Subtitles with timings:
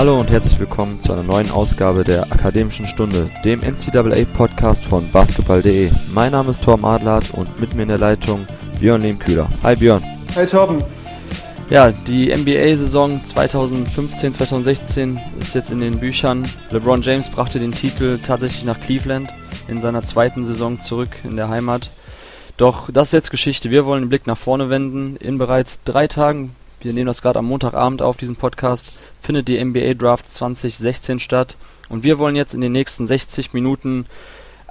[0.00, 5.90] Hallo und herzlich willkommen zu einer neuen Ausgabe der Akademischen Stunde, dem NCAA-Podcast von basketball.de.
[6.14, 8.46] Mein Name ist Torben Adlert und mit mir in der Leitung
[8.80, 9.50] Björn Lehmkühler.
[9.62, 10.02] Hi Björn.
[10.34, 10.82] Hi Torben.
[11.68, 16.48] Ja, die NBA-Saison 2015-2016 ist jetzt in den Büchern.
[16.70, 19.34] LeBron James brachte den Titel tatsächlich nach Cleveland
[19.68, 21.90] in seiner zweiten Saison zurück in der Heimat.
[22.56, 23.70] Doch das ist jetzt Geschichte.
[23.70, 25.16] Wir wollen den Blick nach vorne wenden.
[25.16, 29.62] In bereits drei Tagen, wir nehmen das gerade am Montagabend auf, diesen Podcast, findet die
[29.62, 31.56] NBA Draft 2016 statt.
[31.88, 34.06] Und wir wollen jetzt in den nächsten 60 Minuten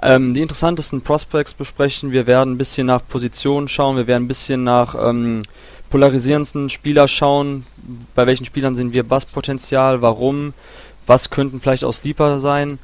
[0.02, 2.12] ähm, die interessantesten Prospects besprechen.
[2.12, 3.96] Wir werden ein bisschen nach Positionen schauen.
[3.96, 5.42] Wir werden ein bisschen nach ähm,
[5.90, 7.66] polarisierendsten Spieler schauen.
[8.14, 10.02] Bei welchen Spielern sehen wir Basspotenzial?
[10.02, 10.54] Warum?
[11.06, 12.78] Was könnten vielleicht auch Sleeper sein?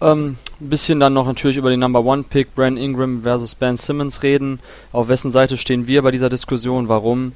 [0.00, 3.76] Ähm, ein bisschen dann noch natürlich über den Number One Pick Brand Ingram versus Ben
[3.76, 4.60] Simmons reden.
[4.92, 6.88] Auf wessen Seite stehen wir bei dieser Diskussion?
[6.88, 7.32] Warum?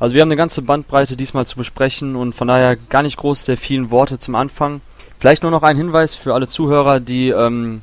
[0.00, 3.44] Also wir haben eine ganze Bandbreite diesmal zu besprechen und von daher gar nicht groß
[3.44, 4.80] der vielen Worte zum Anfang.
[5.18, 7.80] Vielleicht nur noch ein Hinweis für alle Zuhörer, die ähm,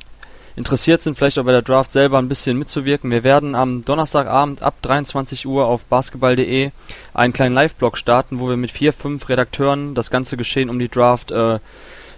[0.56, 3.10] interessiert sind, vielleicht auch bei der Draft selber ein bisschen mitzuwirken.
[3.10, 6.70] Wir werden am Donnerstagabend ab 23 Uhr auf basketball.de
[7.12, 10.88] einen kleinen Live-Blog starten, wo wir mit vier, fünf Redakteuren das ganze Geschehen um die
[10.88, 11.58] Draft äh,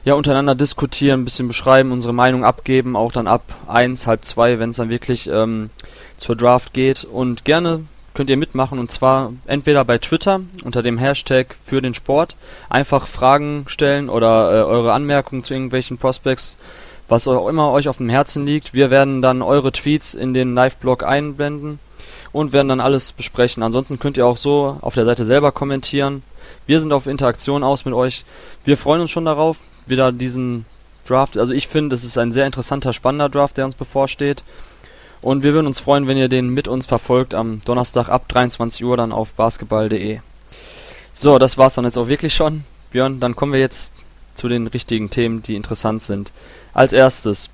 [0.05, 4.61] ja untereinander diskutieren, ein bisschen beschreiben, unsere Meinung abgeben, auch dann ab eins, halb zwei,
[4.61, 5.71] wenn es dann wirklich ähm,
[6.17, 7.03] zur Draft geht.
[7.03, 7.81] Und gerne
[8.19, 12.35] könnt ihr mitmachen und zwar entweder bei Twitter unter dem Hashtag für den Sport
[12.69, 16.59] einfach Fragen stellen oder äh, eure Anmerkungen zu irgendwelchen Prospects
[17.07, 18.75] was auch immer euch auf dem Herzen liegt.
[18.75, 21.79] Wir werden dann eure Tweets in den Live-Blog einblenden
[22.33, 23.63] und werden dann alles besprechen.
[23.63, 26.25] Ansonsten könnt ihr auch so auf der Seite selber kommentieren.
[26.67, 28.25] Wir sind auf Interaktion aus mit euch.
[28.65, 30.67] Wir freuen uns schon darauf, wieder diesen
[31.07, 31.39] Draft.
[31.39, 34.43] Also ich finde, es ist ein sehr interessanter, spannender Draft, der uns bevorsteht.
[35.21, 38.85] Und wir würden uns freuen, wenn ihr den mit uns verfolgt am Donnerstag ab 23
[38.85, 40.21] Uhr dann auf basketball.de.
[41.13, 42.65] So, das war's dann jetzt auch wirklich schon.
[42.91, 43.93] Björn, dann kommen wir jetzt
[44.35, 46.33] zu den richtigen Themen, die interessant sind.
[46.73, 47.51] Als erstes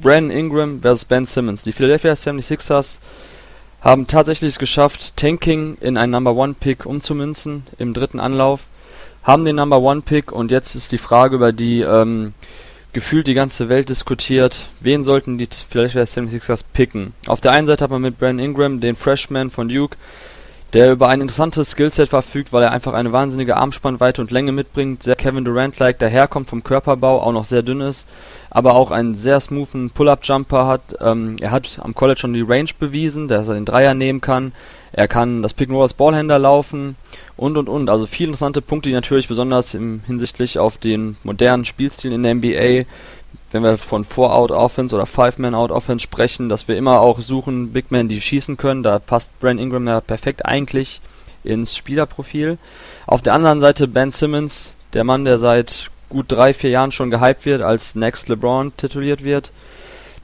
[0.00, 1.06] Brandon Ingram vs.
[1.06, 1.62] Ben Simmons.
[1.62, 3.00] Die Philadelphia 76ers
[3.80, 8.60] haben tatsächlich es geschafft, Tanking in einen Number One Pick umzumünzen im dritten Anlauf.
[9.22, 12.34] Haben den Number One Pick und jetzt ist die Frage, über die ähm,
[12.92, 17.14] gefühlt die ganze Welt diskutiert, wen sollten die Philadelphia 76ers picken.
[17.26, 19.96] Auf der einen Seite hat man mit Brandon Ingram den Freshman von Duke,
[20.72, 25.02] der über ein interessantes Skillset verfügt, weil er einfach eine wahnsinnige Armspannweite und Länge mitbringt,
[25.02, 28.08] sehr Kevin Durant-like daherkommt vom Körperbau, auch noch sehr dünn ist,
[28.50, 30.96] aber auch einen sehr smoothen Pull-Up-Jumper hat.
[31.00, 34.52] Ähm, er hat am College schon die Range bewiesen, dass er den Dreier nehmen kann.
[34.92, 36.96] Er kann das Pick-and-Roll als Ballhändler laufen
[37.36, 37.88] und und und.
[37.88, 42.34] Also viele interessante Punkte, die natürlich besonders im hinsichtlich auf den modernen Spielstil in der
[42.34, 42.84] NBA
[43.52, 48.20] wenn wir von Four-Out-Offense oder Five-Man-Out-Offense sprechen, dass wir immer auch suchen Big Men, die
[48.20, 48.82] schießen können.
[48.82, 51.00] Da passt Brand Ingram ja perfekt eigentlich
[51.44, 52.58] ins Spielerprofil.
[53.06, 57.10] Auf der anderen Seite Ben Simmons, der Mann, der seit gut drei, vier Jahren schon
[57.10, 59.52] gehypt wird, als Next LeBron tituliert wird,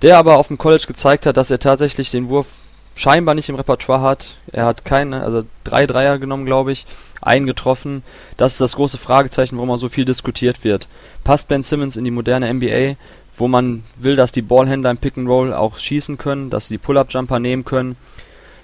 [0.03, 2.47] der aber auf dem College gezeigt hat, dass er tatsächlich den Wurf
[2.99, 4.35] scheinbar nicht im Repertoire hat.
[4.53, 6.85] Er hat keine, also drei Dreier genommen, glaube ich,
[7.23, 8.03] einen getroffen.
[8.37, 10.89] Das ist das große Fragezeichen, warum er so viel diskutiert wird.
[11.25, 12.97] Passt Ben Simmons in die moderne NBA?
[13.41, 16.75] wo man will, dass die Ballhändler im Pick and Roll auch schießen können, dass sie
[16.75, 17.97] die Pull-Up-Jumper nehmen können.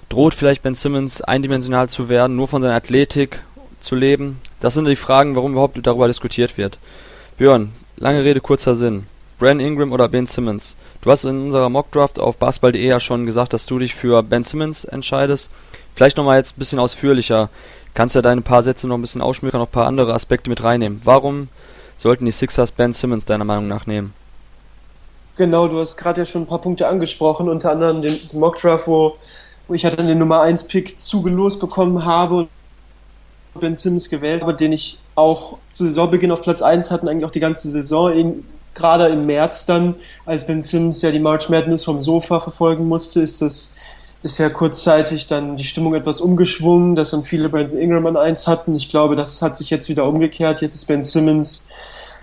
[0.09, 3.41] Droht vielleicht Ben Simmons eindimensional zu werden, nur von seiner Athletik
[3.79, 4.41] zu leben?
[4.59, 6.77] Das sind die Fragen, warum überhaupt darüber diskutiert wird.
[7.37, 9.07] Björn, lange Rede, kurzer Sinn.
[9.37, 10.77] Brandon Ingram oder Ben Simmons?
[11.01, 14.43] Du hast in unserer Mockdraft auf basketball.de ja schon gesagt, dass du dich für Ben
[14.45, 15.51] Simmons entscheidest.
[15.93, 17.49] Vielleicht nochmal jetzt ein bisschen ausführlicher.
[17.93, 20.63] Kannst ja deine paar Sätze noch ein bisschen ausschmücken, noch ein paar andere Aspekte mit
[20.63, 21.01] reinnehmen.
[21.03, 21.49] Warum
[21.97, 24.13] sollten die Sixers Ben Simmons deiner Meinung nach nehmen?
[25.35, 29.17] Genau, du hast gerade ja schon ein paar Punkte angesprochen, unter anderem den, Mockdraft, wo,
[29.67, 32.47] wo ich halt dann den Nummer 1 Pick zugelost bekommen habe
[33.53, 37.25] und Ben Simmons gewählt habe, den ich auch zu Saisonbeginn auf Platz 1 hatten, eigentlich
[37.25, 38.13] auch die ganze Saison,
[38.75, 43.21] gerade im März dann, als Ben Simmons ja die March Madness vom Sofa verfolgen musste,
[43.21, 43.75] ist das
[44.25, 48.47] ist ja kurzzeitig dann die Stimmung etwas umgeschwungen, dass dann viele Brandon Ingram an 1
[48.47, 48.75] hatten.
[48.75, 50.61] Ich glaube, das hat sich jetzt wieder umgekehrt.
[50.61, 51.69] Jetzt ist Ben Simmons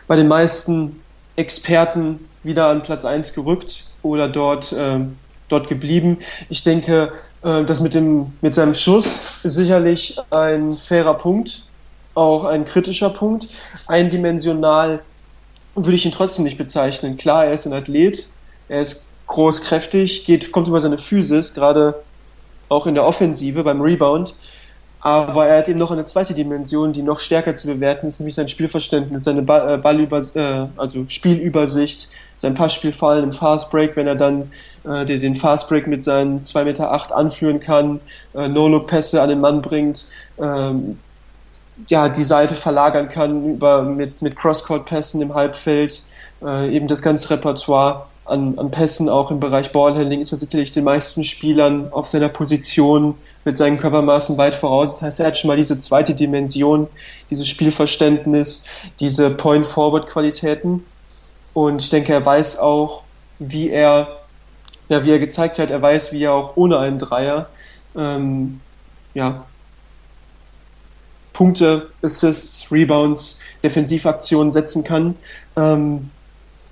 [0.08, 1.00] bei den meisten
[1.36, 4.98] Experten wieder an Platz 1 gerückt oder dort, äh,
[5.48, 6.18] dort geblieben.
[6.48, 7.12] Ich denke,
[7.44, 11.62] äh, das mit, dem, mit seinem Schuss ist sicherlich ein fairer Punkt,
[12.14, 13.46] auch ein kritischer Punkt.
[13.86, 15.04] Eindimensional
[15.74, 17.16] würde ich ihn trotzdem nicht bezeichnen.
[17.16, 18.26] Klar, er ist ein Athlet,
[18.68, 22.02] er ist groß, kräftig, geht, kommt über seine Physis, gerade
[22.68, 24.34] auch in der Offensive beim Rebound.
[25.00, 28.36] Aber er hat eben noch eine zweite Dimension, die noch stärker zu bewerten ist, nämlich
[28.36, 34.52] sein Spielverständnis, seine äh, Ballüber äh, also Spielübersicht, sein Passspiel im Fastbreak, wenn er dann
[34.84, 37.98] äh, den Fastbreak mit seinen 2,8 Meter anführen kann,
[38.34, 40.04] äh, No-Look-Pässe an den Mann bringt,
[40.40, 40.98] ähm,
[41.88, 46.02] ja, die Seite verlagern kann über, mit, mit Cross-Court-Pässen im Halbfeld,
[46.42, 50.72] äh, eben das ganze Repertoire an, an Pässen, auch im Bereich Ballhandling, ist er sicherlich
[50.72, 54.98] den meisten Spielern auf seiner Position mit seinen Körpermaßen weit voraus.
[54.98, 56.86] Das heißt, er hat schon mal diese zweite Dimension,
[57.30, 58.66] dieses Spielverständnis,
[59.00, 60.84] diese Point-Forward-Qualitäten.
[61.52, 63.02] Und ich denke, er weiß auch,
[63.38, 64.08] wie er,
[64.88, 67.48] ja, wie er gezeigt hat, er weiß, wie er auch ohne einen Dreier,
[67.96, 68.60] ähm,
[69.14, 69.44] ja,
[71.32, 75.14] Punkte, Assists, Rebounds, Defensivaktionen setzen kann.
[75.56, 76.10] Ähm,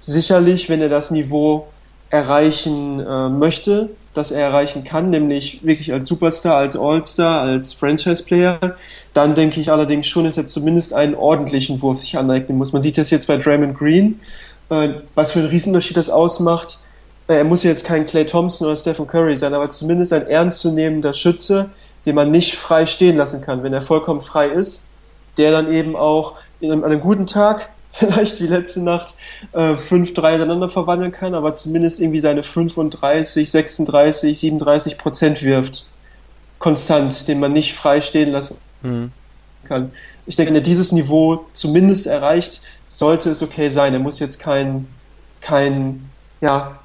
[0.01, 1.69] sicherlich, wenn er das Niveau
[2.11, 8.77] erreichen äh, möchte, das er erreichen kann, nämlich wirklich als Superstar, als All-Star, als Franchise-Player,
[9.15, 12.73] dann denke ich allerdings schon, dass er zumindest einen ordentlichen Wurf sich aneignen muss.
[12.73, 14.21] Man sieht das jetzt bei Draymond Green,
[14.71, 16.79] äh, was für einen Riesenunterschied das ausmacht.
[17.29, 21.13] Äh, er muss jetzt kein Clay Thompson oder Stephen Curry sein, aber zumindest ein ernstzunehmender
[21.13, 21.71] Schütze,
[22.07, 24.91] den man nicht frei stehen lassen kann, wenn er vollkommen frei ist,
[25.37, 29.15] der dann eben auch an einem guten Tag vielleicht wie letzte Nacht
[29.53, 35.87] äh, 5-3 hintereinander verwandeln kann, aber zumindest irgendwie seine 35, 36, 37 Prozent wirft.
[36.59, 39.13] Konstant, den man nicht frei stehen lassen mhm.
[39.65, 39.93] kann.
[40.27, 43.95] Ich denke, wenn er dieses Niveau zumindest erreicht, sollte es okay sein.
[43.95, 44.87] Er muss jetzt kein,
[45.41, 46.11] kein,
[46.43, 46.79] ja,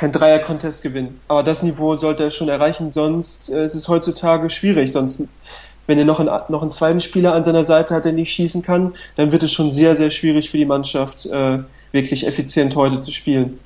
[0.00, 1.20] kein Dreier-Contest gewinnen.
[1.28, 4.92] Aber das Niveau sollte er schon erreichen, sonst äh, ist es heutzutage schwierig.
[4.92, 5.24] Sonst
[5.86, 8.62] wenn er noch einen, noch einen zweiten Spieler an seiner Seite hat, der nicht schießen
[8.62, 11.58] kann, dann wird es schon sehr, sehr schwierig für die Mannschaft, äh,
[11.92, 13.58] wirklich effizient heute zu spielen.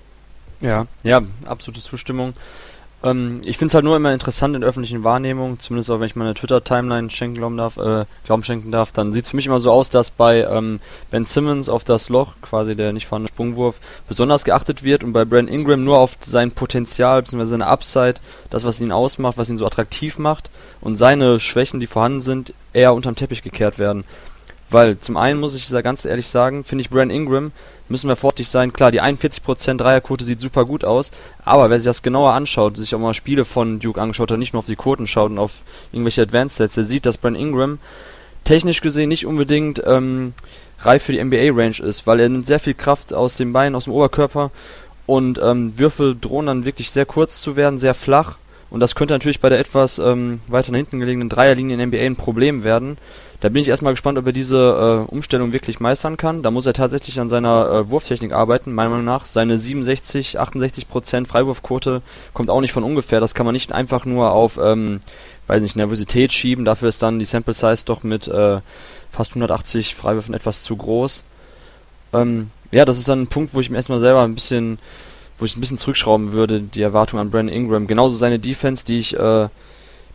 [0.61, 2.33] Ja, ja, absolute Zustimmung.
[3.05, 6.17] Ähm, ich finde es halt nur immer interessant in öffentlichen Wahrnehmung, zumindest auch wenn ich
[6.17, 9.61] meine Twitter-Timeline schenken glauben darf, äh, Glauben schenken darf, dann sieht es für mich immer
[9.61, 10.81] so aus, dass bei ähm,
[11.11, 13.79] Ben Simmons auf das Loch, quasi der nicht vorhandene Sprungwurf,
[14.09, 17.45] besonders geachtet wird und bei Brand Ingram nur auf sein Potenzial bzw.
[17.45, 18.15] seine Upside,
[18.49, 22.55] das was ihn ausmacht, was ihn so attraktiv macht und seine Schwächen, die vorhanden sind,
[22.73, 24.05] eher unterm Teppich gekehrt werden.
[24.71, 27.53] Weil zum einen muss ich da ganz ehrlich sagen, finde ich Brand Ingram
[27.89, 28.73] müssen wir vorsichtig sein.
[28.73, 31.11] Klar, die 41% Dreierquote sieht super gut aus,
[31.45, 34.53] aber wer sich das genauer anschaut, sich auch mal Spiele von Duke angeschaut hat, nicht
[34.53, 37.79] nur auf die Quoten schaut und auf irgendwelche Advanced Sets, der sieht, dass Brent Ingram
[38.45, 40.35] technisch gesehen nicht unbedingt ähm,
[40.81, 43.85] reif für die NBA-Range ist, weil er nimmt sehr viel Kraft aus den Beinen, aus
[43.85, 44.51] dem Oberkörper
[45.07, 48.39] und ähm, Würfel drohen dann wirklich sehr kurz zu werden, sehr flach.
[48.71, 51.99] Und das könnte natürlich bei der etwas ähm, weiter nach hinten gelegenen Dreierlinie in NBA
[51.99, 52.99] ein Problem werden.
[53.45, 56.43] Da bin ich erstmal gespannt, ob er diese äh, Umstellung wirklich meistern kann.
[56.43, 59.27] Da muss er tatsächlich an seiner äh, Wurftechnik arbeiten, meiner Meinung nach.
[59.27, 62.01] Seine 67, 68 Prozent Freiwurfquote
[62.33, 63.21] kommt auch nicht von ungefähr.
[63.21, 65.01] Das kann man nicht einfach nur auf, ähm,
[65.47, 66.65] weiß nicht, Nervosität schieben.
[66.65, 68.63] Dafür ist dann die Sample Size doch mit äh,
[69.11, 71.25] fast 180 Freiwürfen etwas zu groß.
[72.15, 74.79] Ähm, ja, das ist dann ein Punkt, wo ich mir erstmal selber ein bisschen,
[75.39, 77.89] wo ich ein bisschen zurückschrauben würde, die Erwartung an Brandon Ingram.
[77.89, 79.49] Genauso seine Defense, die ich äh,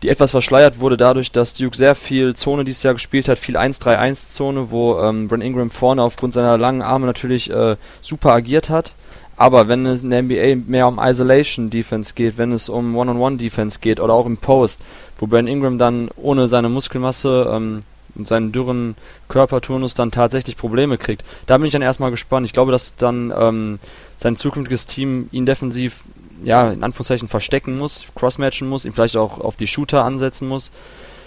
[0.02, 3.56] die etwas verschleiert wurde dadurch, dass Duke sehr viel Zone dieses Jahr gespielt hat, viel
[3.56, 8.94] 1-3-1-Zone, wo ähm, Brent Ingram vorne aufgrund seiner langen Arme natürlich äh, super agiert hat.
[9.36, 13.36] Aber wenn es in der NBA mehr um Isolation Defense geht, wenn es um One-on-One
[13.36, 14.82] Defense geht oder auch im Post,
[15.18, 17.82] wo Brent Ingram dann ohne seine Muskelmasse ähm,
[18.14, 18.96] und seinen dürren
[19.28, 22.46] Körperturnus dann tatsächlich Probleme kriegt, da bin ich dann erstmal gespannt.
[22.46, 23.78] Ich glaube, dass dann ähm,
[24.16, 26.04] sein zukünftiges Team ihn defensiv
[26.44, 30.70] ja, in Anführungszeichen verstecken muss, crossmatchen muss, ihn vielleicht auch auf die Shooter ansetzen muss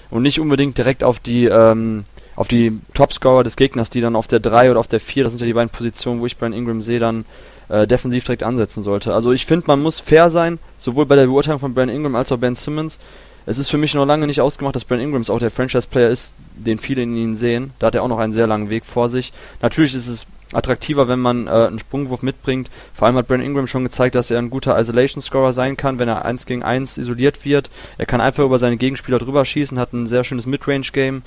[0.09, 2.05] und nicht unbedingt direkt auf die ähm,
[2.35, 5.33] auf die Topscorer des Gegners, die dann auf der 3 oder auf der 4, das
[5.33, 7.25] sind ja die beiden Positionen, wo ich Brian Ingram sehe, dann
[7.69, 9.13] äh, defensiv direkt ansetzen sollte.
[9.13, 12.31] Also ich finde, man muss fair sein, sowohl bei der Beurteilung von Brian Ingram als
[12.31, 12.99] auch Ben Simmons.
[13.45, 16.35] Es ist für mich noch lange nicht ausgemacht, dass Brian Ingrams auch der Franchise-Player ist,
[16.55, 17.73] den viele in ihn sehen.
[17.79, 19.33] Da hat er auch noch einen sehr langen Weg vor sich.
[19.61, 22.69] Natürlich ist es attraktiver, wenn man äh, einen Sprungwurf mitbringt.
[22.93, 26.07] Vor allem hat Brandon Ingram schon gezeigt, dass er ein guter Isolation-Scorer sein kann, wenn
[26.07, 27.69] er 1 gegen 1 isoliert wird.
[27.97, 31.23] Er kann einfach über seine Gegenspieler drüber schießen, hat ein sehr schönes Midrange-Game.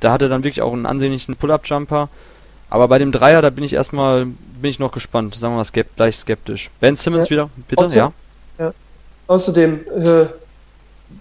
[0.00, 2.08] Da hat er dann wirklich auch einen ansehnlichen Pull-Up-Jumper.
[2.68, 5.64] Aber bei dem Dreier, da bin ich erstmal, bin ich noch gespannt, sagen wir mal
[5.64, 6.70] skept, gleich skeptisch.
[6.80, 7.30] Ben Simmons ja.
[7.30, 8.12] wieder, bitte, Außer, ja.
[8.58, 8.74] ja.
[9.28, 10.26] Außerdem, äh,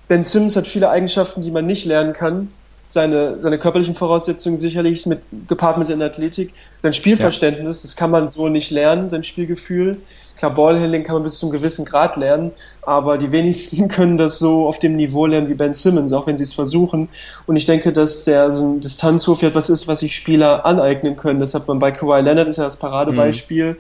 [0.08, 2.50] Ben Simmons hat viele Eigenschaften, die man nicht lernen kann
[2.88, 6.54] seine, seine körperlichen Voraussetzungen sicherlich mit, gepaart mit seiner Athletik.
[6.80, 7.82] Sein Spielverständnis, ja.
[7.84, 9.98] das kann man so nicht lernen, sein Spielgefühl.
[10.38, 12.52] Klar, Ballhandling kann man bis zu einem gewissen Grad lernen,
[12.82, 16.38] aber die wenigsten können das so auf dem Niveau lernen wie Ben Simmons, auch wenn
[16.38, 17.10] sie es versuchen.
[17.48, 21.40] Und ich denke, dass der so ein Distanzwurf etwas ist, was sich Spieler aneignen können.
[21.40, 23.78] Das hat man bei Kawhi Leonard, ist ja das Paradebeispiel.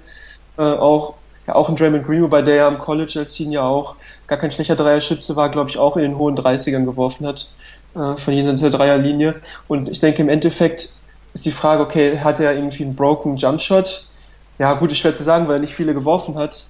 [0.57, 0.63] Mhm.
[0.63, 3.97] Äh, auch, ja, auch in Draymond Green, wobei der ja am College als Senior auch
[4.25, 7.50] gar kein schlechter Dreierschütze war, glaube ich, auch in den hohen 30ern geworfen hat
[7.96, 9.36] äh, von jenseits der Dreierlinie.
[9.68, 10.90] Und ich denke, im Endeffekt
[11.34, 14.08] ist die Frage, okay, hat er irgendwie einen broken Jumpshot?
[14.58, 16.66] Ja, gut, ist schwer zu sagen, weil er nicht viele geworfen hat.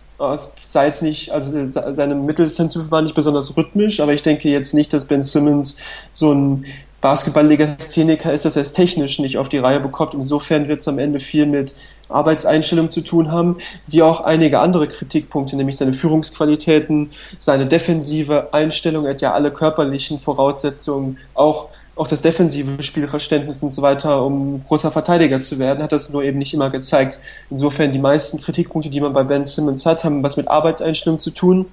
[0.64, 4.94] Sei es nicht, also seine Mitteldistanzwürfe waren nicht besonders rhythmisch, aber ich denke jetzt nicht,
[4.94, 5.80] dass Ben Simmons
[6.14, 6.66] so ein
[7.02, 10.14] Basketball-Legastheniker ist, dass er es technisch nicht auf die Reihe bekommt.
[10.14, 11.76] Insofern wird es am Ende viel mit
[12.10, 13.58] Arbeitseinstellung zu tun haben,
[13.88, 19.52] wie auch einige andere Kritikpunkte, nämlich seine Führungsqualitäten, seine defensive Einstellung, er hat ja alle
[19.52, 25.84] körperlichen Voraussetzungen, auch, auch das defensive Spielverständnis und so weiter, um großer Verteidiger zu werden,
[25.84, 27.20] hat das nur eben nicht immer gezeigt.
[27.50, 31.32] Insofern die meisten Kritikpunkte, die man bei Ben Simmons hat, haben was mit Arbeitseinstellung zu
[31.32, 31.66] tun.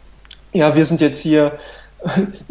[0.53, 1.59] Ja, wir sind jetzt hier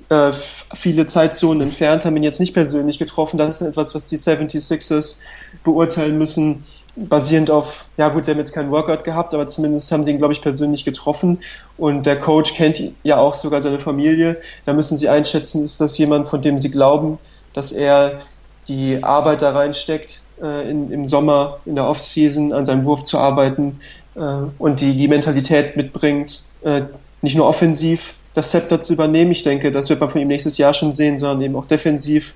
[0.10, 0.32] äh,
[0.76, 3.38] viele Zeitzonen entfernt, haben ihn jetzt nicht persönlich getroffen.
[3.38, 5.20] Das ist etwas, was die 76ers
[5.64, 6.64] beurteilen müssen,
[6.96, 10.18] basierend auf, ja gut, sie haben jetzt keinen Workout gehabt, aber zumindest haben sie ihn,
[10.18, 11.40] glaube ich, persönlich getroffen.
[11.78, 14.38] Und der Coach kennt ja auch sogar seine Familie.
[14.66, 17.18] Da müssen sie einschätzen, ist das jemand, von dem sie glauben,
[17.54, 18.22] dass er
[18.68, 23.18] die Arbeit da reinsteckt, äh, in, im Sommer, in der Offseason an seinem Wurf zu
[23.18, 23.80] arbeiten
[24.16, 24.20] äh,
[24.58, 26.82] und die, die Mentalität mitbringt, äh,
[27.22, 29.32] nicht nur offensiv das Zepter zu übernehmen.
[29.32, 32.34] Ich denke, das wird man von ihm nächstes Jahr schon sehen, sondern eben auch defensiv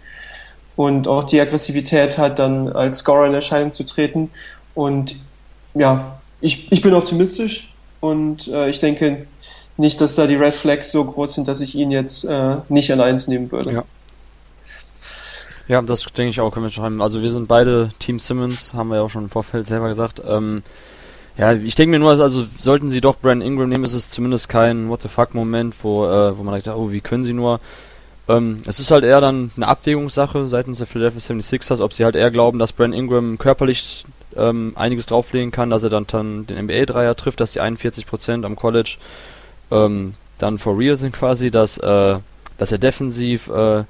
[0.75, 4.29] und auch die Aggressivität hat, dann als Scorer in Erscheinung zu treten.
[4.73, 5.15] Und
[5.73, 9.27] ja, ich, ich bin optimistisch und äh, ich denke
[9.77, 12.91] nicht, dass da die Red Flags so groß sind, dass ich ihn jetzt äh, nicht
[12.91, 13.71] an eins nehmen würde.
[13.71, 13.83] Ja.
[15.67, 17.01] Ja, das denke ich auch, können wir schreiben.
[17.01, 20.21] Also wir sind beide Team Simmons, haben wir ja auch schon im Vorfeld selber gesagt.
[20.27, 20.61] Ähm,
[21.37, 24.47] ja, ich denke mir nur, also sollten sie doch Brandon Ingram nehmen, ist es zumindest
[24.47, 27.59] kein What the fuck Moment, wo, äh, wo man sagt, oh, wie können sie nur.
[28.27, 32.15] Ähm, es ist halt eher dann eine Abwägungssache seitens der Philadelphia 76ers, ob sie halt
[32.15, 34.05] eher glauben, dass Brandon Ingram körperlich
[34.35, 38.55] ähm, einiges drauflegen kann, dass er dann, dann den NBA-Dreier trifft, dass die 41% am
[38.55, 38.97] College
[39.71, 42.17] ähm, dann for real sind quasi, dass, äh,
[42.57, 43.83] dass er defensiv äh,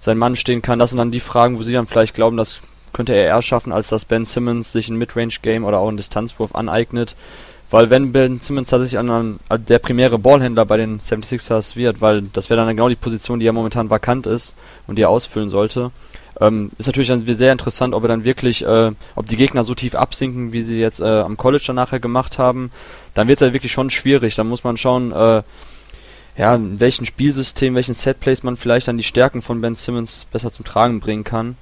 [0.00, 0.78] sein Mann stehen kann.
[0.78, 2.60] Das sind dann die Fragen, wo sie dann vielleicht glauben, dass
[2.96, 6.54] könnte er eher schaffen, als dass Ben Simmons sich ein Midrange-Game oder auch einen Distanzwurf
[6.54, 7.14] aneignet.
[7.70, 12.48] Weil wenn Ben Simmons tatsächlich an der primäre Ballhändler bei den 76ers wird, weil das
[12.48, 14.54] wäre dann genau die Position, die ja momentan vakant ist
[14.86, 15.90] und die er ausfüllen sollte,
[16.40, 19.74] ähm, ist natürlich dann sehr interessant, ob er dann wirklich, äh, ob die Gegner so
[19.74, 22.70] tief absinken, wie sie jetzt äh, am College dann nachher gemacht haben,
[23.14, 24.34] dann wird es halt wirklich schon schwierig.
[24.34, 25.42] Da muss man schauen, äh,
[26.36, 30.52] ja, in welchem Spielsystem, welchen Setplays man vielleicht dann die Stärken von Ben Simmons besser
[30.52, 31.56] zum Tragen bringen kann.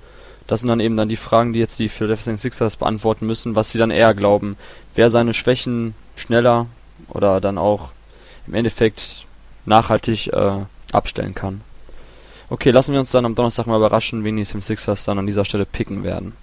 [0.46, 3.70] Das sind dann eben dann die Fragen, die jetzt die Philadelphia Sixers beantworten müssen, was
[3.70, 4.56] sie dann eher glauben.
[4.94, 6.66] Wer seine Schwächen schneller
[7.08, 7.90] oder dann auch
[8.46, 9.24] im Endeffekt
[9.64, 10.60] nachhaltig äh,
[10.92, 11.62] abstellen kann.
[12.50, 15.46] Okay, lassen wir uns dann am Donnerstag mal überraschen, wen die Sixers dann an dieser
[15.46, 16.34] Stelle picken werden.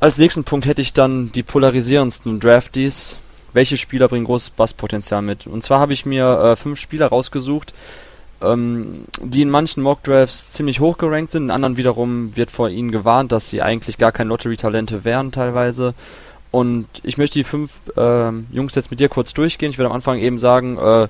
[0.00, 3.18] Als nächsten Punkt hätte ich dann die polarisierendsten Draftees.
[3.52, 5.46] Welche Spieler bringen großes Basspotenzial mit?
[5.46, 7.74] Und zwar habe ich mir äh, fünf Spieler rausgesucht,
[8.42, 12.92] ähm, die in manchen Mockdrafts ziemlich hoch gerankt sind, in anderen wiederum wird vor ihnen
[12.92, 15.94] gewarnt, dass sie eigentlich gar kein Lottery-Talente wären teilweise.
[16.50, 19.70] Und ich möchte die fünf äh, Jungs jetzt mit dir kurz durchgehen.
[19.70, 21.08] Ich werde am Anfang eben sagen, äh,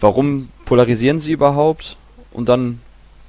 [0.00, 1.96] warum polarisieren sie überhaupt
[2.32, 2.80] und dann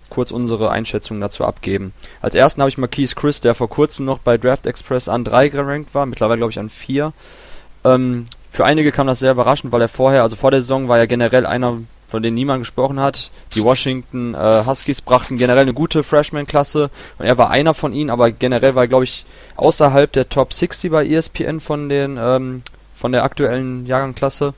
[0.10, 1.94] kurz unsere Einschätzung dazu abgeben.
[2.22, 5.50] Als ersten habe ich Marquise Chris, der vor kurzem noch bei Draft Express an 3
[5.50, 7.14] gerankt war, mittlerweile glaube ich an 4.
[7.84, 10.98] Ähm, für einige kam das sehr überraschend, weil er vorher, also vor der Saison war
[10.98, 11.78] er generell einer
[12.10, 13.32] von denen niemand gesprochen hat.
[13.54, 16.90] Die Washington äh, Huskies brachten generell eine gute Freshman-Klasse
[17.20, 19.26] und er war einer von ihnen, aber generell war er, glaube ich,
[19.56, 22.64] außerhalb der Top 60 bei ESPN von den ähm,
[22.96, 24.54] von der aktuellen Jahrgangklasse.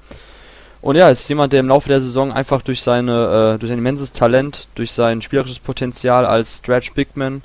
[0.82, 3.78] Und ja, ist jemand, der im Laufe der Saison einfach durch seine äh, durch sein
[3.78, 7.44] immenses Talent, durch sein spielerisches Potenzial als Stretch Bigman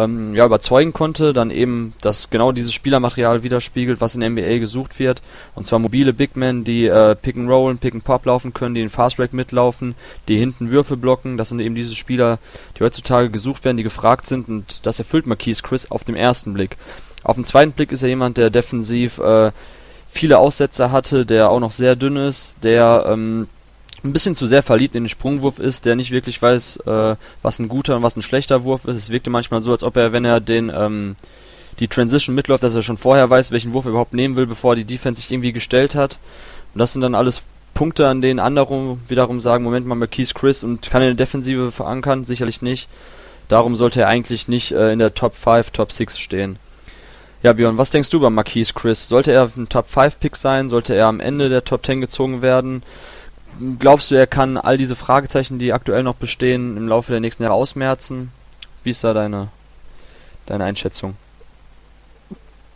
[0.00, 4.58] ähm, ja, überzeugen konnte, dann eben, dass genau dieses Spielermaterial widerspiegelt, was in der NBA
[4.58, 5.22] gesucht wird.
[5.54, 8.74] Und zwar mobile Big Men, die äh, Pick and Roll, Pick and Pop laufen können,
[8.74, 9.94] die in Fast Break mitlaufen,
[10.28, 11.36] die hinten Würfe blocken.
[11.36, 12.38] Das sind eben diese Spieler,
[12.78, 16.54] die heutzutage gesucht werden, die gefragt sind und das erfüllt Marquise Chris auf dem ersten
[16.54, 16.76] Blick.
[17.22, 19.52] Auf dem zweiten Blick ist er jemand, der defensiv äh,
[20.10, 23.48] viele Aussetzer hatte, der auch noch sehr dünn ist, der ähm,
[24.02, 27.58] ein bisschen zu sehr verliebt in den Sprungwurf ist, der nicht wirklich weiß, äh, was
[27.58, 28.96] ein guter und was ein schlechter Wurf ist.
[28.96, 31.16] Es wirkte manchmal so, als ob er, wenn er den ähm,
[31.78, 34.76] die Transition mitläuft, dass er schon vorher weiß, welchen Wurf er überhaupt nehmen will, bevor
[34.76, 36.18] die Defense sich irgendwie gestellt hat.
[36.74, 37.42] Und das sind dann alles
[37.74, 41.72] Punkte, an denen andere wiederum sagen, Moment mal, Marquise Chris und kann er eine Defensive
[41.72, 42.24] verankern?
[42.24, 42.88] Sicherlich nicht.
[43.48, 46.58] Darum sollte er eigentlich nicht äh, in der Top 5, Top 6 stehen.
[47.42, 49.08] Ja, Björn, was denkst du über Marquise Chris?
[49.08, 50.68] Sollte er ein Top 5 Pick sein?
[50.68, 52.82] Sollte er am Ende der Top 10 gezogen werden?
[53.78, 57.42] Glaubst du, er kann all diese Fragezeichen, die aktuell noch bestehen, im Laufe der nächsten
[57.42, 58.32] Jahre ausmerzen?
[58.84, 59.48] Wie ist da deine,
[60.46, 61.16] deine Einschätzung?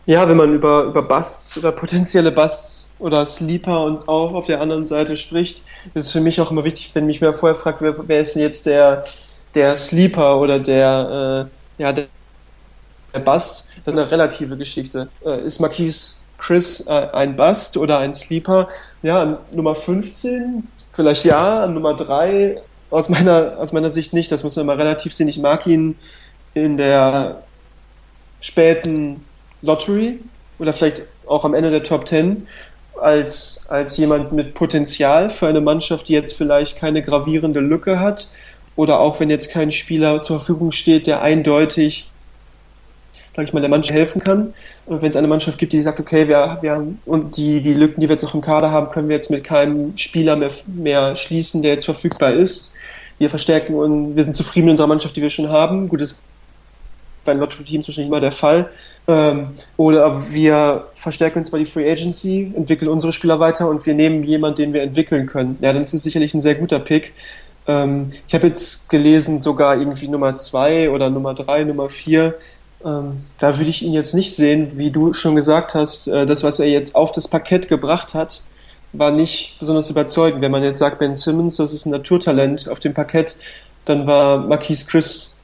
[0.05, 4.61] Ja, wenn man über, über Busts oder potenzielle Busts oder Sleeper und auch auf der
[4.61, 5.63] anderen Seite spricht,
[5.95, 8.35] ist es für mich auch immer wichtig, wenn mich wer vorher fragt, wer, wer ist
[8.35, 9.05] denn jetzt der,
[9.55, 11.47] der Sleeper oder der,
[11.79, 12.05] äh, ja, der,
[13.15, 15.07] der Bust, das ist eine relative Geschichte.
[15.25, 18.67] Äh, ist Marquise Chris äh, ein Bust oder ein Sleeper?
[19.01, 24.31] Ja, Nummer 15 vielleicht ja, Nummer 3 aus meiner, aus meiner Sicht nicht.
[24.31, 25.27] Das muss man mal relativ sehen.
[25.27, 25.95] Ich mag ihn
[26.53, 27.43] in der
[28.39, 29.25] späten
[29.61, 30.19] Lottery
[30.59, 32.47] oder vielleicht auch am Ende der Top 10
[33.01, 38.29] als, als jemand mit Potenzial für eine Mannschaft, die jetzt vielleicht keine gravierende Lücke hat
[38.75, 42.09] oder auch wenn jetzt kein Spieler zur Verfügung steht, der eindeutig,
[43.35, 44.53] sage ich mal, der Mannschaft helfen kann.
[44.87, 47.99] Wenn es eine Mannschaft gibt, die sagt, okay, wir, wir haben, und die, die Lücken,
[47.99, 51.15] die wir jetzt noch im Kader haben, können wir jetzt mit keinem Spieler mehr, mehr
[51.17, 52.73] schließen, der jetzt verfügbar ist.
[53.17, 55.89] Wir verstärken und wir sind zufrieden mit unserer Mannschaft, die wir schon haben.
[55.89, 56.17] Gut, das ist
[57.25, 58.69] bei den Lottery Teams wahrscheinlich immer der Fall.
[59.07, 63.93] Ähm, oder wir verstärken uns bei die Free Agency, entwickeln unsere Spieler weiter und wir
[63.93, 65.57] nehmen jemanden, den wir entwickeln können.
[65.59, 67.13] Ja, dann ist es sicherlich ein sehr guter Pick
[67.67, 72.35] ähm, ich habe jetzt gelesen, sogar irgendwie Nummer 2 oder Nummer 3, Nummer 4
[72.85, 76.59] da würde ich ihn jetzt nicht sehen, wie du schon gesagt hast, äh, das, was
[76.59, 78.41] er jetzt auf das Parkett gebracht hat,
[78.93, 80.41] war nicht besonders überzeugend.
[80.41, 83.37] Wenn man jetzt sagt, Ben Simmons, das ist ein Naturtalent auf dem Parkett,
[83.85, 85.41] dann war Marquise Chris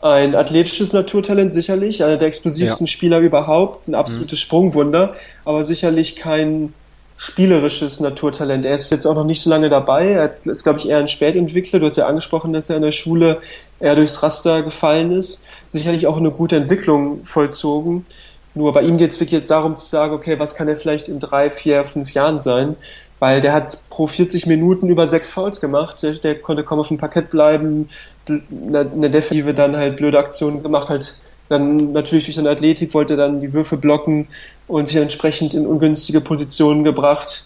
[0.00, 2.90] ein athletisches Naturtalent, sicherlich, einer der explosivsten ja.
[2.90, 4.42] Spieler überhaupt, ein absolutes mhm.
[4.42, 6.74] Sprungwunder, aber sicherlich kein
[7.16, 8.66] spielerisches Naturtalent.
[8.66, 10.12] Er ist jetzt auch noch nicht so lange dabei.
[10.12, 11.78] Er ist, glaube ich, eher ein Spätentwickler.
[11.78, 13.40] Du hast ja angesprochen, dass er in der Schule
[13.80, 15.46] eher durchs Raster gefallen ist.
[15.70, 18.06] Sicherlich auch eine gute Entwicklung vollzogen.
[18.54, 21.08] Nur bei ihm geht es wirklich jetzt darum zu sagen, okay, was kann er vielleicht
[21.08, 22.76] in drei, vier, fünf Jahren sein?
[23.18, 26.02] Weil der hat pro 40 Minuten über sechs Fouls gemacht.
[26.02, 27.88] Der, der konnte kaum auf dem Parkett bleiben.
[28.28, 31.16] Eine Defensive dann halt blöde Aktionen gemacht, halt
[31.48, 34.28] dann natürlich durch seine Athletik wollte er dann die Würfe blocken
[34.66, 37.44] und sich entsprechend in ungünstige Positionen gebracht.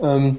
[0.00, 0.38] Ähm,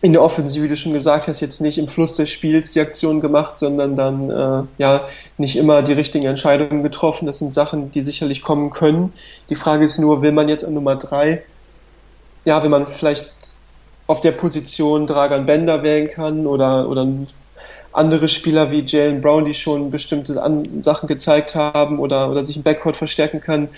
[0.00, 2.80] in der Offensive, wie du schon gesagt hast, jetzt nicht im Fluss des Spiels die
[2.80, 5.06] Aktion gemacht, sondern dann äh, ja
[5.38, 7.24] nicht immer die richtigen Entscheidungen getroffen.
[7.24, 9.14] Das sind Sachen, die sicherlich kommen können.
[9.48, 11.42] Die Frage ist nur, will man jetzt an Nummer drei,
[12.44, 13.32] ja, wenn man vielleicht
[14.06, 17.08] auf der Position Dragan Bender wählen kann oder, oder
[17.94, 20.34] andere Spieler wie Jalen Brown, die schon bestimmte
[20.82, 23.68] Sachen gezeigt haben oder, oder sich im Backcourt verstärken kann.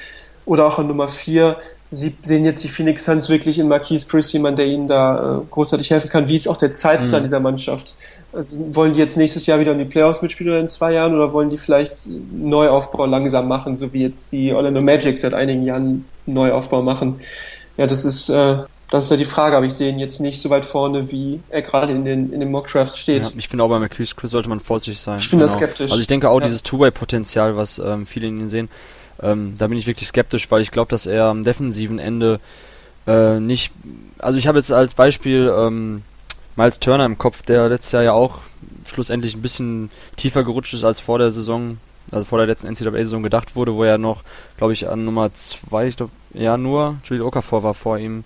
[0.46, 1.56] Oder auch an Nummer 4.
[1.90, 5.40] Sie sehen jetzt die Phoenix Suns wirklich in Marquise Chris, jemand, der ihnen da äh,
[5.50, 6.28] großartig helfen kann.
[6.28, 7.24] Wie ist auch der Zeitplan mhm.
[7.24, 7.94] dieser Mannschaft?
[8.32, 11.14] Also wollen die jetzt nächstes Jahr wieder in die Playoffs mitspielen oder in zwei Jahren
[11.14, 11.94] oder wollen die vielleicht
[12.32, 17.20] Neuaufbau langsam machen, so wie jetzt die Orlando Magic seit einigen Jahren Neuaufbau machen?
[17.76, 18.56] Ja, das ist äh,
[18.96, 21.40] das ist ja die Frage, aber ich sehe ihn jetzt nicht so weit vorne, wie
[21.48, 23.24] er gerade in den, in den Mockdrafts steht.
[23.24, 25.18] Ja, ich finde auch bei McCreary sollte man vorsichtig sein.
[25.18, 25.50] Ich bin genau.
[25.50, 25.90] da skeptisch.
[25.90, 26.46] Also ich denke auch ja.
[26.46, 28.68] dieses Two-Way-Potenzial, was ähm, viele in ihm sehen,
[29.22, 32.40] ähm, da bin ich wirklich skeptisch, weil ich glaube, dass er am defensiven Ende
[33.06, 33.72] äh, nicht,
[34.18, 36.02] also ich habe jetzt als Beispiel ähm,
[36.56, 38.40] Miles Turner im Kopf, der letztes Jahr ja auch
[38.86, 41.78] schlussendlich ein bisschen tiefer gerutscht ist als vor der Saison,
[42.10, 44.22] also vor der letzten NCAA-Saison gedacht wurde, wo er noch,
[44.56, 48.24] glaube ich, an Nummer 2, ich glaube, ja nur, Julie Okafor war vor ihm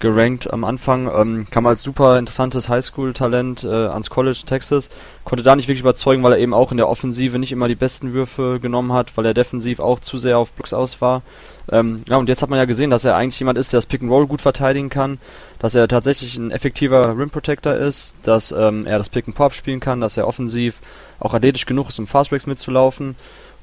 [0.00, 1.10] gerankt am Anfang.
[1.14, 4.90] Ähm, kam als super interessantes Highschool-Talent äh, ans College Texas.
[5.24, 7.74] Konnte da nicht wirklich überzeugen, weil er eben auch in der Offensive nicht immer die
[7.74, 11.22] besten Würfe genommen hat, weil er defensiv auch zu sehr auf Brooks aus war.
[11.70, 13.86] Ähm, ja, und jetzt hat man ja gesehen, dass er eigentlich jemand ist, der das
[13.86, 15.18] Pick and Roll gut verteidigen kann,
[15.58, 19.52] dass er tatsächlich ein effektiver Rim Protector ist, dass ähm, er das Pick and Pop
[19.54, 20.80] spielen kann, dass er offensiv
[21.20, 23.16] auch athletisch genug ist, um Fastbreaks mitzulaufen.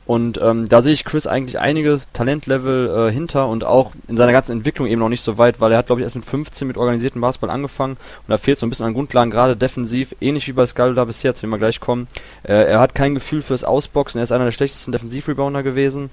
[0.06, 4.34] Und ähm, da sehe ich Chris eigentlich einiges Talentlevel äh, hinter und auch in seiner
[4.34, 6.68] ganzen Entwicklung eben noch nicht so weit, weil er hat, glaube ich, erst mit 15
[6.68, 10.48] mit organisiertem Basketball angefangen und da fehlt so ein bisschen an Grundlagen, gerade defensiv, ähnlich
[10.48, 12.08] wie bei Skalda bisher, zu dem wir gleich kommen.
[12.44, 16.12] Äh, er hat kein Gefühl fürs Ausboxen, er ist einer der schlechtesten Defensiv-Rebounder gewesen.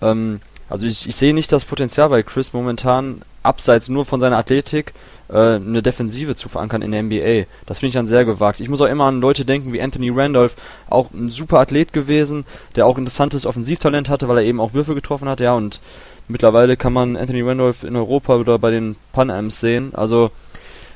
[0.00, 4.38] Ähm, also ich, ich sehe nicht das Potenzial bei Chris momentan, abseits nur von seiner
[4.38, 4.94] Athletik,
[5.28, 7.46] äh, eine Defensive zu verankern in der NBA.
[7.66, 8.60] Das finde ich dann sehr gewagt.
[8.60, 10.56] Ich muss auch immer an Leute denken wie Anthony Randolph,
[10.88, 14.94] auch ein super Athlet gewesen, der auch interessantes Offensivtalent hatte, weil er eben auch Würfe
[14.94, 15.80] getroffen hat, ja, und
[16.28, 19.94] mittlerweile kann man Anthony Randolph in Europa oder bei den Pan Ams sehen.
[19.94, 20.30] Also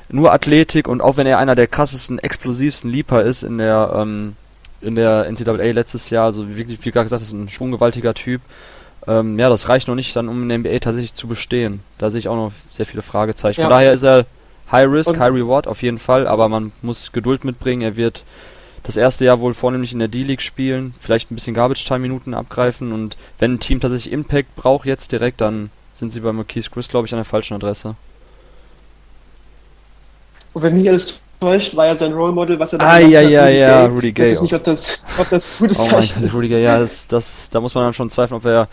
[0.09, 4.35] nur Athletik und auch wenn er einer der krassesten, explosivsten Leaper ist in der ähm,
[4.81, 8.41] in der NCAA letztes Jahr, also wirklich, wie gerade gesagt, ist ein schwunggewaltiger Typ,
[9.07, 11.81] ähm, ja, das reicht noch nicht dann, um in der NBA tatsächlich zu bestehen.
[11.97, 13.61] Da sehe ich auch noch sehr viele Fragezeichen.
[13.61, 13.67] Ja.
[13.67, 14.25] Von daher ist er
[14.71, 17.81] High Risk, Und High Reward auf jeden Fall, aber man muss Geduld mitbringen.
[17.81, 18.23] Er wird
[18.83, 23.17] das erste Jahr wohl vornehmlich in der D-League spielen, vielleicht ein bisschen Garbage-Time-Minuten abgreifen und
[23.37, 27.05] wenn ein Team tatsächlich Impact braucht jetzt direkt, dann sind sie bei Marquise Chris, glaube
[27.05, 27.95] ich, an der falschen Adresse.
[30.53, 33.21] Und wenn mich alles täuscht, war ja sein Role Model, was er da ah, ja,
[33.21, 34.27] ja, ja, Rudy Gay.
[34.27, 36.33] Ich weiß nicht, ob das, ob das gutes oh Zeichen ist.
[36.33, 38.67] Rudy Gay, ja, das, das, da muss man dann schon zweifeln, ob er,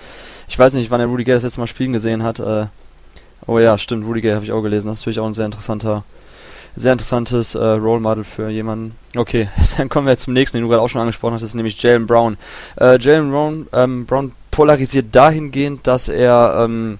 [0.48, 2.40] ich weiß nicht, wann er Rudy Gay das letzte Mal spielen gesehen hat.
[2.40, 2.66] Äh,
[3.46, 4.88] oh ja, stimmt, Rudy Gay habe ich auch gelesen.
[4.88, 6.04] Das ist natürlich auch ein sehr interessanter,
[6.76, 8.96] sehr interessantes äh, Role Model für jemanden.
[9.16, 11.50] Okay, dann kommen wir jetzt zum nächsten, den du gerade auch schon angesprochen hast, das
[11.50, 12.36] ist nämlich Jalen Brown.
[12.78, 16.98] Äh, Jalen Brown, ähm, Brown polarisiert dahingehend, dass er ähm,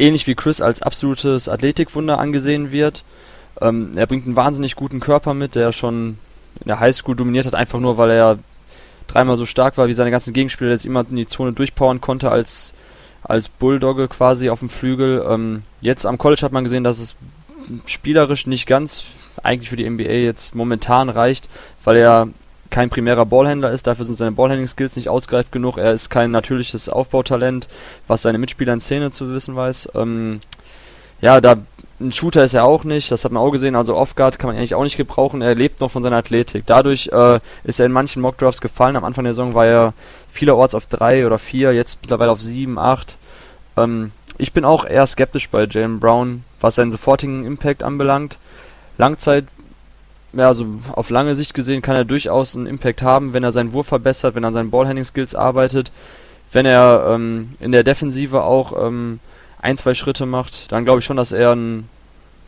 [0.00, 3.04] ähnlich wie Chris als absolutes Athletikwunder angesehen wird.
[3.60, 6.18] Ähm, er bringt einen wahnsinnig guten Körper mit, der schon
[6.60, 8.38] in der Highschool dominiert hat, einfach nur, weil er
[9.06, 12.30] dreimal so stark war wie seine ganzen Gegenspieler, jetzt immer in die Zone durchpowern konnte
[12.30, 12.74] als,
[13.22, 15.24] als Bulldogge quasi auf dem Flügel.
[15.28, 17.16] Ähm, jetzt am College hat man gesehen, dass es
[17.86, 19.04] spielerisch nicht ganz
[19.42, 21.48] eigentlich für die NBA jetzt momentan reicht,
[21.84, 22.28] weil er
[22.70, 26.88] kein primärer Ballhändler ist, dafür sind seine Ballhandling-Skills nicht ausgereift genug, er ist kein natürliches
[26.88, 27.66] Aufbautalent,
[28.06, 29.90] was seine Mitspieler in Szene zu wissen weiß.
[29.94, 30.40] Ähm,
[31.20, 31.56] ja, da
[32.00, 34.56] ein Shooter ist er auch nicht, das hat man auch gesehen, also Offguard kann man
[34.56, 36.64] eigentlich auch nicht gebrauchen, er lebt noch von seiner Athletik.
[36.66, 39.94] Dadurch äh, ist er in manchen Mockdrafts gefallen, am Anfang der Saison war er
[40.28, 43.18] vielerorts auf 3 oder 4, jetzt mittlerweile auf 7, 8.
[43.76, 48.38] Ähm, ich bin auch eher skeptisch bei Jalen Brown, was seinen sofortigen Impact anbelangt.
[48.96, 49.46] Langzeit,
[50.32, 53.72] ja, also auf lange Sicht gesehen kann er durchaus einen Impact haben, wenn er seinen
[53.72, 55.90] Wurf verbessert, wenn er an seinen Ballhandling-Skills arbeitet,
[56.52, 59.18] wenn er ähm, in der Defensive auch ähm,
[59.60, 61.88] ein, zwei Schritte macht, dann glaube ich schon, dass er ein,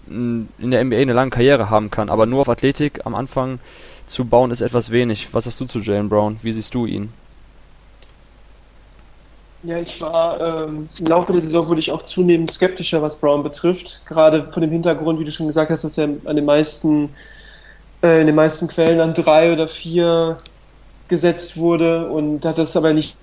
[0.09, 2.09] ein, in der NBA eine lange Karriere haben kann.
[2.09, 3.59] Aber nur auf Athletik am Anfang
[4.07, 5.33] zu bauen ist etwas wenig.
[5.33, 6.39] Was hast du zu Jalen Brown?
[6.43, 7.13] Wie siehst du ihn?
[9.63, 13.43] Ja, ich war ähm, im Laufe der Saison wurde ich auch zunehmend skeptischer, was Brown
[13.43, 14.01] betrifft.
[14.07, 17.11] Gerade von dem Hintergrund, wie du schon gesagt hast, dass er an den meisten,
[18.03, 20.39] äh, in den meisten Quellen an drei oder vier
[21.09, 23.17] gesetzt wurde und hat das aber nicht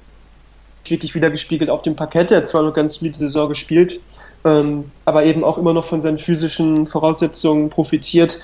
[0.92, 2.32] wirklich wieder gespiegelt auf dem Parkett.
[2.32, 4.00] Er hat zwar noch ganz viel die Saison gespielt,
[4.46, 8.40] ähm, aber eben auch immer noch von seinen physischen Voraussetzungen profitiert.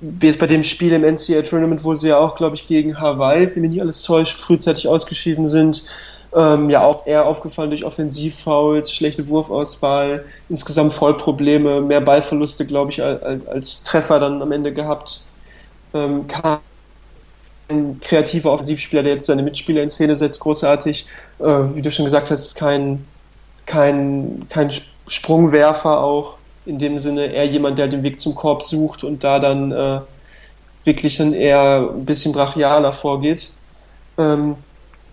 [0.00, 3.00] Wie es bei dem Spiel im NCAA Tournament, wo sie ja auch, glaube ich, gegen
[3.00, 5.84] Hawaii, wenn mich nicht alles täuscht, frühzeitig ausgeschieden sind,
[6.34, 13.02] ähm, ja auch eher aufgefallen durch Offensivfouls, schlechte Wurfauswahl, insgesamt Vollprobleme, mehr Ballverluste, glaube ich,
[13.02, 15.22] als, als, Treffer dann am Ende gehabt.
[15.94, 16.26] Ähm,
[17.68, 21.06] ein kreativer Offensivspieler, der jetzt seine Mitspieler in Szene setzt, großartig.
[21.38, 23.04] Äh, wie du schon gesagt hast, kein,
[23.66, 24.70] kein, kein
[25.06, 26.34] Sprungwerfer auch.
[26.66, 30.00] In dem Sinne eher jemand, der den Weg zum Korb sucht und da dann äh,
[30.84, 33.50] wirklich dann eher ein bisschen brachialer vorgeht.
[34.18, 34.56] Ähm,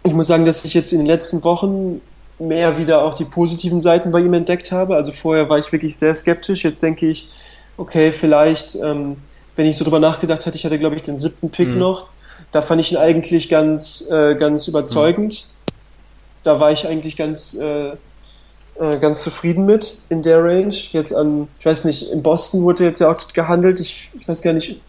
[0.03, 2.01] ich muss sagen, dass ich jetzt in den letzten Wochen
[2.39, 4.95] mehr wieder auch die positiven Seiten bei ihm entdeckt habe.
[4.95, 6.63] Also vorher war ich wirklich sehr skeptisch.
[6.63, 7.29] Jetzt denke ich,
[7.77, 9.17] okay, vielleicht, ähm,
[9.55, 11.79] wenn ich so drüber nachgedacht hätte, ich hatte, glaube ich, den siebten Pick mhm.
[11.79, 12.07] noch,
[12.51, 15.45] da fand ich ihn eigentlich ganz, äh, ganz überzeugend.
[15.45, 15.73] Mhm.
[16.43, 17.91] Da war ich eigentlich ganz, äh,
[18.79, 20.73] äh, ganz zufrieden mit in der Range.
[20.73, 23.79] Jetzt an, ich weiß nicht, in Boston wurde jetzt ja auch gehandelt.
[23.79, 24.79] Ich, ich weiß gar nicht,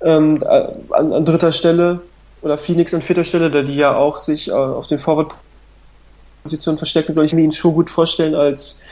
[0.00, 0.42] ähm,
[0.90, 2.00] an, an, dritter Stelle
[2.40, 7.12] oder Phoenix an vierter Stelle, da die ja auch sich äh, auf den Forward-Positionen verstecken,
[7.12, 8.82] soll ich mir ihn schon gut vorstellen als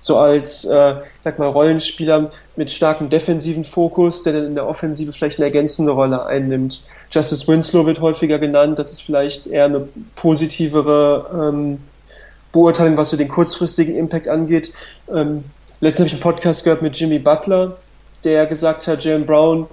[0.00, 5.12] so als, äh, sag mal, Rollenspieler mit starkem defensiven Fokus, der dann in der Offensive
[5.12, 6.80] vielleicht eine ergänzende Rolle einnimmt.
[7.10, 11.78] Justice Winslow wird häufiger genannt, das ist vielleicht eher eine positivere ähm,
[12.52, 14.72] Beurteilung, was so den kurzfristigen Impact angeht.
[15.12, 15.44] Ähm,
[15.80, 17.76] letztens habe ich einen Podcast gehört mit Jimmy Butler,
[18.24, 19.66] der gesagt hat, Jalen Brown,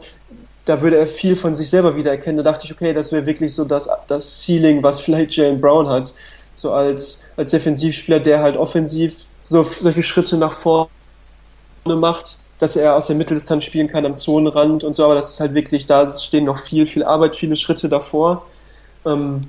[0.65, 2.43] da würde er viel von sich selber wiedererkennen.
[2.43, 5.87] Da dachte ich, okay, das wäre wirklich so das, das Ceiling, was vielleicht Jalen Brown
[5.87, 6.13] hat.
[6.55, 9.15] So als, als Defensivspieler, der halt offensiv
[9.47, 10.89] so solche Schritte nach vorne
[11.85, 15.39] macht, dass er aus der Mitteldistanz spielen kann am Zonenrand und so, aber das ist
[15.39, 18.45] halt wirklich, da stehen noch viel, viel Arbeit, viele Schritte davor.
[19.05, 19.41] Ähm,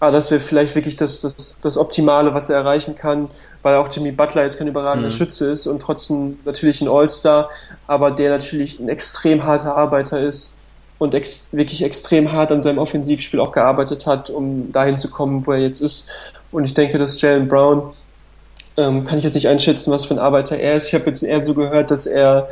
[0.00, 3.30] aber das wäre vielleicht wirklich das, das, das Optimale, was er erreichen kann,
[3.62, 5.12] weil auch Jimmy Butler jetzt kein überragender mhm.
[5.12, 7.50] Schütze ist und trotzdem natürlich ein All-Star,
[7.86, 10.60] aber der natürlich ein extrem harter Arbeiter ist
[10.98, 15.46] und ex wirklich extrem hart an seinem Offensivspiel auch gearbeitet hat, um dahin zu kommen,
[15.46, 16.08] wo er jetzt ist.
[16.52, 17.92] Und ich denke, dass Jalen Brown
[18.78, 20.88] ähm, kann ich jetzt nicht einschätzen, was für ein Arbeiter er ist.
[20.88, 22.48] Ich habe jetzt eher so gehört, dass er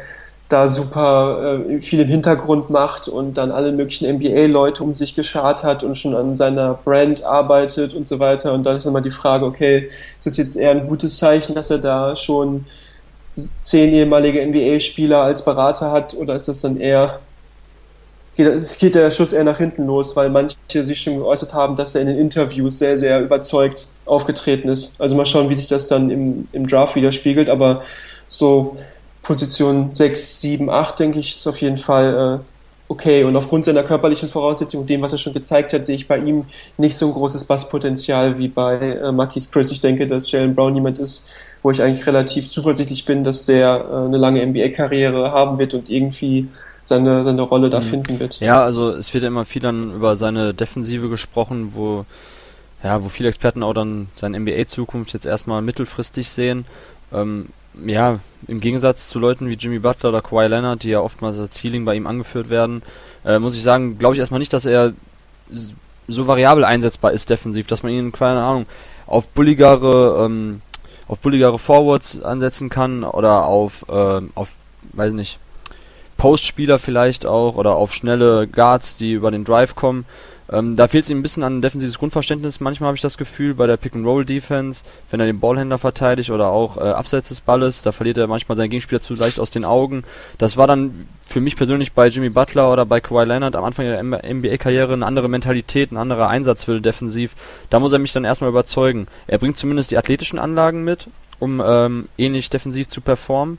[0.49, 5.63] da super äh, viel im Hintergrund macht und dann alle möglichen NBA-Leute um sich geschart
[5.63, 8.53] hat und schon an seiner Brand arbeitet und so weiter.
[8.53, 11.71] Und dann ist immer die Frage, okay, ist das jetzt eher ein gutes Zeichen, dass
[11.71, 12.67] er da schon
[13.63, 17.21] zehn ehemalige NBA-Spieler als Berater hat oder ist das dann eher
[18.35, 21.95] geht, geht der Schuss eher nach hinten los, weil manche sich schon geäußert haben, dass
[21.95, 25.01] er in den Interviews sehr, sehr überzeugt aufgetreten ist.
[25.01, 27.83] Also mal schauen, wie sich das dann im, im Draft widerspiegelt, aber
[28.29, 28.77] so
[29.23, 32.45] Position 6, 7, 8, denke ich, ist auf jeden Fall äh,
[32.89, 33.25] okay.
[33.25, 36.19] Und aufgrund seiner körperlichen Voraussetzungen und dem, was er schon gezeigt hat, sehe ich bei
[36.19, 36.45] ihm
[36.79, 39.71] nicht so ein großes Basspotenzial wie bei äh, Marquis Chris.
[39.73, 41.31] Ich denke, dass Jalen Brown jemand ist,
[41.63, 45.91] wo ich eigentlich relativ zuversichtlich bin, dass der äh, eine lange NBA-Karriere haben wird und
[45.91, 46.49] irgendwie
[46.85, 47.85] seine, seine Rolle da mhm.
[47.85, 48.39] finden wird.
[48.39, 52.07] Ja, also es wird ja immer viel dann über seine Defensive gesprochen, wo
[52.83, 56.67] ja, wo viele Experten auch dann seine NBA-Zukunft jetzt erstmal mittelfristig sehen.
[57.13, 57.47] Ähm,
[57.85, 61.61] ja, im Gegensatz zu Leuten wie Jimmy Butler oder Kawhi Leonard, die ja oftmals als
[61.61, 62.83] Ceiling bei ihm angeführt werden,
[63.25, 64.93] äh, muss ich sagen, glaube ich erstmal nicht, dass er
[66.09, 68.67] so variabel einsetzbar ist defensiv, dass man ihn, keine Ahnung,
[69.07, 70.63] auf bulligere, ähm,
[71.09, 74.57] auf bulligere Forwards ansetzen kann oder auf, äh, auf,
[74.93, 75.39] weiß nicht,
[76.17, 80.07] Postspieler vielleicht auch oder auf schnelle Guards, die über den Drive kommen.
[80.53, 82.61] Ähm, da fehlt es ihm ein bisschen an defensives Grundverständnis.
[82.61, 86.77] Manchmal habe ich das Gefühl bei der Pick-and-Roll-Defense, wenn er den Ballhändler verteidigt oder auch
[86.77, 90.05] äh, abseits des Balles, da verliert er manchmal seinen Gegenspieler zu leicht aus den Augen.
[90.39, 93.87] Das war dann für mich persönlich bei Jimmy Butler oder bei Kawhi Leonard am Anfang
[93.87, 97.35] der NBA-Karriere eine andere Mentalität, ein anderer Einsatzwille defensiv.
[97.69, 99.09] Da muss er mich dann erstmal überzeugen.
[99.27, 101.09] Er bringt zumindest die athletischen Anlagen mit,
[101.41, 103.59] um ähm, ähnlich defensiv zu performen.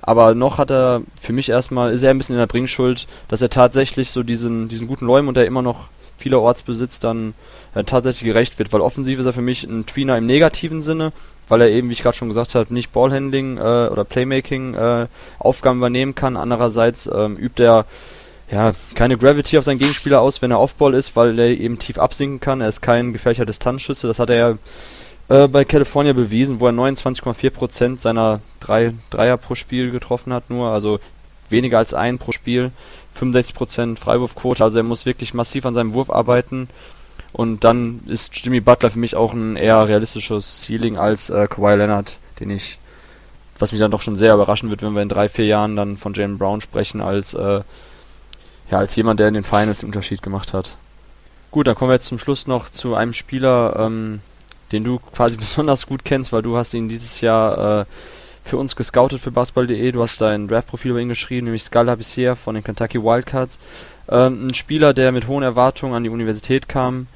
[0.00, 3.40] Aber noch hat er für mich erstmal, ist er ein bisschen in der Bringschuld, dass
[3.40, 5.88] er tatsächlich so diesen, diesen guten Leumund, der immer noch
[6.22, 7.34] vielerorts besitzt, dann
[7.74, 8.72] äh, tatsächlich gerecht wird.
[8.72, 11.12] Weil offensiv ist er für mich ein Tweener im negativen Sinne,
[11.48, 15.06] weil er eben, wie ich gerade schon gesagt habe, nicht Ballhandling äh, oder Playmaking äh,
[15.38, 16.36] Aufgaben übernehmen kann.
[16.36, 17.86] Andererseits ähm, übt er
[18.50, 21.98] ja, keine Gravity auf seinen Gegenspieler aus, wenn er Offball ist, weil er eben tief
[21.98, 22.60] absinken kann.
[22.60, 24.06] Er ist kein gefährlicher Distanzschütze.
[24.06, 24.58] Das hat er ja
[25.28, 30.68] äh, bei California bewiesen, wo er 29,4% seiner drei, Dreier pro Spiel getroffen hat nur.
[30.70, 31.00] Also
[31.48, 32.72] weniger als ein pro Spiel.
[33.14, 36.68] 65% Freiwurfquote, also er muss wirklich massiv an seinem Wurf arbeiten.
[37.32, 41.76] Und dann ist Jimmy Butler für mich auch ein eher realistisches Ceiling als äh, Kawhi
[41.76, 42.78] Leonard, den ich,
[43.58, 45.96] was mich dann doch schon sehr überraschen wird, wenn wir in drei, vier Jahren dann
[45.96, 47.62] von Jalen Brown sprechen, als, äh,
[48.70, 50.76] ja, als jemand, der in den Finals den Unterschied gemacht hat.
[51.50, 54.20] Gut, dann kommen wir jetzt zum Schluss noch zu einem Spieler, ähm,
[54.72, 57.84] den du quasi besonders gut kennst, weil du hast ihn dieses Jahr äh,
[58.42, 59.92] für uns gescoutet für basketball.de.
[59.92, 63.58] Du hast dein Draft-Profil über ihn geschrieben, nämlich Scala Bissier von den Kentucky Wildcats.
[64.08, 67.06] Ähm, ein Spieler, der mit hohen Erwartungen an die Universität kam,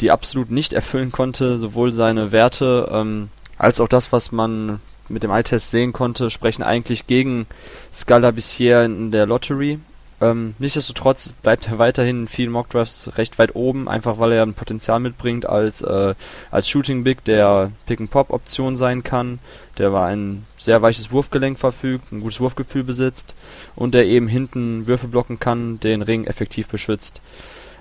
[0.00, 5.22] die absolut nicht erfüllen konnte, sowohl seine Werte ähm, als auch das, was man mit
[5.22, 7.46] dem Eye-Test sehen konnte, sprechen eigentlich gegen
[7.92, 9.78] Scala Bissier in der Lottery.
[10.18, 14.54] Ähm, nichtsdestotrotz bleibt er weiterhin in vielen Mockdrafts recht weit oben, einfach weil er ein
[14.54, 16.14] Potenzial mitbringt als, äh,
[16.50, 19.40] als Shooting Big, der Pick-and-Pop-Option sein kann,
[19.76, 23.34] der war ein sehr weiches Wurfgelenk verfügt, ein gutes Wurfgefühl besitzt
[23.74, 27.20] und der eben hinten Würfe blocken kann, den Ring effektiv beschützt.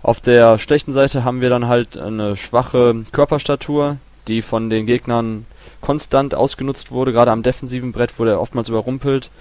[0.03, 5.45] Auf der schlechten Seite haben wir dann halt eine schwache Körperstatur, die von den Gegnern
[5.79, 9.31] konstant ausgenutzt wurde, gerade am defensiven Brett wurde er oftmals überrumpelt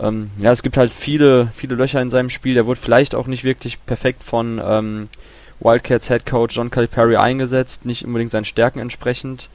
[0.00, 2.56] ähm, ja, es gibt halt viele, viele Löcher in seinem Spiel.
[2.56, 5.08] Er wurde vielleicht auch nicht wirklich perfekt von ähm,
[5.60, 9.48] Wildcats Head Coach John Calipari eingesetzt, nicht unbedingt seinen Stärken entsprechend.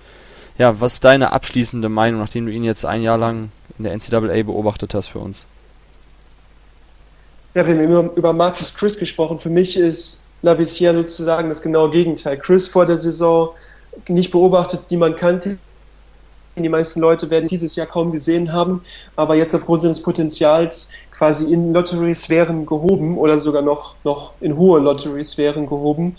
[0.58, 3.94] Ja, was ist deine abschließende Meinung, nachdem du ihn jetzt ein Jahr lang in der
[3.94, 5.48] NCAA beobachtet hast für uns?
[7.56, 9.40] Ja, wir haben immer über Marcus Chris gesprochen.
[9.40, 12.38] Für mich ist Labissière sozusagen das genaue Gegenteil.
[12.38, 13.52] Chris vor der Saison
[14.08, 15.58] nicht beobachtet, die man kannte,
[16.56, 18.84] die meisten Leute werden dieses Jahr kaum gesehen haben,
[19.16, 24.80] aber jetzt aufgrund seines Potenzials quasi in Lottery-Sphären gehoben oder sogar noch, noch in hohe
[24.80, 26.16] Lottery-Sphären gehoben,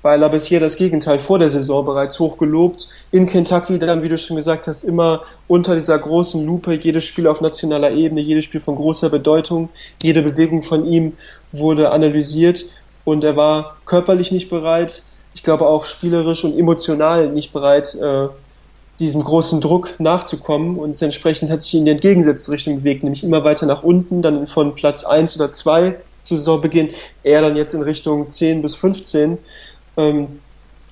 [0.00, 2.88] weil er bisher das Gegenteil vor der Saison bereits hochgelobt.
[3.10, 7.26] In Kentucky dann, wie du schon gesagt hast, immer unter dieser großen Lupe, jedes Spiel
[7.26, 9.68] auf nationaler Ebene, jedes Spiel von großer Bedeutung,
[10.02, 11.14] jede Bewegung von ihm
[11.52, 12.64] wurde analysiert
[13.04, 15.02] und er war körperlich nicht bereit,
[15.34, 18.28] ich glaube auch spielerisch und emotional nicht bereit, äh,
[19.00, 23.42] diesem großen Druck nachzukommen und entsprechend hat sich in die entgegengesetzte Richtung bewegt, nämlich immer
[23.44, 26.90] weiter nach unten, dann von Platz 1 oder 2 zu Saisonbeginn,
[27.22, 29.38] eher dann jetzt in Richtung 10 bis 15,
[29.96, 30.40] ähm,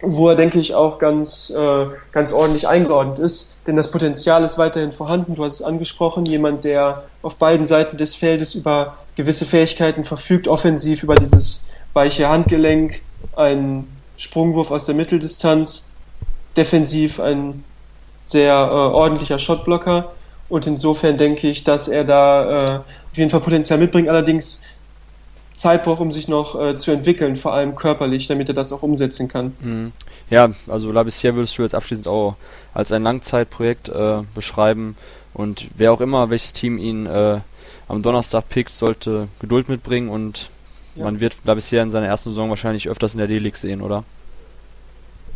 [0.00, 4.58] wo er, denke ich, auch ganz, äh, ganz ordentlich eingeordnet ist, denn das Potenzial ist
[4.58, 9.46] weiterhin vorhanden, du hast es angesprochen, jemand, der auf beiden Seiten des Feldes über gewisse
[9.46, 13.00] Fähigkeiten verfügt, offensiv über dieses weiche Handgelenk,
[13.36, 15.92] einen Sprungwurf aus der Mitteldistanz,
[16.56, 17.62] defensiv ein
[18.26, 20.12] sehr äh, ordentlicher Shotblocker
[20.48, 24.64] und insofern denke ich, dass er da äh, auf jeden Fall Potenzial mitbringt, allerdings
[25.54, 28.82] Zeit braucht, um sich noch äh, zu entwickeln, vor allem körperlich, damit er das auch
[28.82, 29.54] umsetzen kann.
[29.60, 29.92] Mhm.
[30.30, 32.36] Ja, also Labissière würdest du jetzt abschließend auch
[32.74, 34.96] als ein Langzeitprojekt äh, beschreiben
[35.34, 37.40] und wer auch immer, welches Team ihn äh,
[37.88, 40.50] am Donnerstag pickt, sollte Geduld mitbringen und
[40.96, 41.04] ja.
[41.04, 44.04] man wird Labissière in seiner ersten Saison wahrscheinlich öfters in der D-League sehen, oder?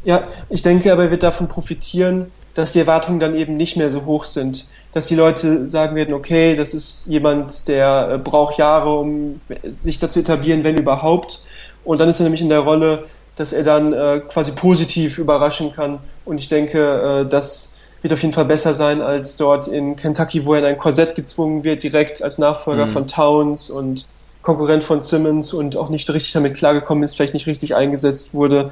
[0.04, 3.90] Ja, ich denke aber, er wird davon profitieren, dass die Erwartungen dann eben nicht mehr
[3.90, 4.66] so hoch sind.
[4.92, 9.98] Dass die Leute sagen werden, okay, das ist jemand, der äh, braucht Jahre, um sich
[9.98, 11.42] dazu etablieren, wenn überhaupt.
[11.84, 13.04] Und dann ist er nämlich in der Rolle,
[13.36, 15.98] dass er dann äh, quasi positiv überraschen kann.
[16.24, 20.46] Und ich denke, äh, das wird auf jeden Fall besser sein als dort in Kentucky,
[20.46, 22.90] wo er in ein Korsett gezwungen wird, direkt als Nachfolger mhm.
[22.90, 24.06] von Towns und
[24.40, 28.70] Konkurrent von Simmons und auch nicht richtig damit klargekommen ist, vielleicht nicht richtig eingesetzt wurde,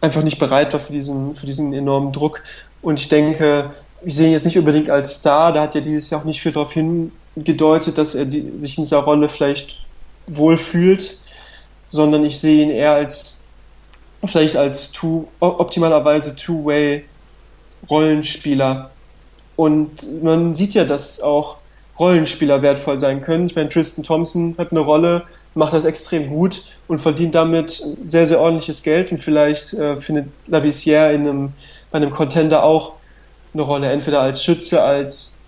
[0.00, 2.42] einfach nicht bereit war für diesen, für diesen enormen Druck.
[2.82, 3.70] Und ich denke,
[4.04, 6.40] ich sehe ihn jetzt nicht unbedingt als Star, da hat ja dieses Jahr auch nicht
[6.40, 9.80] viel darauf hingedeutet, dass er die, sich in dieser Rolle vielleicht
[10.26, 11.18] wohlfühlt,
[11.88, 13.44] sondern ich sehe ihn eher als
[14.24, 18.90] vielleicht als two, optimalerweise Two-Way-Rollenspieler.
[19.56, 21.56] Und man sieht ja, dass auch
[21.98, 23.46] Rollenspieler wertvoll sein können.
[23.46, 28.26] Ich meine, Tristan Thompson hat eine Rolle, macht das extrem gut und verdient damit sehr,
[28.26, 31.52] sehr ordentliches Geld und vielleicht äh, findet Labissière in einem,
[31.90, 32.94] bei einem Contender auch
[33.52, 35.40] eine Rolle, entweder als Schütze, als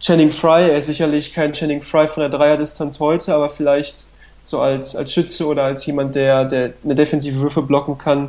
[0.00, 4.06] Channing Fry, er ist sicherlich kein Channing Fry von der Dreierdistanz heute, aber vielleicht
[4.42, 8.28] so als, als Schütze oder als jemand, der, der eine defensive Würfe blocken kann.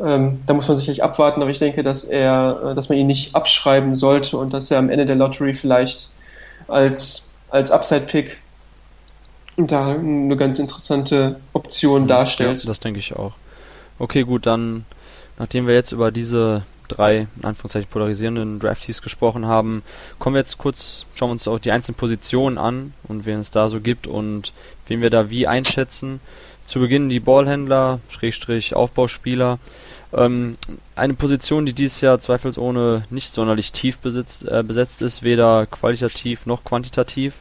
[0.00, 3.06] Ähm, da muss man sicherlich abwarten, aber ich denke, dass er, äh, dass man ihn
[3.06, 6.10] nicht abschreiben sollte und dass er am Ende der Lottery vielleicht
[6.68, 8.38] als, als Upside-Pick
[9.56, 12.62] da eine ganz interessante Option darstellt.
[12.62, 13.32] Ja, das denke ich auch.
[13.98, 14.84] Okay, gut, dann,
[15.38, 19.82] nachdem wir jetzt über diese drei, in Anführungszeichen, polarisierenden Draftees gesprochen haben,
[20.18, 23.50] kommen wir jetzt kurz, schauen wir uns auch die einzelnen Positionen an und wen es
[23.50, 24.52] da so gibt und
[24.86, 26.20] wen wir da wie einschätzen.
[26.64, 29.58] Zu Beginn die Ballhändler, Schrägstrich Aufbauspieler.
[30.12, 30.58] Ähm,
[30.96, 36.46] eine Position, die dieses Jahr zweifelsohne nicht sonderlich tief besitzt, äh, besetzt ist, weder qualitativ
[36.46, 37.40] noch quantitativ.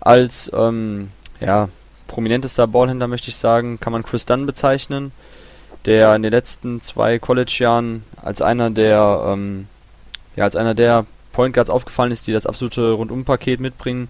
[0.00, 1.68] Als ähm, ja,
[2.08, 5.12] prominentester Ballhändler möchte ich sagen, kann man Chris Dunn bezeichnen,
[5.86, 9.66] der in den letzten zwei College-Jahren als einer der ähm,
[10.36, 14.08] ja, als einer der Point Guards aufgefallen ist, die das absolute Rundumpaket mitbringen.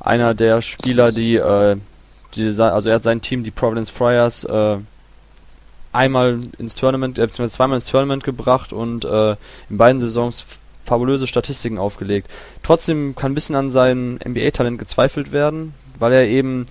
[0.00, 1.76] Einer der Spieler, die, äh,
[2.34, 4.78] die also er hat sein Team, die Providence Friars, äh,
[5.92, 9.32] einmal ins Tournament, äh, beziehungsweise zweimal ins Tournament gebracht und äh,
[9.70, 10.44] in beiden Saisons
[10.84, 12.30] fabulöse Statistiken aufgelegt.
[12.62, 16.66] Trotzdem kann ein bisschen an seinem NBA-Talent gezweifelt werden, weil er eben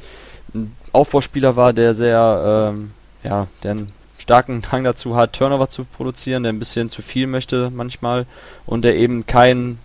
[0.54, 2.92] ein Aufbauspieler war, der sehr, ähm,
[3.24, 3.92] ja, der einen
[4.28, 8.26] starken Hang dazu hat, Turnover zu produzieren, der ein bisschen zu viel möchte manchmal
[8.66, 9.80] und der eben keinen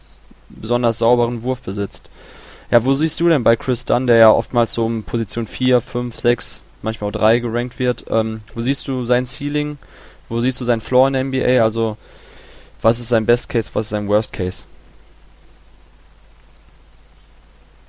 [0.48, 2.10] besonders sauberen Wurf besitzt.
[2.68, 5.80] Ja, wo siehst du denn bei Chris Dunn, der ja oftmals so um Position 4,
[5.80, 8.06] 5, 6 manchmal auch 3 gerankt wird.
[8.10, 9.78] Ähm, wo siehst du sein Ceiling?
[10.28, 11.62] Wo siehst du sein Floor in der NBA?
[11.62, 11.96] Also,
[12.80, 14.64] was ist sein Best Case, was ist sein Worst Case?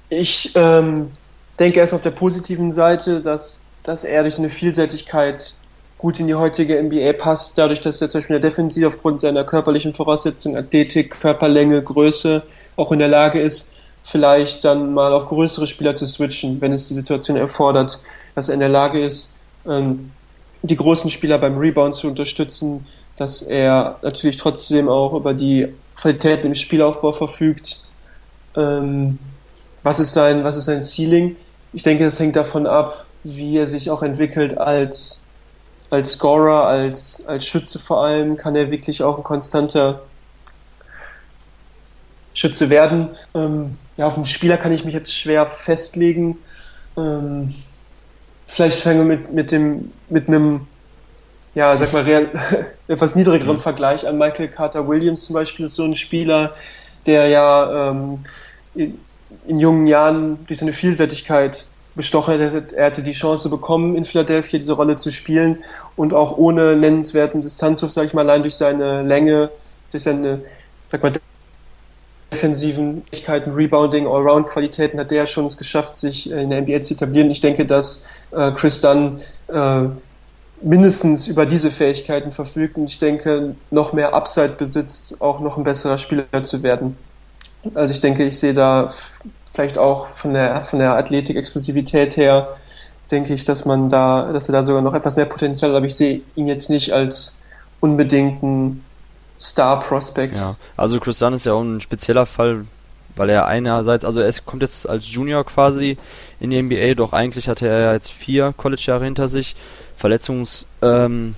[0.10, 1.10] Ich ähm,
[1.58, 5.56] denke erst auf der positiven Seite, dass, dass er durch seine Vielseitigkeit
[6.04, 9.94] gut in die heutige NBA passt, dadurch, dass er zum Beispiel Defensive aufgrund seiner körperlichen
[9.94, 12.44] Voraussetzungen, Athletik, Körperlänge, Größe
[12.76, 16.90] auch in der Lage ist, vielleicht dann mal auf größere Spieler zu switchen, wenn es
[16.90, 18.02] die Situation erfordert
[18.36, 20.12] dass er in der Lage ist, ähm,
[20.62, 22.86] die großen Spieler beim Rebound zu unterstützen,
[23.16, 27.82] dass er natürlich trotzdem auch über die Qualitäten im Spielaufbau verfügt.
[28.58, 29.20] Ähm,
[29.84, 31.38] was ist sein, was ist sein Ceiling?
[31.72, 35.23] Ich denke, das hängt davon ab, wie er sich auch entwickelt als,
[35.94, 38.38] als Scorer, als, als Schütze vor allem.
[38.38, 40.02] Kann er wirklich auch ein konstanter
[42.34, 43.10] Schütze werden?
[43.36, 46.38] Ähm, ja, auf den Spieler kann ich mich jetzt schwer festlegen.
[46.98, 47.54] Ähm,
[48.54, 50.68] Vielleicht fangen wir mit, mit dem, mit einem,
[51.56, 52.30] ja, sag mal, real,
[52.88, 53.62] etwas niedrigeren mhm.
[53.62, 54.20] Vergleich an.
[54.20, 56.54] Michael Carter Williams zum Beispiel ist so ein Spieler,
[57.08, 58.20] der ja ähm,
[58.76, 59.00] in,
[59.48, 62.76] in, jungen Jahren durch seine Vielseitigkeit bestochen hätte.
[62.76, 65.64] Er hätte die Chance bekommen, in Philadelphia diese Rolle zu spielen
[65.96, 69.50] und auch ohne nennenswerten Distanzwurf, sag ich mal, allein durch seine Länge,
[69.92, 70.42] durch seine,
[70.92, 71.14] sag mal,
[72.32, 77.30] defensiven Fähigkeiten, Rebounding, Allround-Qualitäten hat der schon es geschafft, sich in der NBA zu etablieren.
[77.30, 79.84] Ich denke, dass äh, Chris Dunn äh,
[80.62, 85.64] mindestens über diese Fähigkeiten verfügt und ich denke, noch mehr Upside besitzt, auch noch ein
[85.64, 86.98] besserer Spieler zu werden.
[87.76, 88.90] Also ich denke, ich sehe da
[89.54, 92.48] vielleicht auch von der, von der Athletik-Explosivität her,
[93.12, 95.86] denke ich, dass man da, dass er da sogar noch etwas mehr Potenzial hat, aber
[95.86, 97.44] ich sehe ihn jetzt nicht als
[97.80, 98.84] unbedingten
[99.40, 100.38] Star Prospect.
[100.38, 102.66] Ja, also Chris Dunn ist ja auch ein spezieller Fall,
[103.16, 105.98] weil er einerseits, also er kommt jetzt als Junior quasi
[106.40, 109.56] in die NBA, doch eigentlich hatte er jetzt vier College-Jahre hinter sich.
[109.96, 111.36] Verletzungs, ähm,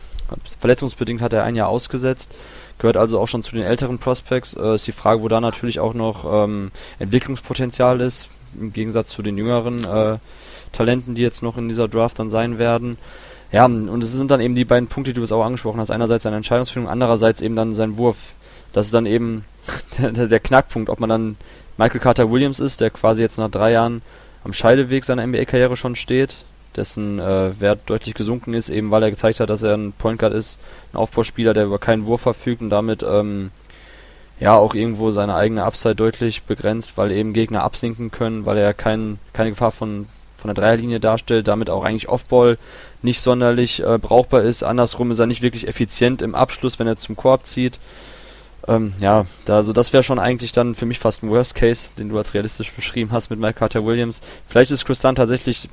[0.59, 2.31] verletzungsbedingt hat er ein Jahr ausgesetzt,
[2.77, 4.55] gehört also auch schon zu den älteren Prospects.
[4.55, 9.21] Äh, ist die Frage, wo da natürlich auch noch ähm, Entwicklungspotenzial ist, im Gegensatz zu
[9.21, 10.17] den jüngeren äh,
[10.71, 12.97] Talenten, die jetzt noch in dieser Draft dann sein werden.
[13.51, 15.91] Ja, und es sind dann eben die beiden Punkte, die du es auch angesprochen hast.
[15.91, 18.35] Einerseits seine Entscheidungsfindung, andererseits eben dann sein Wurf.
[18.73, 19.45] Das ist dann eben
[19.99, 21.37] der, der Knackpunkt, ob man dann
[21.77, 24.01] Michael Carter Williams ist, der quasi jetzt nach drei Jahren
[24.43, 26.45] am Scheideweg seiner NBA-Karriere schon steht,
[26.77, 30.19] dessen äh, Wert deutlich gesunken ist, eben weil er gezeigt hat, dass er ein Point
[30.19, 30.59] Guard ist,
[30.93, 33.51] ein Aufbauspieler, der über keinen Wurf verfügt und damit ähm,
[34.39, 38.73] ja auch irgendwo seine eigene Upside deutlich begrenzt, weil eben Gegner absinken können, weil er
[38.73, 40.07] kein, keine Gefahr von
[40.45, 42.57] von der Dreierlinie darstellt, damit auch eigentlich Offball
[43.01, 44.63] nicht sonderlich äh, brauchbar ist.
[44.63, 47.79] Andersrum ist er nicht wirklich effizient im Abschluss, wenn er zum Korb zieht.
[48.67, 51.93] Ähm, ja, da, also das wäre schon eigentlich dann für mich fast ein Worst Case,
[51.97, 54.21] den du als realistisch beschrieben hast mit Mike Carter Williams.
[54.45, 55.69] Vielleicht ist Chris Dunn tatsächlich,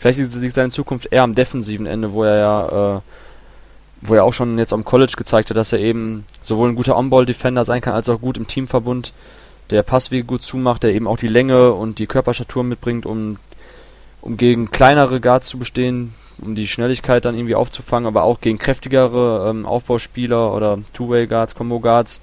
[0.00, 3.00] vielleicht liegt seine Zukunft eher am defensiven Ende, wo er ja, äh,
[4.00, 6.96] wo er auch schon jetzt am College gezeigt hat, dass er eben sowohl ein guter
[6.96, 9.12] On-Ball-Defender sein kann, als auch gut im Teamverbund
[9.68, 13.36] der Passwege gut zumacht, der eben auch die Länge und die Körperstatur mitbringt, um,
[14.22, 18.58] um gegen kleinere Guards zu bestehen, um die Schnelligkeit dann irgendwie aufzufangen, aber auch gegen
[18.58, 22.22] kräftigere ähm, Aufbauspieler oder Two-Way-Guards, Combo-Guards,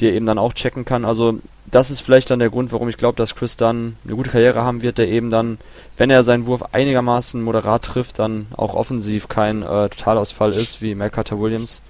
[0.00, 1.04] die er eben dann auch checken kann.
[1.04, 1.38] Also
[1.70, 4.62] das ist vielleicht dann der Grund, warum ich glaube, dass Chris dann eine gute Karriere
[4.62, 5.58] haben wird, der eben dann,
[5.96, 10.94] wenn er seinen Wurf einigermaßen moderat trifft, dann auch offensiv kein äh, Totalausfall ist, wie
[10.94, 11.82] Mel Carter Williams.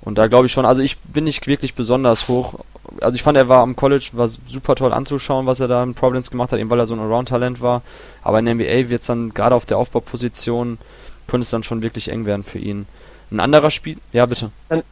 [0.00, 2.54] Und da glaube ich schon, also ich bin nicht wirklich besonders hoch.
[3.00, 5.94] Also ich fand, er war am College, war super toll anzuschauen, was er da in
[5.94, 7.82] Providence gemacht hat, eben weil er so ein Around-Talent war.
[8.22, 10.78] Aber in der NBA wird es dann gerade auf der Aufbauposition,
[11.26, 12.86] könnte es dann schon wirklich eng werden für ihn.
[13.32, 14.52] Ein anderer Spiel, ja bitte.
[14.68, 14.84] Dann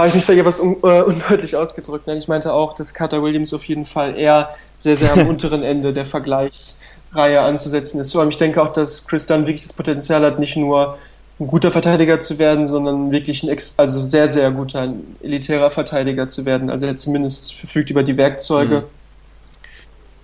[0.00, 2.06] habe ich mich vielleicht etwas un äh, undeutlich ausgedrückt.
[2.06, 5.62] Nein, ich meinte auch, dass Carter Williams auf jeden Fall eher sehr, sehr am unteren
[5.62, 8.16] Ende der Vergleichsreihe anzusetzen ist.
[8.16, 10.98] Aber ich denke auch, dass Chris Dunn wirklich das Potenzial hat, nicht nur
[11.38, 15.70] ein guter Verteidiger zu werden, sondern wirklich ein ex also sehr, sehr guter, ein elitärer
[15.70, 16.70] Verteidiger zu werden.
[16.70, 18.84] Also er zumindest verfügt über die Werkzeuge.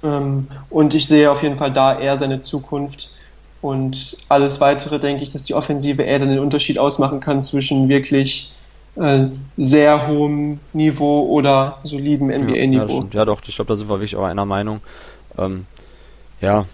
[0.03, 0.09] Mhm.
[0.09, 3.11] Ähm, und ich sehe auf jeden Fall da eher seine Zukunft.
[3.61, 7.89] Und alles weitere denke ich, dass die Offensive eher dann den Unterschied ausmachen kann zwischen
[7.89, 8.53] wirklich
[8.97, 9.27] äh,
[9.57, 13.03] sehr hohem Niveau oder solidem NBA-Niveau.
[13.13, 14.81] Ja, ja, doch, ich glaube, da sind wir wirklich auch einer Meinung.
[15.39, 15.67] Ähm,
[16.41, 16.65] ja,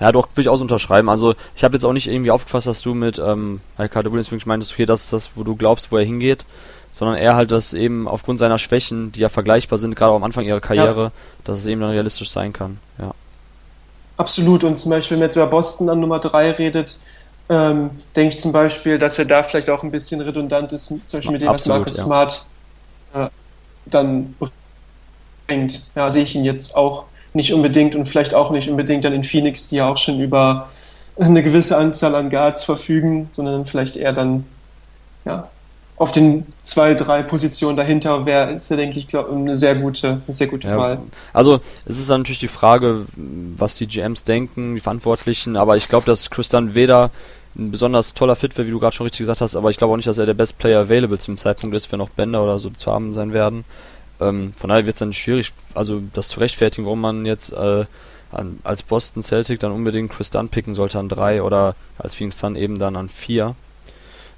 [0.00, 1.08] ja, doch, würde ich auch unterschreiben.
[1.08, 4.46] Also, ich habe jetzt auch nicht irgendwie aufgefasst, dass du mit ähm, Ricardo Williams wirklich
[4.46, 6.44] meintest, okay, das ist das, wo du glaubst, wo er hingeht,
[6.90, 10.44] sondern eher halt, dass eben aufgrund seiner Schwächen, die ja vergleichbar sind, gerade am Anfang
[10.44, 11.12] ihrer Karriere, ja.
[11.44, 12.78] dass es eben dann realistisch sein kann.
[12.98, 13.12] Ja.
[14.16, 14.64] Absolut.
[14.64, 16.98] Und zum Beispiel, wenn man jetzt über Boston an Nummer 3 redet,
[17.48, 21.02] ähm, denke ich zum Beispiel, dass er da vielleicht auch ein bisschen redundant ist, zum
[21.12, 22.04] Beispiel mit dem, was Marcus ja.
[22.04, 22.44] Smart
[23.14, 23.28] äh,
[23.86, 24.34] dann
[25.46, 25.82] bringt.
[25.94, 29.24] Ja, sehe ich ihn jetzt auch nicht unbedingt und vielleicht auch nicht unbedingt dann in
[29.24, 30.68] Phoenix, die ja auch schon über
[31.18, 34.46] eine gewisse Anzahl an Guards verfügen, sondern vielleicht eher dann
[35.24, 35.48] ja,
[35.96, 40.22] auf den zwei, drei Positionen dahinter wäre, ist er, denke ich, glaub, eine sehr gute,
[40.26, 40.98] eine sehr gute ja, Wahl.
[41.32, 43.04] Also es ist dann natürlich die Frage,
[43.56, 47.10] was die GMs denken, die Verantwortlichen, aber ich glaube, dass Chris dann weder
[47.58, 49.92] ein besonders toller Fit wäre, wie du gerade schon richtig gesagt hast, aber ich glaube
[49.92, 52.58] auch nicht, dass er der Best Player available zum Zeitpunkt ist, wenn noch Bänder oder
[52.58, 53.64] so zu haben sein werden.
[54.20, 57.84] Ähm, von daher wird es dann schwierig, also das zu rechtfertigen, warum man jetzt äh,
[58.30, 62.38] an, als Boston Celtic dann unbedingt Chris Dunn picken sollte an drei oder als Phoenix
[62.38, 63.54] Sun eben dann an vier.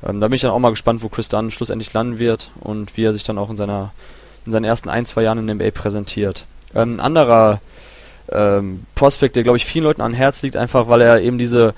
[0.07, 2.97] Ähm, da bin ich dann auch mal gespannt, wo Chris Dunn schlussendlich landen wird und
[2.97, 3.93] wie er sich dann auch in seiner
[4.47, 6.47] in seinen ersten ein, zwei Jahren in der NBA präsentiert.
[6.75, 7.61] Ähm, ein anderer
[8.31, 11.75] ähm, Prospect, der glaube ich vielen Leuten an Herz liegt, einfach weil er eben diese,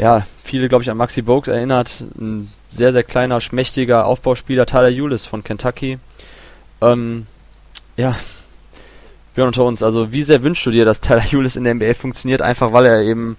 [0.00, 4.88] ja, viele glaube ich an Maxi Bogues erinnert, ein sehr, sehr kleiner, schmächtiger Aufbauspieler, Tyler
[4.88, 5.98] Eulis von Kentucky.
[6.80, 7.26] Ähm,
[7.98, 8.16] ja,
[9.34, 11.92] wir unter uns, also wie sehr wünschst du dir, dass Tyler Eulis in der NBA
[11.92, 13.36] funktioniert, einfach weil er eben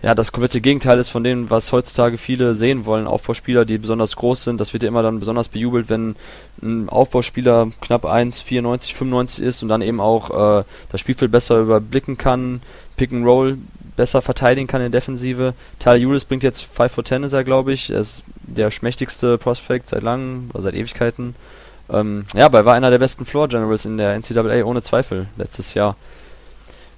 [0.00, 3.08] ja das komplette Gegenteil ist von dem, was heutzutage viele sehen wollen.
[3.08, 6.14] Aufbauspieler, die besonders groß sind, das wird ja immer dann besonders bejubelt, wenn
[6.62, 12.16] ein Aufbauspieler knapp 1,94, 95 ist und dann eben auch äh, das Spielfeld besser überblicken
[12.16, 12.62] kann,
[12.96, 13.58] Pick and Roll
[14.00, 15.52] besser verteidigen kann in der Defensive.
[15.78, 17.90] Tyler Eulis bringt jetzt 5 for 10 ist er, glaube ich.
[17.90, 21.34] Er ist der schmächtigste Prospect seit langem, seit Ewigkeiten.
[21.90, 25.26] Ähm, ja, aber er war einer der besten Floor Generals in der NCAA, ohne Zweifel,
[25.36, 25.96] letztes Jahr.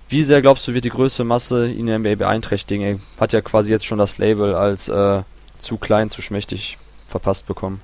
[0.08, 2.84] Wie sehr glaubst du, wird die größte Masse ihn in der NBA beeinträchtigen?
[2.84, 5.22] Er hat ja quasi jetzt schon das Label als äh,
[5.58, 6.78] zu klein, zu schmächtig
[7.08, 7.80] verpasst bekommen.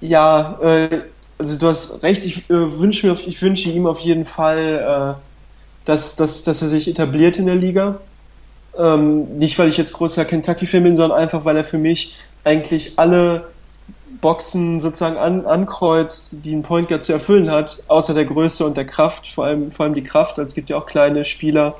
[0.00, 1.02] Ja, äh,
[1.36, 5.27] also du hast recht, ich, äh, wünsche, wünsche ihm auf jeden Fall, äh,
[5.88, 7.98] dass, dass, dass er sich etabliert in der Liga.
[8.78, 12.92] Ähm, nicht, weil ich jetzt großer Kentucky-Fan bin, sondern einfach, weil er für mich eigentlich
[12.96, 13.46] alle
[14.20, 18.76] Boxen sozusagen an, ankreuzt, die ein Point Guard zu erfüllen hat, außer der Größe und
[18.76, 20.38] der Kraft, vor allem, vor allem die Kraft.
[20.38, 21.76] Also es gibt ja auch kleine Spieler,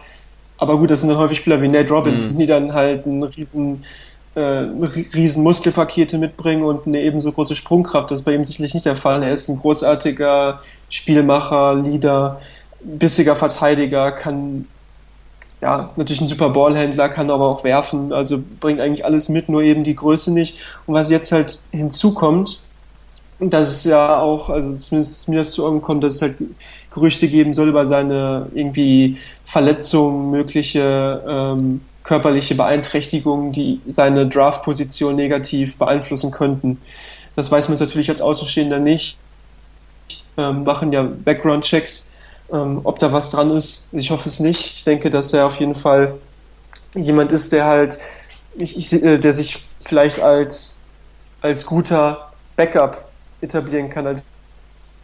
[0.57, 2.39] aber gut, das sind dann häufig Spieler wie Nate Robinson, mhm.
[2.39, 3.85] die dann halt ein riesen,
[4.35, 4.41] äh,
[5.15, 8.11] riesen Muskelpakete mitbringen und eine ebenso große Sprungkraft.
[8.11, 9.23] Das ist bei ihm sicherlich nicht der Fall.
[9.23, 12.41] Er ist ein großartiger Spielmacher, Leader,
[12.81, 14.67] bissiger Verteidiger, kann
[15.61, 19.63] ja, natürlich ein super Ballhändler, kann aber auch werfen, also bringt eigentlich alles mit, nur
[19.63, 20.57] eben die Größe nicht.
[20.87, 22.61] Und was jetzt halt hinzukommt,
[23.41, 26.43] dass es ja auch, also zumindest mir das zu Augen kommt, dass es halt
[26.93, 35.77] Gerüchte geben soll über seine irgendwie Verletzungen, mögliche ähm, körperliche Beeinträchtigungen, die seine Draft-Position negativ
[35.77, 36.79] beeinflussen könnten.
[37.37, 39.17] Das weiß man natürlich als Außenstehender nicht.
[40.37, 42.08] Ähm, machen ja Background-Checks
[42.53, 44.77] ähm, ob da was dran ist, ich hoffe es nicht.
[44.77, 46.15] Ich denke, dass er auf jeden Fall
[46.95, 47.99] jemand ist, der halt,
[48.57, 50.81] ich, ich, äh, der sich vielleicht als,
[51.41, 53.09] als guter Backup
[53.41, 54.25] etablieren kann, als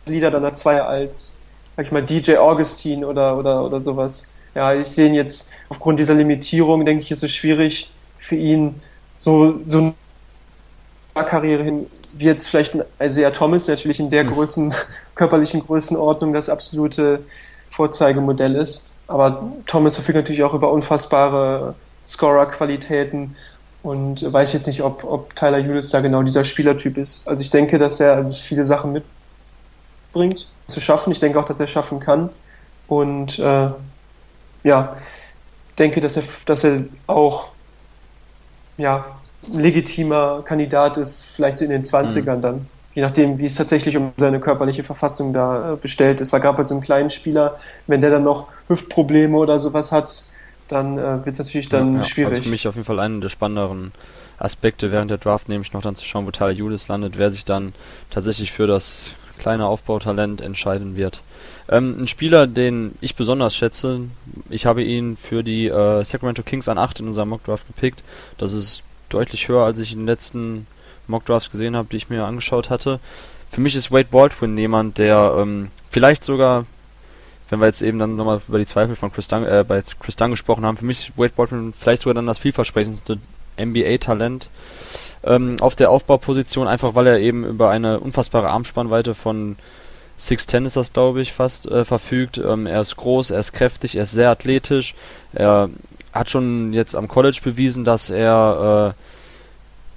[0.06, 1.40] Leader dann zwei als,
[1.76, 4.32] sag ich mal, DJ Augustine oder, oder, oder sowas.
[4.54, 8.80] Ja, ich sehe ihn jetzt aufgrund dieser Limitierung, denke ich, ist es schwierig für ihn,
[9.16, 9.94] so, so
[11.14, 11.86] Karriere hin
[12.16, 14.32] wird es vielleicht ein Isaiah Thomas natürlich in der hm.
[14.32, 14.74] Größen,
[15.14, 17.20] körperlichen Größenordnung das absolute
[17.70, 18.88] Vorzeigemodell ist.
[19.06, 23.36] Aber Thomas verfügt natürlich auch über unfassbare Scorer-Qualitäten
[23.82, 27.28] und weiß jetzt nicht, ob, ob Tyler Hughes da genau dieser Spielertyp ist.
[27.28, 31.12] Also ich denke, dass er viele Sachen mitbringt, zu schaffen.
[31.12, 32.30] Ich denke auch, dass er schaffen kann.
[32.88, 33.70] Und äh,
[34.62, 34.96] ja,
[35.78, 37.48] denke, dass er, dass er auch
[38.76, 39.04] ja,
[39.52, 42.40] legitimer Kandidat ist, vielleicht so in den 20ern mhm.
[42.40, 42.66] dann.
[42.94, 46.32] Je nachdem, wie es tatsächlich um seine körperliche Verfassung da äh, bestellt ist.
[46.32, 50.22] Weil gerade bei so einem kleinen Spieler, wenn der dann noch Hüftprobleme oder sowas hat,
[50.68, 52.04] dann äh, wird es natürlich dann ja, ja.
[52.04, 52.32] schwierig.
[52.34, 53.92] Also für mich auf jeden Fall einer der spannenderen
[54.38, 57.44] Aspekte während der Draft, nämlich noch dann zu schauen, wo Tyler Judas landet, wer sich
[57.44, 57.72] dann
[58.10, 61.22] tatsächlich für das kleine Aufbautalent entscheiden wird.
[61.68, 64.02] Ähm, ein Spieler, den ich besonders schätze,
[64.48, 68.04] ich habe ihn für die äh, Sacramento Kings an 8 in unserem Mockdraft gepickt.
[68.38, 68.82] Das ist
[69.14, 70.66] deutlich höher, als ich in den letzten
[71.06, 73.00] Mockdrafts gesehen habe, die ich mir angeschaut hatte.
[73.50, 76.66] Für mich ist Wade Baldwin jemand, der ähm, vielleicht sogar,
[77.48, 80.16] wenn wir jetzt eben dann nochmal über die Zweifel von Chris Dunn, äh, bei Chris
[80.16, 83.18] Dunn gesprochen haben, für mich Wade Baldwin vielleicht sogar dann das vielversprechendste
[83.58, 84.50] NBA-Talent
[85.22, 89.56] ähm, auf der Aufbauposition, einfach weil er eben über eine unfassbare Armspannweite von
[90.18, 92.38] 6'10 ist das, glaube ich, fast äh, verfügt.
[92.38, 94.94] Ähm, er ist groß, er ist kräftig, er ist sehr athletisch.
[95.32, 95.70] Er
[96.14, 99.00] hat schon jetzt am College bewiesen, dass er äh,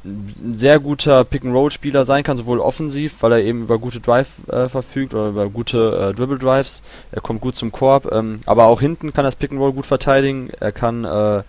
[0.03, 4.69] ein sehr guter Pick-and-Roll-Spieler sein kann, sowohl offensiv, weil er eben über gute Drive äh,
[4.69, 6.81] verfügt oder über gute äh, Dribble-Drives.
[7.11, 10.49] Er kommt gut zum Korb, ähm, aber auch hinten kann das Pick-and-Roll gut verteidigen.
[10.59, 11.43] Er kann äh,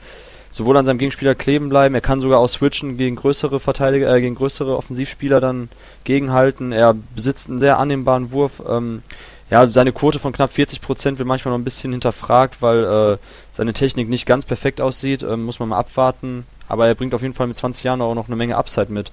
[0.51, 4.21] sowohl an seinem Gegenspieler kleben bleiben, er kann sogar auch switchen gegen größere Verteidiger, äh,
[4.21, 5.69] gegen größere Offensivspieler dann
[6.05, 6.73] gegenhalten.
[6.73, 8.63] Er besitzt einen sehr annehmbaren Wurf.
[8.69, 9.03] Ähm,
[9.51, 13.19] ja, seine Quote von knapp 40% wird manchmal noch ein bisschen hinterfragt, weil äh,
[13.51, 15.23] seine Technik nicht ganz perfekt aussieht.
[15.23, 16.47] Ähm, muss man mal abwarten.
[16.69, 19.11] Aber er bringt auf jeden Fall mit 20 Jahren auch noch eine Menge Upside mit.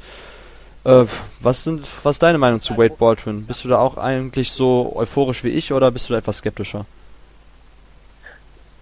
[0.84, 1.06] Äh,
[1.40, 3.46] was sind, was ist deine Meinung zu Wade Baldwin?
[3.46, 6.86] Bist du da auch eigentlich so euphorisch wie ich oder bist du da etwas skeptischer?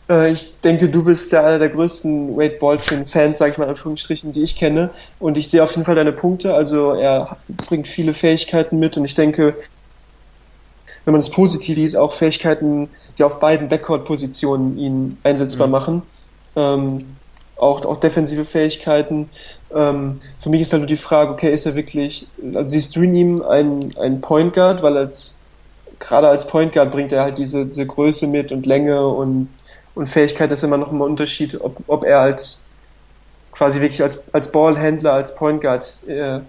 [0.10, 3.72] Äh, ich denke, du bist der, einer der größten Wade Baldwin-Fans, sage ich mal in
[3.72, 4.90] Anführungsstrichen, die ich kenne.
[5.20, 6.54] Und ich sehe auf jeden Fall deine Punkte.
[6.54, 9.56] Also er bringt viele Fähigkeiten mit und ich denke,
[11.06, 15.72] wenn man es positiv sieht, auch Fähigkeiten, die auf beiden Backcourt-Positionen ihn einsetzbar mhm.
[15.72, 16.02] machen.
[16.56, 17.06] Ähm,
[17.58, 19.30] auch, auch defensive Fähigkeiten.
[19.74, 23.02] Ähm, für mich ist halt nur die Frage, okay, ist er wirklich, also siehst du
[23.04, 25.40] in ihm einen, einen Point Guard, weil als
[26.00, 29.50] gerade als Point Guard bringt er halt diese, diese Größe mit und Länge und
[29.96, 32.70] und Fähigkeit ist immer noch ein Unterschied, ob, ob er als
[33.52, 36.40] quasi wirklich als, als Ballhändler, als Point Guard äh,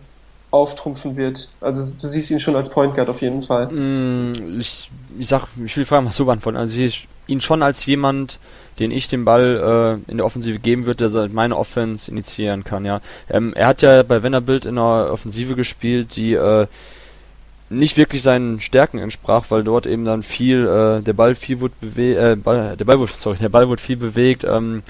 [0.54, 1.48] auftrumpfen wird.
[1.60, 3.66] Also du siehst ihn schon als Point Guard auf jeden Fall.
[3.66, 4.88] Mm, ich,
[5.18, 6.56] ich sag, ich will die Frage mal so beantworten.
[6.56, 8.38] Also ich sehe ihn schon als jemand,
[8.78, 12.84] den ich den Ball äh, in der Offensive geben würde, der meine Offense initiieren kann,
[12.84, 13.00] ja.
[13.28, 16.66] Ähm, er hat ja bei Vanderbilt in einer Offensive gespielt, die äh,
[17.70, 21.74] nicht wirklich seinen Stärken entsprach, weil dort eben dann viel äh, der Ball viel wurde
[21.80, 24.82] bewegt, äh, der Ball sorry, der Ball wurde viel bewegt, ähm,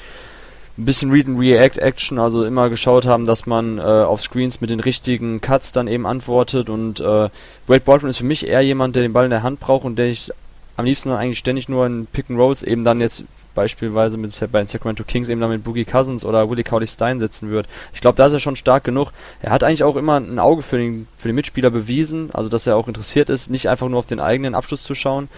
[0.77, 4.61] ein bisschen Read and React Action, also immer geschaut haben, dass man äh, auf Screens
[4.61, 7.29] mit den richtigen Cuts dann eben antwortet und äh,
[7.67, 9.97] Wade Baldwin ist für mich eher jemand, der den Ball in der Hand braucht und
[9.97, 10.33] der ich
[10.77, 14.37] am liebsten dann eigentlich ständig nur in Pick and Rolls eben dann jetzt beispielsweise mit
[14.51, 17.69] bei den Sacramento Kings eben dann mit Boogie Cousins oder Willie Cauley Stein sitzen wird.
[17.93, 19.13] Ich glaube, da ist er schon stark genug.
[19.41, 22.67] Er hat eigentlich auch immer ein Auge für den, für den Mitspieler bewiesen, also dass
[22.67, 25.29] er auch interessiert ist, nicht einfach nur auf den eigenen Abschluss zu schauen.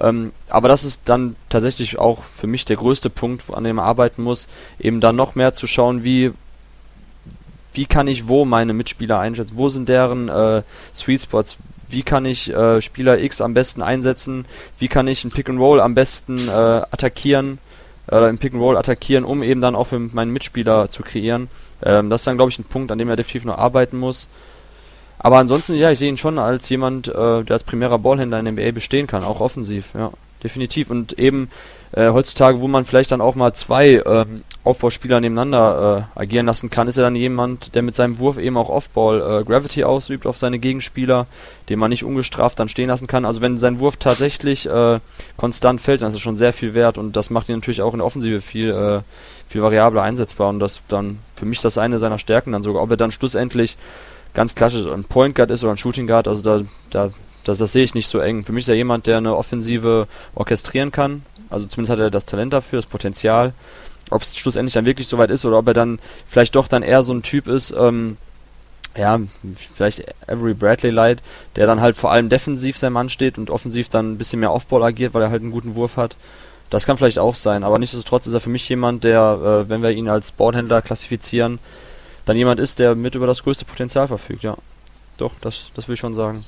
[0.00, 3.84] Ähm, aber das ist dann tatsächlich auch für mich der größte Punkt, an dem er
[3.84, 4.48] arbeiten muss,
[4.78, 6.32] eben dann noch mehr zu schauen, wie
[7.72, 10.62] wie kann ich wo meine Mitspieler einschätzen, wo sind deren äh,
[10.94, 14.44] Sweet Spots, wie kann ich äh, Spieler X am besten einsetzen,
[14.78, 17.58] wie kann ich ein Pick and Roll am besten äh, attackieren,
[18.10, 21.48] äh, im Pick and Roll attackieren, um eben dann auch für meinen Mitspieler zu kreieren.
[21.82, 24.28] Ähm, das ist dann, glaube ich, ein Punkt, an dem er definitiv noch arbeiten muss.
[25.22, 27.12] Aber ansonsten, ja, ich sehe ihn schon als jemand, äh,
[27.44, 30.10] der als primärer Ballhändler in der NBA bestehen kann, auch offensiv, ja,
[30.42, 30.88] definitiv.
[30.90, 31.50] Und eben
[31.92, 34.24] äh, heutzutage, wo man vielleicht dann auch mal zwei äh,
[34.64, 38.56] Aufbauspieler nebeneinander äh, agieren lassen kann, ist er dann jemand, der mit seinem Wurf eben
[38.56, 41.26] auch Offball äh, Gravity ausübt auf seine Gegenspieler,
[41.68, 43.26] den man nicht ungestraft dann stehen lassen kann.
[43.26, 45.00] Also wenn sein Wurf tatsächlich äh,
[45.36, 47.92] konstant fällt, dann ist es schon sehr viel wert und das macht ihn natürlich auch
[47.92, 49.00] in der Offensive viel, äh,
[49.48, 52.82] viel variabler einsetzbar und das dann für mich das eine seiner Stärken dann sogar.
[52.82, 53.76] Ob er dann schlussendlich
[54.34, 57.10] ganz klassisch ein Point Guard ist oder ein Shooting Guard, also da, da
[57.44, 58.44] das, das sehe ich nicht so eng.
[58.44, 62.26] Für mich ist er jemand, der eine Offensive orchestrieren kann, also zumindest hat er das
[62.26, 63.52] Talent dafür, das Potenzial.
[64.10, 67.02] Ob es schlussendlich dann wirklich soweit ist oder ob er dann vielleicht doch dann eher
[67.02, 68.16] so ein Typ ist, ähm,
[68.96, 69.20] ja,
[69.76, 71.22] vielleicht Avery Bradley Light,
[71.56, 74.52] der dann halt vor allem defensiv sein Mann steht und offensiv dann ein bisschen mehr
[74.52, 76.16] Offball agiert, weil er halt einen guten Wurf hat.
[76.70, 79.82] Das kann vielleicht auch sein, aber nichtsdestotrotz ist er für mich jemand, der, äh, wenn
[79.82, 81.58] wir ihn als Boardhändler klassifizieren,
[82.30, 84.56] dann jemand ist, der mit über das größte Potenzial verfügt, ja.
[85.18, 86.44] Doch, das, das will ich schon sagen.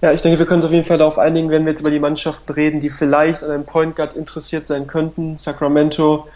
[0.00, 1.90] Ja, ich denke, wir können uns auf jeden Fall darauf einigen, wenn wir jetzt über
[1.90, 5.36] die Mannschaften reden, die vielleicht an einem Point Guard interessiert sein könnten.
[5.36, 6.26] Sacramento,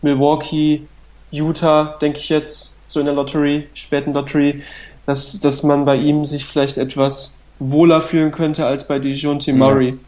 [0.00, 0.86] Milwaukee,
[1.30, 4.62] Utah, denke ich jetzt, so in der Lottery, späten Lottery,
[5.04, 9.98] dass, dass man bei ihm sich vielleicht etwas wohler fühlen könnte als bei DeJounte Murray.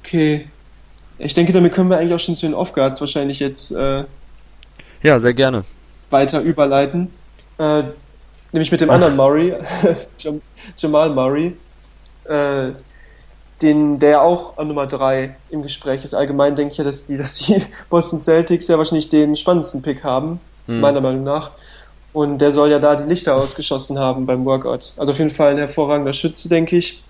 [0.00, 0.48] Okay.
[1.18, 4.04] Ich denke, damit können wir eigentlich auch schon zu den Off-Guards wahrscheinlich jetzt äh,
[5.02, 5.64] ja, sehr gerne.
[6.10, 7.12] weiter überleiten.
[7.58, 7.84] Äh,
[8.52, 8.94] nämlich mit dem Ach.
[8.94, 9.54] anderen Murray,
[10.76, 11.56] Jamal Murray,
[12.24, 12.70] äh,
[13.60, 16.14] den, der auch an Nummer 3 im Gespräch ist.
[16.14, 20.04] Allgemein denke ich ja, dass die, dass die Boston Celtics ja wahrscheinlich den spannendsten Pick
[20.04, 20.80] haben, hm.
[20.80, 21.52] meiner Meinung nach.
[22.12, 24.92] Und der soll ja da die Lichter ausgeschossen haben beim Workout.
[24.96, 27.02] Also auf jeden Fall ein hervorragender Schütze, denke ich.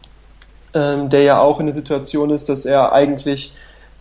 [0.75, 3.53] Ähm, der ja auch in der Situation ist, dass er eigentlich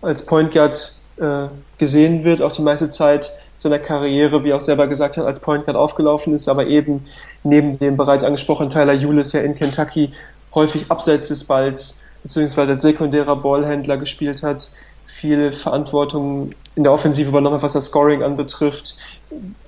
[0.01, 1.47] als Point Guard äh,
[1.77, 5.39] gesehen wird, auch die meiste Zeit seiner Karriere, wie er auch selber gesagt hat, als
[5.39, 7.05] Point Guard aufgelaufen ist, aber eben
[7.43, 10.11] neben dem bereits angesprochenen Tyler Eulis ja in Kentucky
[10.53, 14.69] häufig abseits des Balls beziehungsweise als sekundärer Ballhändler gespielt hat,
[15.05, 18.95] viel Verantwortung in der Offensive übernommen, was das Scoring anbetrifft,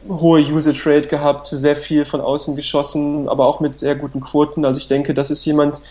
[0.07, 4.65] hohe Usage Rate gehabt, sehr viel von außen geschossen, aber auch mit sehr guten Quoten.
[4.65, 5.81] Also ich denke, das ist jemand,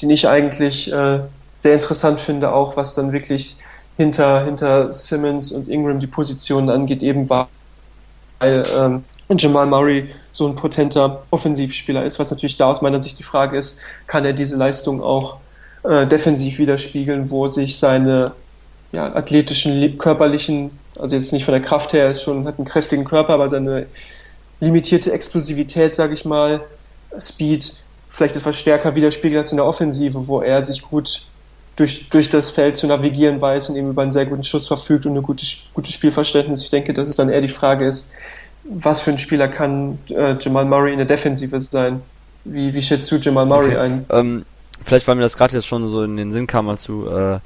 [0.00, 1.20] den ich eigentlich äh,
[1.56, 3.58] sehr interessant finde, auch was dann wirklich
[3.96, 7.46] hinter, hinter Simmons und Ingram die Positionen angeht, eben weil
[8.40, 9.04] ähm,
[9.36, 13.56] Jamal Murray so ein potenter Offensivspieler ist, was natürlich da aus meiner Sicht die Frage
[13.56, 15.38] ist, kann er diese Leistung auch
[15.84, 18.32] äh, defensiv widerspiegeln, wo sich seine
[18.92, 23.04] ja, athletischen, körperlichen, also jetzt nicht von der Kraft her, ist schon hat einen kräftigen
[23.04, 23.86] Körper, aber seine
[24.60, 26.60] limitierte Explosivität, sage ich mal,
[27.18, 27.74] Speed
[28.08, 31.22] vielleicht etwas stärker widerspiegelt als in der Offensive, wo er sich gut
[31.76, 35.06] durch, durch das Feld zu navigieren weiß und eben über einen sehr guten Schuss verfügt
[35.06, 36.62] und ein gutes, gutes Spielverständnis.
[36.62, 38.12] Ich denke, dass es dann eher die Frage ist,
[38.64, 42.02] was für ein Spieler kann äh, Jamal Murray in der Defensive sein?
[42.44, 43.78] Wie, wie schätzt du Jamal Murray okay.
[43.78, 44.06] ein?
[44.10, 44.44] Ähm,
[44.84, 47.40] vielleicht, weil mir das gerade jetzt schon so in den Sinn kam, als du äh,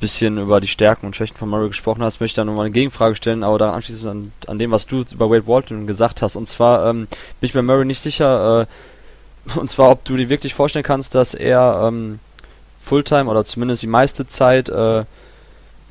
[0.00, 2.72] bisschen über die Stärken und Schwächen von Murray gesprochen hast, möchte ich da nochmal eine
[2.72, 6.36] Gegenfrage stellen, aber daran anschließend an, an dem, was du über Wade Walton gesagt hast.
[6.36, 7.08] Und zwar ähm,
[7.40, 8.66] bin ich bei Murray nicht sicher,
[9.56, 12.20] äh, und zwar, ob du dir wirklich vorstellen kannst, dass er ähm,
[12.78, 15.04] Fulltime oder zumindest die meiste Zeit äh,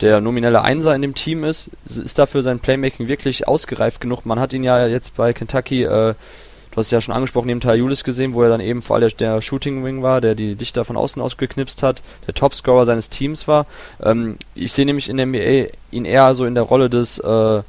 [0.01, 1.71] der nominelle Einser in dem Team ist.
[1.85, 4.25] Ist dafür sein Playmaking wirklich ausgereift genug?
[4.25, 6.13] Man hat ihn ja jetzt bei Kentucky äh,
[6.77, 9.09] du hast es ja schon angesprochen, neben Julius gesehen, wo er dann eben vor allem
[9.17, 13.09] der, der Shooting Wing war, der die Dichter von außen ausgeknipst hat, der Topscorer seines
[13.09, 13.65] Teams war.
[13.99, 17.27] Ähm, ich sehe nämlich in der NBA ihn eher so in der Rolle des, äh,
[17.27, 17.63] ja,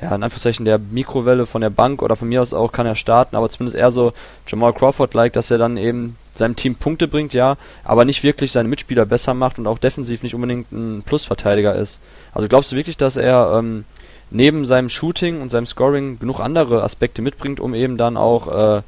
[0.00, 3.36] in Anführungszeichen der Mikrowelle von der Bank oder von mir aus auch kann er starten,
[3.36, 4.12] aber zumindest eher so
[4.48, 8.68] Jamal Crawford-like, dass er dann eben seinem Team Punkte bringt, ja, aber nicht wirklich seine
[8.68, 12.00] Mitspieler besser macht und auch defensiv nicht unbedingt ein Plusverteidiger ist.
[12.32, 13.84] Also glaubst du wirklich, dass er ähm,
[14.30, 18.82] neben seinem Shooting und seinem Scoring genug andere Aspekte mitbringt, um eben dann auch äh,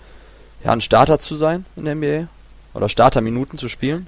[0.65, 2.29] ja, ein Starter zu sein in der NBA?
[2.73, 4.07] Oder Starterminuten zu spielen?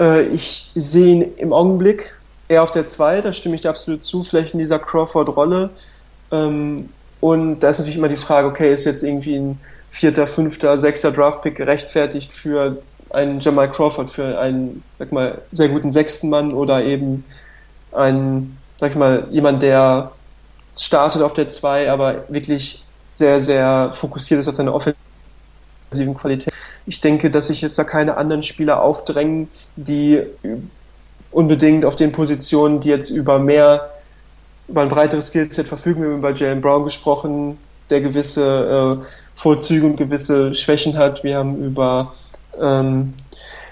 [0.00, 2.16] Äh, ich sehe ihn im Augenblick
[2.48, 5.70] eher auf der 2, da stimme ich dir absolut zu, vielleicht in dieser Crawford-Rolle.
[6.32, 6.88] Ähm,
[7.20, 9.58] und da ist natürlich immer die Frage, okay, ist jetzt irgendwie ein
[9.96, 15.90] vierter, fünfter, sechster Draftpick gerechtfertigt für einen Jamal Crawford, für einen, sag mal, sehr guten
[15.90, 17.24] sechsten Mann oder eben
[17.92, 20.12] einen sag ich mal, jemand, der
[20.76, 26.52] startet auf der 2, aber wirklich sehr, sehr fokussiert ist auf seine offensiven Qualität.
[26.84, 30.22] Ich denke, dass sich jetzt da keine anderen Spieler aufdrängen, die
[31.30, 33.90] unbedingt auf den Positionen, die jetzt über mehr,
[34.68, 36.02] über ein breiteres Skillset verfügen.
[36.02, 39.06] Wir haben über Jalen Brown gesprochen, der gewisse äh,
[39.36, 41.22] Vorzüge und gewisse Schwächen hat.
[41.22, 42.14] Wir haben über
[42.60, 43.14] ähm,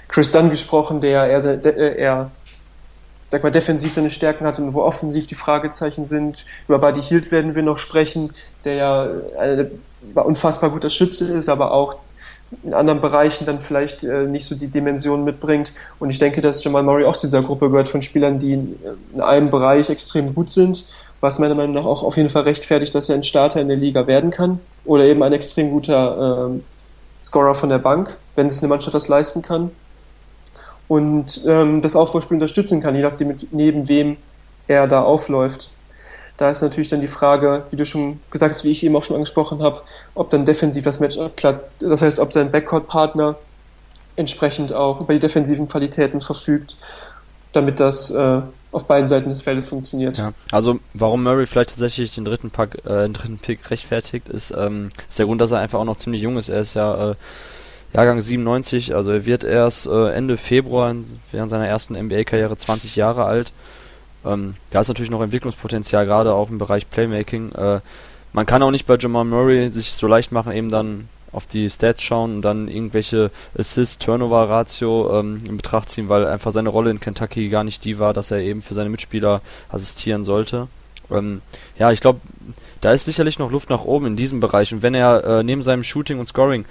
[0.09, 2.31] Chris Dunn gesprochen, der eher, äh, eher
[3.31, 6.45] sag mal, defensiv seine Stärken hat und wo offensiv die Fragezeichen sind.
[6.69, 8.33] Über Buddy Hield werden wir noch sprechen,
[8.65, 9.09] der ja
[9.41, 9.71] ein
[10.15, 11.97] unfassbar guter Schütze ist, aber auch
[12.63, 15.73] in anderen Bereichen dann vielleicht äh, nicht so die Dimension mitbringt.
[15.99, 18.77] Und ich denke, dass Jamal Murray auch zu dieser Gruppe gehört von Spielern, die in,
[19.15, 20.85] in, einem Bereich extrem gut sind,
[21.25, 23.79] was meiner Meinung nach auch auf jeden Fall rechtfertigt, dass er ein Starter in der
[23.79, 26.65] Liga werden kann oder eben ein extrem guter ähm,
[27.25, 29.71] Scorer von der Bank, wenn es eine Mannschaft das leisten kann
[30.87, 34.19] und ähm, das Aufbauspiel unterstützen kann, je nachdem, neben wem
[34.69, 35.71] er da aufläuft.
[36.37, 39.05] Da ist natürlich dann die Frage, wie du schon gesagt hast, wie ich eben auch
[39.05, 39.81] schon angesprochen habe,
[40.15, 41.81] ob dann defensiv das Matchup klappt.
[41.81, 43.37] Das heißt, ob sein Backcourt-Partner
[44.17, 46.77] entsprechend auch über die defensiven Qualitäten verfügt,
[47.55, 48.41] damit das äh,
[48.73, 50.19] auf beiden Seiten des Feldes funktioniert.
[50.19, 54.53] Ja, also warum Murray vielleicht tatsächlich den dritten, Pack, äh, den dritten Pick rechtfertigt, ist,
[54.57, 56.49] ähm, ist der Grund, dass er einfach auch noch ziemlich jung ist.
[56.49, 57.15] Er ist ja äh,
[57.95, 60.93] Jahrgang 97, also er wird erst äh, Ende Februar
[61.31, 63.53] während seiner ersten NBA-Karriere 20 Jahre alt.
[64.25, 67.53] Ähm, da ist natürlich noch Entwicklungspotenzial, gerade auch im Bereich Playmaking.
[67.53, 67.81] Äh,
[68.33, 71.69] man kann auch nicht bei Jamal Murray sich so leicht machen, eben dann auf die
[71.69, 77.01] Stats schauen und dann irgendwelche Assist-Turnover-Ratio ähm, in Betracht ziehen, weil einfach seine Rolle in
[77.01, 80.69] Kentucky gar nicht die war, dass er eben für seine Mitspieler assistieren sollte.
[81.11, 81.43] Ähm,
[81.79, 82.21] ja, ich glaube,
[82.81, 85.63] da ist sicherlich noch Luft nach oben in diesem Bereich und wenn er äh, neben
[85.63, 86.65] seinem Shooting und Scoring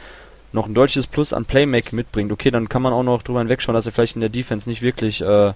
[0.51, 3.74] noch ein deutliches Plus an Playmaking mitbringt, okay, dann kann man auch noch drüber hinwegschauen,
[3.74, 5.53] dass er vielleicht in der Defense nicht wirklich äh,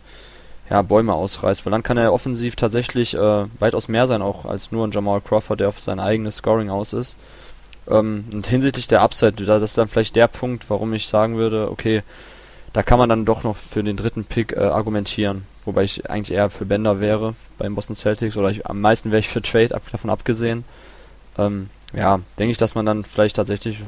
[0.69, 4.71] ja, Bäume ausreißt, weil dann kann er offensiv tatsächlich äh, weitaus mehr sein, auch als
[4.71, 7.17] nur ein Jamal Crawford, der auf sein eigenes Scoring aus ist.
[7.89, 11.71] Ähm, und hinsichtlich der Upside, das ist dann vielleicht der Punkt, warum ich sagen würde,
[11.71, 12.03] okay,
[12.73, 15.45] da kann man dann doch noch für den dritten Pick äh, argumentieren.
[15.65, 19.19] Wobei ich eigentlich eher für Bender wäre beim Boston Celtics oder ich, am meisten wäre
[19.19, 20.63] ich für Trade ab, davon abgesehen.
[21.37, 23.79] Ähm, ja, denke ich, dass man dann vielleicht tatsächlich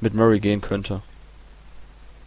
[0.00, 1.00] mit Murray gehen könnte.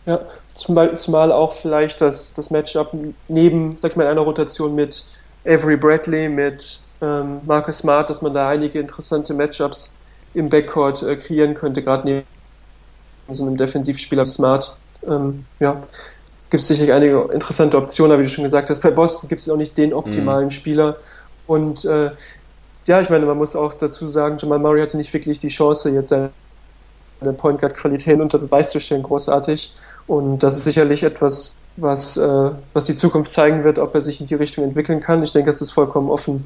[0.06, 0.22] Ja,
[0.54, 2.94] zumal, zumal auch vielleicht das, das Matchup
[3.28, 5.06] neben, sag ich mal, einer Rotation mit
[5.46, 9.96] Avery Bradley, mit ähm, Marcus Smart, dass man da einige interessante Matchups
[10.34, 12.24] im Backcourt äh, kreieren könnte, gerade neben
[13.30, 14.76] so einem Defensivspieler Smart.
[15.08, 15.84] Ähm, ja,
[16.50, 19.42] gibt es sicherlich einige interessante Optionen, aber wie du schon gesagt hast, bei Boston gibt
[19.42, 20.52] es auch nicht den optimalen mhm.
[20.52, 20.98] Spieler.
[21.48, 22.12] Und äh,
[22.86, 25.90] ja, ich meine, man muss auch dazu sagen, Jamal Murray hatte nicht wirklich die Chance,
[25.92, 26.32] jetzt seine
[27.38, 29.74] Point Guard Qualitäten unter Beweis zu stellen, großartig.
[30.08, 34.20] Und das ist sicherlich etwas, was, äh, was die Zukunft zeigen wird, ob er sich
[34.20, 35.24] in die Richtung entwickeln kann.
[35.24, 36.46] Ich denke, es ist vollkommen offen,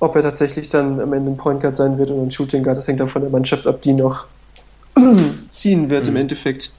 [0.00, 2.78] ob er tatsächlich dann am Ende ein Point Guard sein wird oder ein Shooting Guard.
[2.78, 4.26] Das hängt dann von der Mannschaft ab, die noch
[5.50, 6.10] ziehen wird mhm.
[6.10, 6.72] im Endeffekt.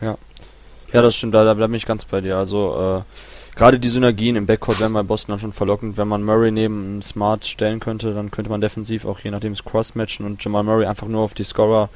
[0.00, 0.16] Ja.
[0.92, 2.36] Ja, das stimmt, da, da bin ich ganz bei dir.
[2.36, 5.96] Also, äh, gerade die Synergien im Backcourt wären bei Boston dann schon verlockend.
[5.96, 9.64] Wenn man Murray neben Smart stellen könnte, dann könnte man defensiv auch je nachdem das
[9.64, 11.90] Cross-Matchen und Jamal Murray einfach nur auf die Scorer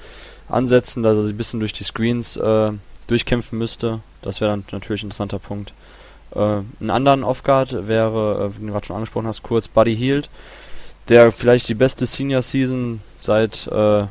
[0.49, 2.73] ansetzen, dass er sich ein bisschen durch die Screens äh,
[3.07, 4.01] durchkämpfen müsste.
[4.23, 5.73] Das wäre dann natürlich ein interessanter Punkt.
[6.35, 10.31] Äh, einen anderen Off-Guard wäre, äh, wie du gerade schon angesprochen hast, kurz Buddy Hield,
[11.09, 14.07] der vielleicht die beste Senior-Season seit, äh,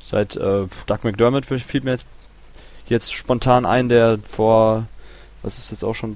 [0.00, 2.06] seit äh, Doug McDermott fiel mir jetzt,
[2.88, 4.86] jetzt spontan ein, der vor,
[5.42, 6.14] was ist jetzt auch schon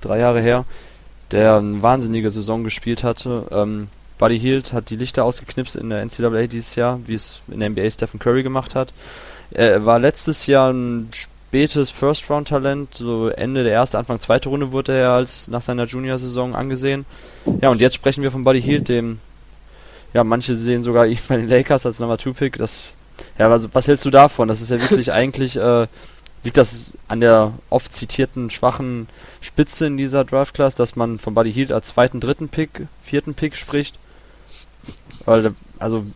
[0.00, 0.64] drei Jahre her,
[1.30, 3.46] der eine wahnsinnige Saison gespielt hatte.
[3.50, 3.88] Ähm,
[4.18, 7.70] Buddy Hield hat die Lichter ausgeknipst in der NCAA dieses Jahr, wie es in der
[7.70, 8.92] NBA Stephen Curry gemacht hat.
[9.50, 11.10] Er war letztes Jahr ein
[11.52, 16.54] spätes First-Round-Talent, so Ende der ersten, Anfang zweite Runde wurde er als nach seiner Junior-Saison
[16.54, 17.04] angesehen.
[17.60, 19.18] Ja, und jetzt sprechen wir von Buddy Hield, dem,
[20.14, 22.56] ja, manche sehen sogar ihn bei den Lakers als Number 2-Pick.
[22.56, 22.80] Das,
[23.38, 24.48] ja, was, was hältst du davon?
[24.48, 25.88] Das ist ja wirklich eigentlich, äh,
[26.42, 29.08] liegt das an der oft zitierten schwachen
[29.42, 33.56] Spitze in dieser Draft-Class, dass man von Buddy Hield als zweiten, dritten Pick, vierten Pick
[33.56, 33.98] spricht?
[35.26, 36.06] Weil, also,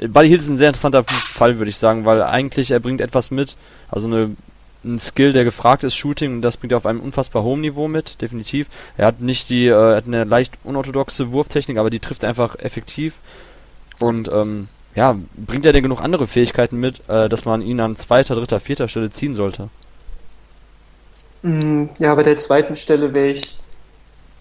[0.00, 3.30] Buddy Hield ist ein sehr interessanter Fall, würde ich sagen, weil eigentlich er bringt etwas
[3.30, 3.58] mit,
[3.90, 4.34] also eine,
[4.84, 7.88] ein Skill, der gefragt ist, Shooting, und das bringt er auf einem unfassbar hohen Niveau
[7.88, 8.68] mit, definitiv.
[8.96, 12.56] Er hat nicht die, äh, er hat eine leicht unorthodoxe Wurftechnik, aber die trifft einfach
[12.58, 13.18] effektiv.
[13.98, 17.96] Und, ähm, ja, bringt er denn genug andere Fähigkeiten mit, äh, dass man ihn an
[17.96, 19.68] zweiter, dritter, vierter Stelle ziehen sollte?
[21.42, 23.56] Mm, ja, bei der zweiten Stelle wäre ich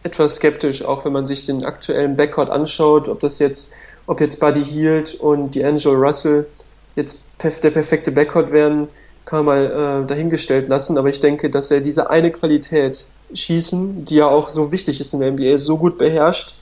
[0.04, 3.74] etwas skeptisch, auch wenn man sich den aktuellen Backcourt anschaut, ob das jetzt,
[4.08, 6.48] ob jetzt Buddy Hield und die Angel Russell
[6.96, 8.88] jetzt der perfekte Backcourt wären,
[9.26, 10.98] kann mal äh, dahingestellt lassen.
[10.98, 15.14] Aber ich denke, dass er diese eine Qualität schießen, die ja auch so wichtig ist
[15.14, 16.56] in der NBA, so gut beherrscht,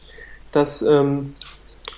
[0.51, 1.33] dass ähm,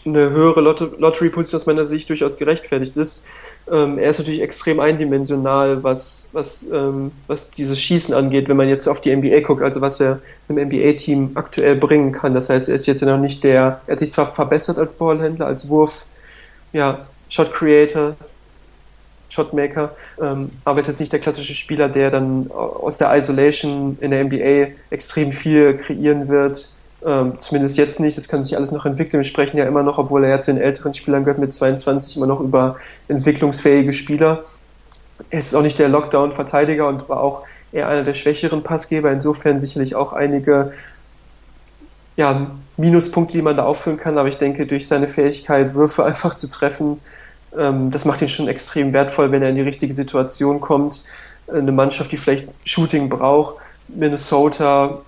[0.05, 3.23] eine höhere Lot Lottery-Position aus meiner Sicht durchaus gerechtfertigt ist.
[3.69, 8.67] Ähm, er ist natürlich extrem eindimensional, was, was, ähm, was dieses Schießen angeht, wenn man
[8.67, 12.33] jetzt auf die NBA guckt, also was er im NBA-Team aktuell bringen kann.
[12.33, 14.93] Das heißt, er ist jetzt ja noch nicht der, er hat sich zwar verbessert als
[14.95, 16.05] Ballhändler, als Wurf,
[16.73, 18.15] ja, Shot Creator,
[19.31, 24.11] Shotmaker, ähm, aber ist jetzt nicht der klassische Spieler, der dann aus der Isolation in
[24.11, 26.71] der NBA extrem viel kreieren wird
[27.03, 29.21] ähm, zumindest jetzt nicht, das kann sich alles noch entwickeln.
[29.21, 32.17] Wir sprechen ja immer noch, obwohl er ja zu den älteren Spielern gehört, mit 22
[32.17, 32.77] immer noch über
[33.07, 34.43] entwicklungsfähige Spieler.
[35.29, 39.11] Er ist auch nicht der Lockdown-Verteidiger und war auch eher einer der schwächeren Passgeber.
[39.11, 40.73] Insofern sicherlich auch einige
[42.17, 44.17] ja, Minuspunkte, die man da auffüllen kann.
[44.19, 46.99] Aber ich denke, durch seine Fähigkeit, Würfe einfach zu treffen,
[47.57, 51.01] ähm, das macht ihn schon extrem wertvoll, wenn er in die richtige Situation kommt.
[51.51, 53.55] Eine Mannschaft, die vielleicht Shooting braucht,
[53.87, 55.01] Minnesota,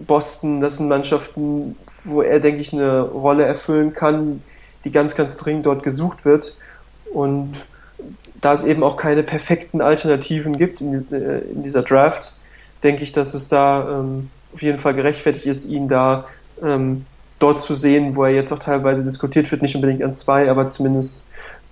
[0.00, 4.42] Boston, das sind Mannschaften, wo er, denke ich, eine Rolle erfüllen kann,
[4.84, 6.56] die ganz, ganz dringend dort gesucht wird.
[7.12, 7.52] Und
[8.40, 12.32] da es eben auch keine perfekten Alternativen gibt in, äh, in dieser Draft,
[12.82, 16.26] denke ich, dass es da ähm, auf jeden Fall gerechtfertigt ist, ihn da
[16.62, 17.06] ähm,
[17.38, 20.68] dort zu sehen, wo er jetzt auch teilweise diskutiert wird, nicht unbedingt an zwei, aber
[20.68, 21.27] zumindest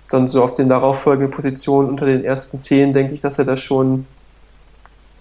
[0.09, 3.57] dann so auf den darauffolgenden Positionen unter den ersten zehn, denke ich, dass er da
[3.57, 4.05] schon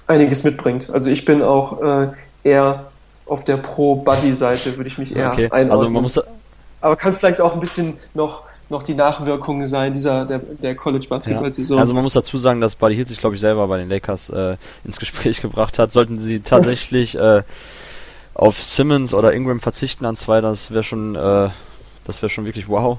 [0.07, 0.91] einiges mitbringt.
[0.91, 2.09] Also ich bin auch äh,
[2.45, 2.87] eher
[3.27, 5.47] auf der Pro-Buddy-Seite würde ich mich eher okay.
[5.47, 5.71] einordnen.
[5.73, 6.21] Also man muss
[6.81, 11.07] aber kann vielleicht auch ein bisschen noch noch die Nachwirkungen sein dieser der, der College
[11.09, 11.77] Basketball Saison.
[11.77, 11.83] Ja.
[11.83, 14.29] Also man muss dazu sagen, dass Buddy Hield sich glaube ich selber bei den Lakers
[14.31, 15.93] äh, ins Gespräch gebracht hat.
[15.93, 17.43] Sollten sie tatsächlich äh,
[18.35, 21.49] auf Simmons oder Ingram verzichten an zwei, das wäre schon äh,
[22.05, 22.99] das wäre schon wirklich wow.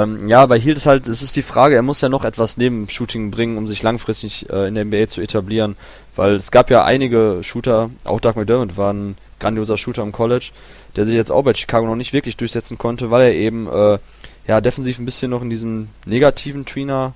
[0.00, 2.56] Ähm, ja, bei Hield ist halt, es ist die Frage, er muss ja noch etwas
[2.56, 5.76] neben Shooting bringen, um sich langfristig äh, in der NBA zu etablieren,
[6.16, 10.50] weil es gab ja einige Shooter, auch Doug McDermott war ein grandioser Shooter im College,
[10.96, 13.98] der sich jetzt auch bei Chicago noch nicht wirklich durchsetzen konnte, weil er eben äh,
[14.46, 17.14] ja defensiv ein bisschen noch in diesem negativen Tweener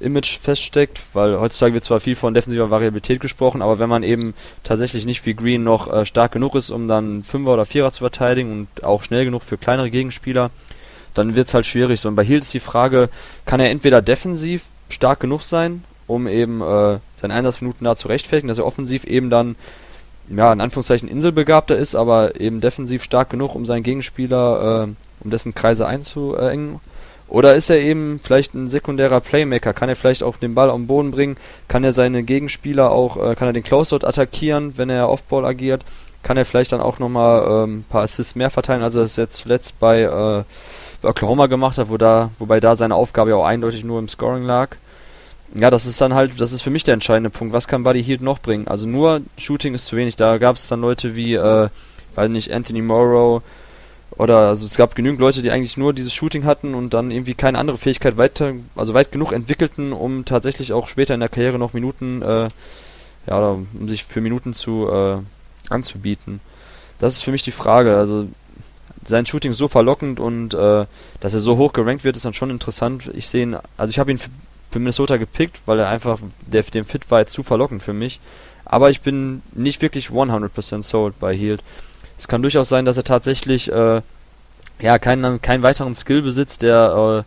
[0.00, 4.34] Image feststeckt, weil heutzutage wird zwar viel von defensiver Variabilität gesprochen, aber wenn man eben
[4.64, 8.00] tatsächlich nicht wie Green noch äh, stark genug ist, um dann Fünfer oder Vierer zu
[8.00, 10.50] verteidigen und auch schnell genug für kleinere Gegenspieler,
[11.14, 12.00] dann wird es halt schwierig.
[12.00, 13.08] So, und bei Hield ist die Frage,
[13.46, 18.48] kann er entweder defensiv stark genug sein, um eben äh, seine Einsatzminuten da zu rechtfertigen,
[18.48, 19.56] dass er offensiv eben dann
[20.28, 25.30] ja, in Anführungszeichen Inselbegabter ist, aber eben defensiv stark genug, um seinen Gegenspieler, äh, um
[25.30, 26.80] dessen Kreise einzuengen.
[27.28, 29.72] Oder ist er eben vielleicht ein sekundärer Playmaker?
[29.72, 31.36] Kann er vielleicht auch den Ball am Boden bringen?
[31.68, 35.84] Kann er seine Gegenspieler auch, äh, kann er den Closeout attackieren, wenn er Offball agiert?
[36.22, 39.16] Kann er vielleicht dann auch nochmal ähm, ein paar Assists mehr verteilen, als er es
[39.16, 40.44] jetzt zuletzt bei, äh,
[41.04, 44.44] Oklahoma gemacht hat, wo da, wobei da seine Aufgabe ja auch eindeutig nur im Scoring
[44.44, 44.76] lag?
[45.54, 47.52] Ja, das ist dann halt, das ist für mich der entscheidende Punkt.
[47.52, 48.66] Was kann Buddy Hield noch bringen?
[48.66, 50.16] Also nur Shooting ist zu wenig.
[50.16, 51.68] Da gab es dann Leute wie, äh,
[52.16, 53.42] weiß nicht, Anthony Morrow
[54.16, 57.34] oder also es gab genügend Leute, die eigentlich nur dieses Shooting hatten und dann irgendwie
[57.34, 61.58] keine andere Fähigkeit weiter, also weit genug entwickelten, um tatsächlich auch später in der Karriere
[61.58, 62.48] noch Minuten, äh,
[63.26, 65.18] ja, um sich für Minuten zu äh,
[65.68, 66.40] anzubieten.
[66.98, 67.96] Das ist für mich die Frage.
[67.96, 68.28] Also
[69.04, 70.86] sein Shooting so verlockend und äh,
[71.20, 73.10] dass er so hoch gerankt wird, ist dann schon interessant.
[73.14, 76.84] Ich sehe ihn, also ich habe ihn für Minnesota gepickt, weil er einfach, der, dem
[76.84, 78.20] Fit war jetzt zu verlockend für mich.
[78.64, 81.62] Aber ich bin nicht wirklich 100% sold bei Hield.
[82.18, 84.02] Es kann durchaus sein, dass er tatsächlich äh,
[84.80, 87.24] ja keinen, keinen weiteren Skill besitzt, der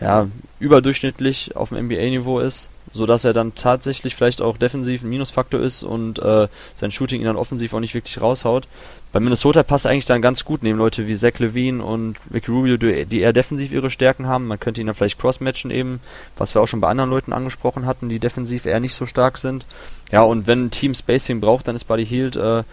[0.00, 0.28] äh, ja
[0.60, 5.60] überdurchschnittlich auf dem NBA-Niveau ist, so dass er dann tatsächlich vielleicht auch defensiv ein Minusfaktor
[5.60, 8.68] ist und äh, sein Shooting ihn dann offensiv auch nicht wirklich raushaut.
[9.12, 12.76] Bei Minnesota passt eigentlich dann ganz gut neben Leute wie Zach Levine und Ricky Rubio,
[12.78, 14.46] die eher defensiv ihre Stärken haben.
[14.46, 16.00] Man könnte ihn dann vielleicht crossmatchen eben,
[16.36, 19.36] was wir auch schon bei anderen Leuten angesprochen hatten, die defensiv eher nicht so stark
[19.36, 19.66] sind.
[20.10, 22.64] Ja, und wenn ein Team Spacing braucht, dann ist Buddy Hield äh,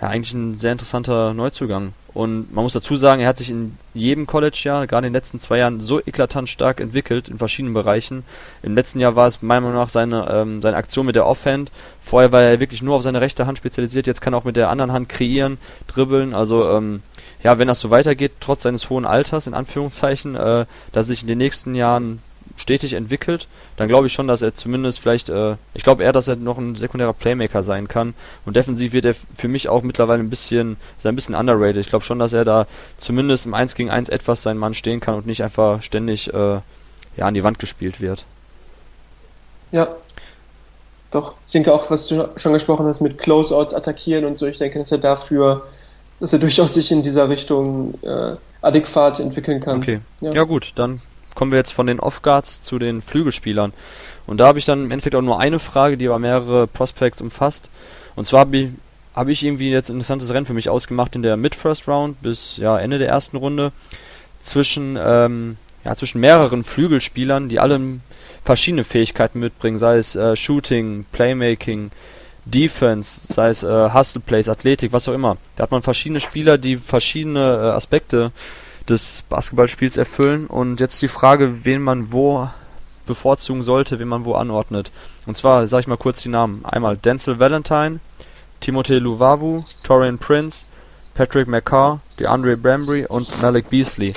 [0.00, 1.92] ja eigentlich ein sehr interessanter Neuzugang.
[2.12, 5.38] Und man muss dazu sagen, er hat sich in jedem College-Jahr, gerade in den letzten
[5.38, 8.24] zwei Jahren, so eklatant stark entwickelt in verschiedenen Bereichen.
[8.62, 11.70] Im letzten Jahr war es meiner Meinung nach seine, ähm, seine Aktion mit der Offhand.
[12.00, 14.56] Vorher war er wirklich nur auf seine rechte Hand spezialisiert, jetzt kann er auch mit
[14.56, 16.34] der anderen Hand kreieren, dribbeln.
[16.34, 17.02] Also ähm,
[17.44, 21.28] ja, wenn das so weitergeht, trotz seines hohen Alters, in Anführungszeichen, äh, dass sich in
[21.28, 22.20] den nächsten Jahren
[22.60, 26.28] stetig entwickelt, dann glaube ich schon, dass er zumindest vielleicht, äh, ich glaube eher, dass
[26.28, 28.14] er noch ein sekundärer Playmaker sein kann.
[28.44, 31.78] Und defensiv wird er für mich auch mittlerweile ein bisschen, ist ein bisschen underrated.
[31.78, 32.66] Ich glaube schon, dass er da
[32.98, 36.60] zumindest im 1 gegen 1 etwas sein Mann stehen kann und nicht einfach ständig äh,
[37.16, 38.24] ja, an die Wand gespielt wird.
[39.72, 39.88] Ja.
[41.10, 44.58] Doch, ich denke auch, was du schon gesprochen hast mit Closeouts attackieren und so, ich
[44.58, 45.66] denke, dass er dafür,
[46.20, 49.78] dass er durchaus sich in dieser Richtung äh, adäquat entwickeln kann.
[49.78, 50.00] Okay.
[50.20, 50.32] Ja.
[50.32, 51.00] ja gut, dann
[51.40, 53.72] kommen wir jetzt von den Off-Guards zu den Flügelspielern.
[54.26, 57.22] Und da habe ich dann im Endeffekt auch nur eine Frage, die aber mehrere Prospects
[57.22, 57.70] umfasst.
[58.14, 58.68] Und zwar habe ich,
[59.14, 62.58] hab ich irgendwie jetzt ein interessantes Rennen für mich ausgemacht in der Mid-First Round bis
[62.58, 63.72] ja, Ende der ersten Runde
[64.42, 67.80] zwischen, ähm, ja, zwischen mehreren Flügelspielern, die alle
[68.44, 71.90] verschiedene Fähigkeiten mitbringen, sei es äh, Shooting, Playmaking,
[72.44, 75.38] Defense, sei es äh, Hustle Plays, Athletik, was auch immer.
[75.56, 78.30] Da hat man verschiedene Spieler, die verschiedene äh, Aspekte
[78.90, 80.46] des Basketballspiels erfüllen.
[80.46, 82.48] Und jetzt die Frage, wen man wo
[83.06, 84.90] bevorzugen sollte, wen man wo anordnet.
[85.26, 86.64] Und zwar sage ich mal kurz die Namen.
[86.64, 88.00] Einmal Denzel Valentine,
[88.62, 90.66] Timothée Luvavu, Torian Prince,
[91.14, 94.14] Patrick McCarr, DeAndre Bambry und Malik Beasley.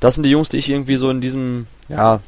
[0.00, 2.20] Das sind die Jungs, die ich irgendwie so in diesem, ja,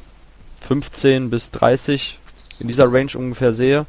[0.61, 2.19] 15 bis 30,
[2.59, 3.85] in dieser Range ungefähr sehe.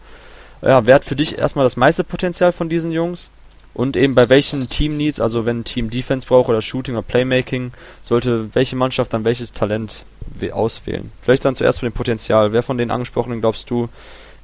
[0.63, 3.31] Ja, wer hat für dich erstmal das meiste Potenzial von diesen Jungs?
[3.77, 7.03] Und eben bei welchen Team Needs, also wenn ein Team Defense braucht oder Shooting oder
[7.03, 10.07] Playmaking, sollte welche Mannschaft dann welches Talent
[10.51, 11.13] auswählen.
[11.21, 12.55] Vielleicht dann zuerst von dem Potenzial.
[12.55, 13.91] Wer von den angesprochenen glaubst du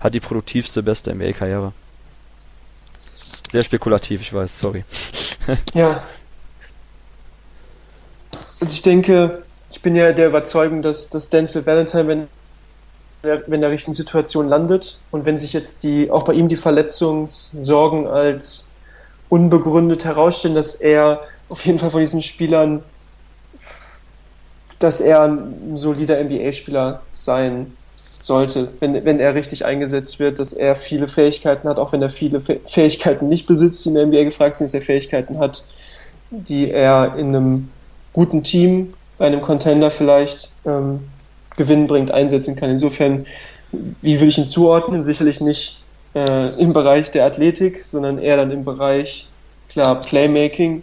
[0.01, 1.72] hat die produktivste, beste NBA-Karriere?
[3.51, 4.85] Sehr spekulativ, ich weiß, sorry.
[5.74, 6.03] ja.
[8.61, 12.28] Also ich denke, ich bin ja der Überzeugung, dass, dass Denzel Valentine, wenn
[13.22, 16.57] er, wenn der richtigen Situation landet und wenn sich jetzt die, auch bei ihm die
[16.57, 18.72] Verletzungssorgen als
[19.33, 22.83] unbegründet herausstellen, dass er auf jeden Fall von diesen Spielern,
[24.78, 30.76] dass er ein solider NBA-Spieler sein sollte, wenn, wenn er richtig eingesetzt wird, dass er
[30.76, 34.57] viele Fähigkeiten hat, auch wenn er viele Fähigkeiten nicht besitzt, die in der NBA gefragt
[34.57, 35.64] sind, dass er Fähigkeiten hat,
[36.30, 37.70] die er in einem
[38.12, 41.09] guten Team, bei einem Contender vielleicht ähm,
[41.57, 42.68] gewinnbringend einsetzen kann.
[42.68, 43.24] Insofern,
[44.03, 45.03] wie würde ich ihn zuordnen?
[45.03, 45.82] Sicherlich nicht
[46.15, 49.29] äh, im Bereich der Athletik, sondern eher dann im Bereich,
[49.69, 50.83] klar, Playmaking,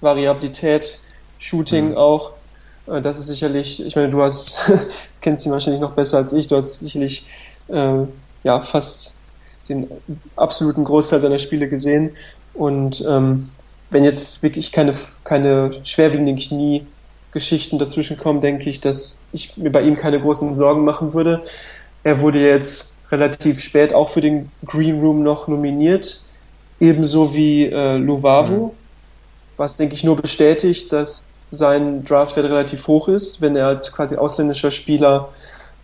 [0.00, 0.98] Variabilität,
[1.38, 1.96] Shooting mhm.
[1.96, 2.32] auch.
[2.86, 4.70] Äh, das ist sicherlich, ich meine, du hast,
[5.20, 7.26] kennst ihn wahrscheinlich noch besser als ich, du hast sicherlich
[7.68, 8.02] äh,
[8.44, 9.14] ja fast
[9.68, 9.88] den
[10.36, 12.16] absoluten Großteil seiner Spiele gesehen.
[12.52, 13.50] Und ähm,
[13.90, 19.82] wenn jetzt wirklich keine, keine schwerwiegenden Kniegeschichten dazwischen kommen, denke ich, dass ich mir bei
[19.82, 21.42] ihm keine großen Sorgen machen würde.
[22.02, 26.20] Er wurde jetzt relativ spät auch für den Green Room noch nominiert,
[26.80, 28.70] ebenso wie äh, Luvavu, mhm.
[29.56, 34.16] was denke ich nur bestätigt, dass sein Draftwert relativ hoch ist, wenn er als quasi
[34.16, 35.28] ausländischer Spieler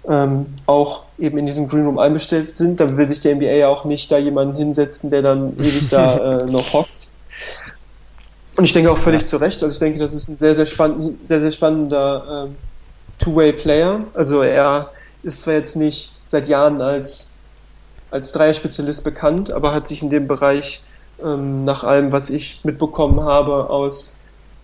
[0.08, 3.68] ähm, auch eben in diesem Green Room einbestellt sind, dann will sich der NBA ja
[3.68, 7.08] auch nicht da jemanden hinsetzen, der dann ewig da äh, noch hockt.
[8.56, 9.26] Und ich denke auch völlig ja.
[9.26, 9.62] zu Recht.
[9.62, 12.56] Also ich denke, das ist ein sehr, sehr, spann sehr, sehr spannender ähm,
[13.18, 14.00] Two-Way-Player.
[14.14, 14.90] Also er
[15.22, 17.36] ist zwar jetzt nicht seit Jahren als,
[18.10, 20.82] als Dreier-Spezialist bekannt, aber hat sich in dem Bereich
[21.22, 24.16] ähm, nach allem, was ich mitbekommen habe aus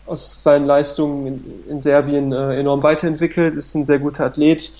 [0.06, 4.70] aus seinen Leistungen in, in Serbien äh, enorm weiterentwickelt, ist ein sehr guter Athlet,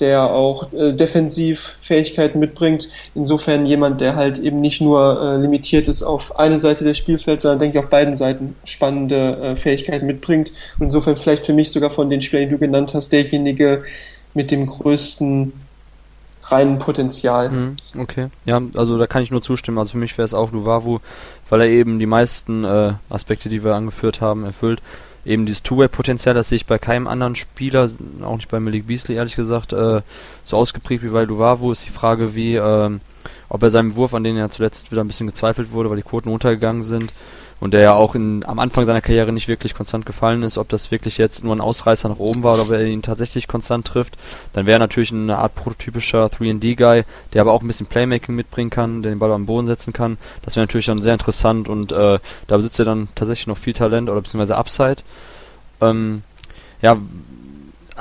[0.00, 2.88] der auch äh, defensiv Fähigkeiten mitbringt.
[3.14, 7.42] Insofern jemand, der halt eben nicht nur äh, limitiert ist auf eine Seite des Spielfelds,
[7.42, 10.50] sondern denke ich auf beiden Seiten spannende äh, Fähigkeiten mitbringt.
[10.78, 13.84] Und insofern vielleicht für mich sogar von den Spielern, die du genannt hast, derjenige
[14.32, 15.52] mit dem größten
[16.50, 17.50] reinen Potenzial.
[17.50, 19.78] Mhm, okay, ja, also da kann ich nur zustimmen.
[19.78, 21.00] Also für mich wäre es auch Luvavu,
[21.48, 24.80] weil er eben die meisten äh, Aspekte, die wir angeführt haben, erfüllt.
[25.24, 27.90] Eben dieses Two-Way-Potenzial, das sehe ich bei keinem anderen Spieler,
[28.22, 30.00] auch nicht bei Malik Beasley ehrlich gesagt, äh,
[30.44, 31.72] so ausgeprägt wie bei Luvavu.
[31.72, 32.98] Ist die Frage, wie, äh,
[33.48, 36.02] ob er seinem Wurf, an den ja zuletzt wieder ein bisschen gezweifelt wurde, weil die
[36.02, 37.12] Quoten runtergegangen sind,
[37.60, 40.68] und der ja auch in, am Anfang seiner Karriere nicht wirklich konstant gefallen ist, ob
[40.68, 43.86] das wirklich jetzt nur ein Ausreißer nach oben war oder ob er ihn tatsächlich konstant
[43.86, 44.16] trifft,
[44.52, 48.70] dann wäre er natürlich eine Art prototypischer 3D-Guy, der aber auch ein bisschen Playmaking mitbringen
[48.70, 50.16] kann, der den Ball am Boden setzen kann.
[50.42, 53.74] Das wäre natürlich dann sehr interessant und äh, da besitzt er dann tatsächlich noch viel
[53.74, 55.02] Talent oder beziehungsweise Upside.
[55.82, 56.22] Ähm,
[56.80, 56.96] ja,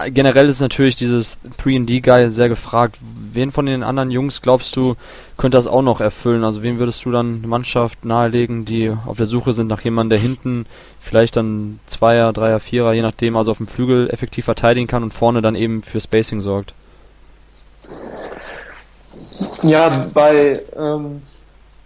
[0.07, 2.97] generell ist natürlich dieses 3D-Guy sehr gefragt.
[3.34, 4.95] Wen von den anderen Jungs glaubst du,
[5.39, 6.43] könnte das auch noch erfüllen?
[6.43, 10.11] Also wen würdest du dann eine Mannschaft nahelegen, die auf der Suche sind nach jemandem,
[10.11, 10.65] der hinten
[10.99, 15.13] vielleicht dann Zweier, Dreier, Vierer, je nachdem, also auf dem Flügel effektiv verteidigen kann und
[15.13, 16.73] vorne dann eben für Spacing sorgt?
[19.63, 21.21] Ja, bei ähm,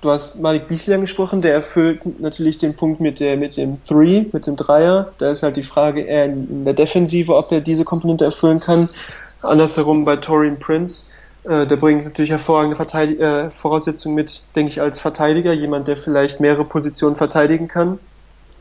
[0.01, 4.25] du hast Malik Beasley angesprochen, der erfüllt natürlich den Punkt mit, der, mit dem Three,
[4.31, 5.13] mit dem Dreier.
[5.19, 8.89] Da ist halt die Frage eher in der Defensive, ob er diese Komponente erfüllen kann.
[9.43, 11.11] Andersherum bei Torian Prince,
[11.43, 15.53] äh, der bringt natürlich hervorragende Verteidig äh, Voraussetzungen mit, denke ich, als Verteidiger.
[15.53, 17.99] Jemand, der vielleicht mehrere Positionen verteidigen kann,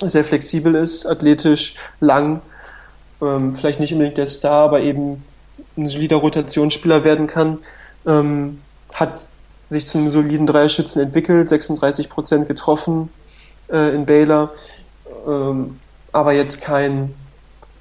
[0.00, 2.40] sehr flexibel ist, athletisch, lang,
[3.20, 5.24] ähm, vielleicht nicht unbedingt der Star, aber eben
[5.76, 7.58] ein solider Rotationsspieler werden kann.
[8.04, 8.60] Ähm,
[8.92, 9.28] hat
[9.70, 13.10] sich zum soliden Dreierschützen entwickelt, 36 Prozent getroffen
[13.70, 14.50] äh, in Baylor,
[15.26, 15.78] ähm,
[16.10, 17.14] aber jetzt kein,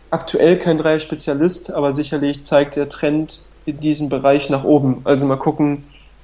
[0.09, 5.01] aktuell kein Dreier-Spezialist, aber sicherlich zeigt der Trend in diesem Bereich nach oben.
[5.03, 5.83] Also mal gucken,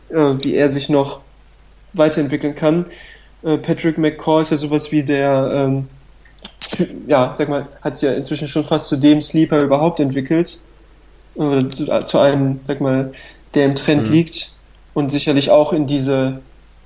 [0.09, 1.21] äh, wie er sich noch
[1.93, 2.85] weiterentwickeln kann.
[3.43, 5.88] Äh, Patrick McCall ist ja sowas wie der, ähm,
[7.07, 10.59] ja, sag mal, hat es ja inzwischen schon fast zu dem Sleeper überhaupt entwickelt.
[11.35, 13.11] Oder zu, zu einem, sag mal,
[13.53, 14.13] der im Trend mhm.
[14.13, 14.51] liegt
[14.93, 16.39] und sicherlich auch in diese,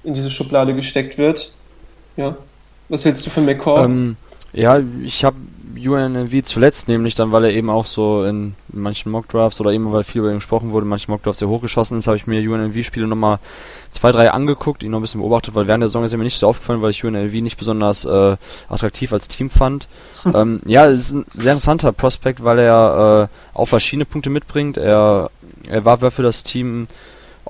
[0.03, 1.53] in diese Schublade gesteckt wird.
[2.17, 2.35] Ja.
[2.89, 3.85] Was hältst du von McCall?
[3.85, 4.17] Ähm,
[4.51, 5.37] ja, ich habe
[5.75, 10.03] UNLV zuletzt nämlich dann, weil er eben auch so in manchen Mockdrafts oder eben weil
[10.03, 13.07] viel über ihn gesprochen wurde, in manchen Mockdrafts sehr hochgeschossen ist, habe ich mir UNLV-Spiele
[13.07, 13.39] nochmal
[13.91, 16.23] zwei, drei angeguckt, ihn noch ein bisschen beobachtet, weil während der Saison ist er mir
[16.23, 18.37] nicht so aufgefallen, weil ich UNLV nicht besonders äh,
[18.69, 19.87] attraktiv als Team fand.
[20.33, 24.77] ähm, ja, es ist ein sehr interessanter Prospekt, weil er äh, auch verschiedene Punkte mitbringt.
[24.77, 25.31] Er,
[25.67, 26.87] er war für das Team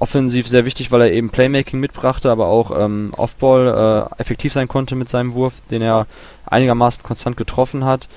[0.01, 4.67] offensiv sehr wichtig, weil er eben Playmaking mitbrachte, aber auch ähm, Offball äh, effektiv sein
[4.67, 6.07] konnte mit seinem Wurf, den er
[6.45, 8.07] einigermaßen konstant getroffen hat.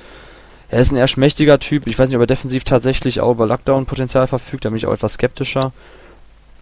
[0.70, 1.86] Er ist ein eher schmächtiger Typ.
[1.86, 4.64] Ich weiß nicht, ob er defensiv tatsächlich auch über Lockdown-Potenzial verfügt.
[4.64, 5.72] Da bin ich auch etwas skeptischer.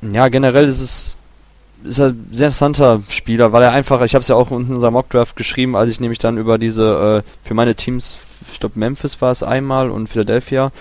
[0.02, 1.16] Ja, generell ist es
[1.84, 4.72] ist er ein sehr interessanter Spieler, weil er einfach, ich habe es ja auch in
[4.72, 8.18] unserem Mockdraft geschrieben, als ich nämlich dann über diese, äh, für meine Teams,
[8.52, 10.72] ich glaube Memphis war es einmal und Philadelphia,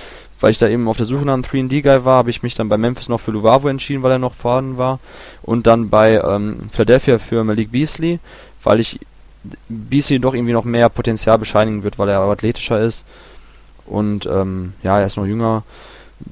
[0.41, 2.67] weil ich da eben auf der Suche nach einem 3D-Guy war, habe ich mich dann
[2.67, 4.99] bei Memphis noch für Luvavu entschieden, weil er noch vorhanden war.
[5.43, 8.19] Und dann bei ähm, Philadelphia für Malik Beasley,
[8.63, 8.99] weil ich
[9.69, 13.05] Beasley doch irgendwie noch mehr Potenzial bescheinigen wird, weil er athletischer ist.
[13.85, 15.63] Und ähm, ja, er ist noch jünger.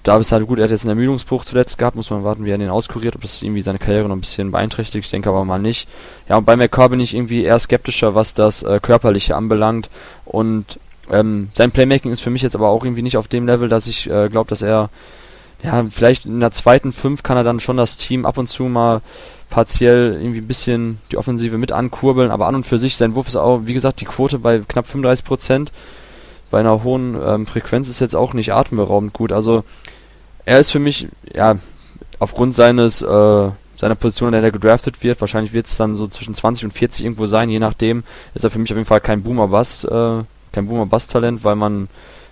[0.04, 2.52] da ist halt gut, er hat jetzt einen Ermüdungsbruch zuletzt gehabt, muss man warten, wie
[2.52, 5.46] er den auskuriert, ob das irgendwie seine Karriere noch ein bisschen beeinträchtigt, ich denke aber
[5.46, 5.88] mal nicht.
[6.28, 9.90] Ja, und bei McCarr bin ich irgendwie eher skeptischer, was das äh, Körperliche anbelangt
[10.26, 10.80] und
[11.12, 13.88] ähm, sein Playmaking ist für mich jetzt aber auch irgendwie nicht auf dem Level, dass
[13.88, 14.90] ich äh, glaube, dass er
[15.64, 18.64] ja, vielleicht in der zweiten Fünf kann er dann schon das Team ab und zu
[18.64, 19.02] mal
[19.50, 23.28] partiell irgendwie ein bisschen die Offensive mit ankurbeln, aber an und für sich, sein Wurf
[23.28, 25.72] ist auch, wie gesagt, die Quote bei knapp 35 Prozent
[26.52, 29.32] bei einer hohen ähm, Frequenz ist jetzt auch nicht atemberaubend gut.
[29.32, 29.64] Also
[30.46, 31.58] er ist für mich, ja,
[32.20, 33.50] aufgrund seines äh,
[33.80, 36.72] seiner Position, in der er gedraftet wird, wahrscheinlich wird es dann so zwischen 20 und
[36.72, 38.04] 40 irgendwo sein, je nachdem,
[38.34, 41.88] ist er für mich auf jeden Fall kein Boomer-Bust, äh, kein Boomer-Bust-Talent, weil man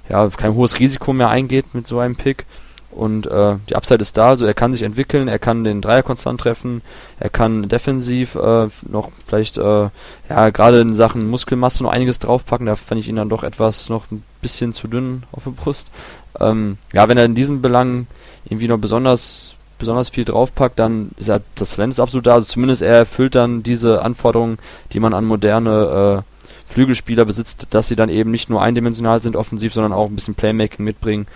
[0.09, 2.45] ja kein hohes Risiko mehr eingeht mit so einem Pick.
[2.91, 6.01] Und äh, die Upside ist da, also er kann sich entwickeln, er kann den Dreier
[6.01, 6.82] konstant treffen,
[7.20, 9.89] er kann defensiv äh, noch vielleicht, äh,
[10.30, 13.89] ja, gerade in Sachen Muskelmasse noch einiges draufpacken, da fand ich ihn dann doch etwas
[13.89, 15.91] noch ein bisschen zu dünn auf der Brust.
[16.39, 18.07] Ähm, ja, wenn er in diesen Belangen
[18.45, 22.47] irgendwie noch besonders besonders viel draufpackt, dann ist er das Talent ist absolut da, also
[22.47, 24.57] zumindest er erfüllt dann diese Anforderungen,
[24.91, 26.36] die man an moderne äh,
[26.68, 30.36] Flügelspieler besitzt, dass sie dann eben nicht nur eindimensional sind offensiv, sondern auch ein bisschen
[30.36, 31.28] Playmaking mitbringen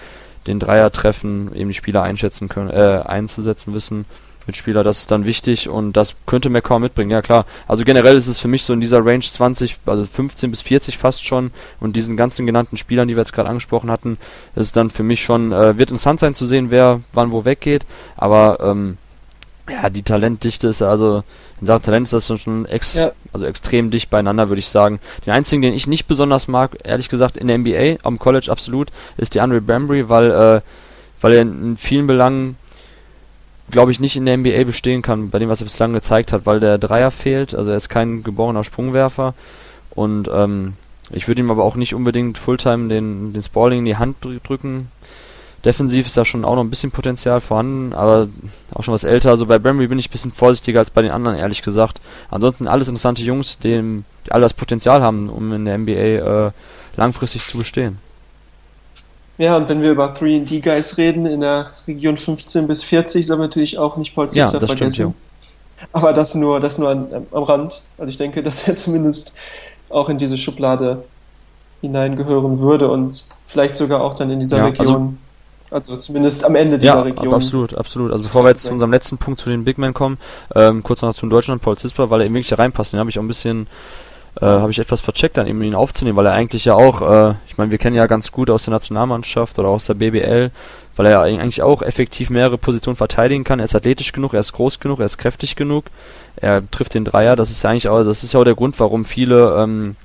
[0.47, 4.05] den Dreier treffen, eben die Spieler einschätzen können, äh, einzusetzen wissen.
[4.47, 7.45] Mitspieler, das ist dann wichtig und das könnte McCall mitbringen, ja klar.
[7.67, 10.97] Also generell ist es für mich so in dieser Range 20, also 15 bis 40
[10.97, 14.17] fast schon und diesen ganzen genannten Spielern, die wir jetzt gerade angesprochen hatten,
[14.55, 17.85] ist dann für mich schon, äh, wird interessant sein zu sehen, wer wann wo weggeht,
[18.17, 18.97] aber ähm,
[19.69, 21.23] ja, die Talentdichte ist also,
[21.59, 23.11] in Sachen Talent ist das schon ex ja.
[23.31, 24.99] also extrem dicht beieinander, würde ich sagen.
[25.25, 28.89] Den einzigen, den ich nicht besonders mag, ehrlich gesagt, in der NBA, am College absolut,
[29.17, 30.61] ist die Andre Bambry, weil, äh,
[31.21, 32.57] weil er in vielen Belangen,
[33.69, 36.45] glaube ich, nicht in der NBA bestehen kann, bei dem, was er bislang gezeigt hat,
[36.45, 39.33] weil der Dreier fehlt, also er ist kein geborener Sprungwerfer
[39.91, 40.73] und ähm,
[41.11, 44.89] ich würde ihm aber auch nicht unbedingt Fulltime den, den Spalling in die Hand drücken,
[45.65, 48.27] Defensiv ist da schon auch noch ein bisschen Potenzial vorhanden, aber
[48.73, 49.29] auch schon was älter.
[49.29, 52.01] Also bei Bramby bin ich ein bisschen vorsichtiger als bei den anderen, ehrlich gesagt.
[52.31, 56.51] Ansonsten alles interessante Jungs, die, alle das Potenzial haben, um in der NBA äh,
[56.95, 57.99] langfristig zu bestehen.
[59.37, 63.47] Ja, und wenn wir über 3D-Guys reden, in der Region 15 bis 40, soll man
[63.47, 64.91] natürlich auch nicht Paul Zipser ja, das vergessen.
[64.91, 65.87] Stimmt, ja.
[65.93, 67.81] Aber das nur, das nur an, am Rand.
[67.97, 69.33] Also ich denke, dass er zumindest
[69.89, 71.03] auch in diese Schublade
[71.81, 75.17] hineingehören würde und vielleicht sogar auch dann in dieser ja, also Region
[75.71, 77.33] also zumindest am Ende dieser ja, Region.
[77.33, 78.11] absolut, absolut.
[78.11, 80.17] Also bevor wir jetzt zu unserem letzten Punkt zu den Big Men kommen,
[80.53, 82.91] ähm, kurz noch zu Deutschland, Paul Zisper, weil er eben wirklich da reinpasst.
[82.91, 83.67] Den habe ich auch ein bisschen,
[84.41, 87.35] äh, habe ich etwas vercheckt, dann eben ihn aufzunehmen, weil er eigentlich ja auch, äh,
[87.47, 90.51] ich meine, wir kennen ja ganz gut aus der Nationalmannschaft oder aus der BBL,
[90.97, 93.59] weil er ja eigentlich auch effektiv mehrere Positionen verteidigen kann.
[93.59, 95.85] Er ist athletisch genug, er ist groß genug, er ist kräftig genug,
[96.35, 97.37] er trifft den Dreier.
[97.37, 99.95] Das ist ja eigentlich auch, das ist ja auch der Grund, warum viele ähm,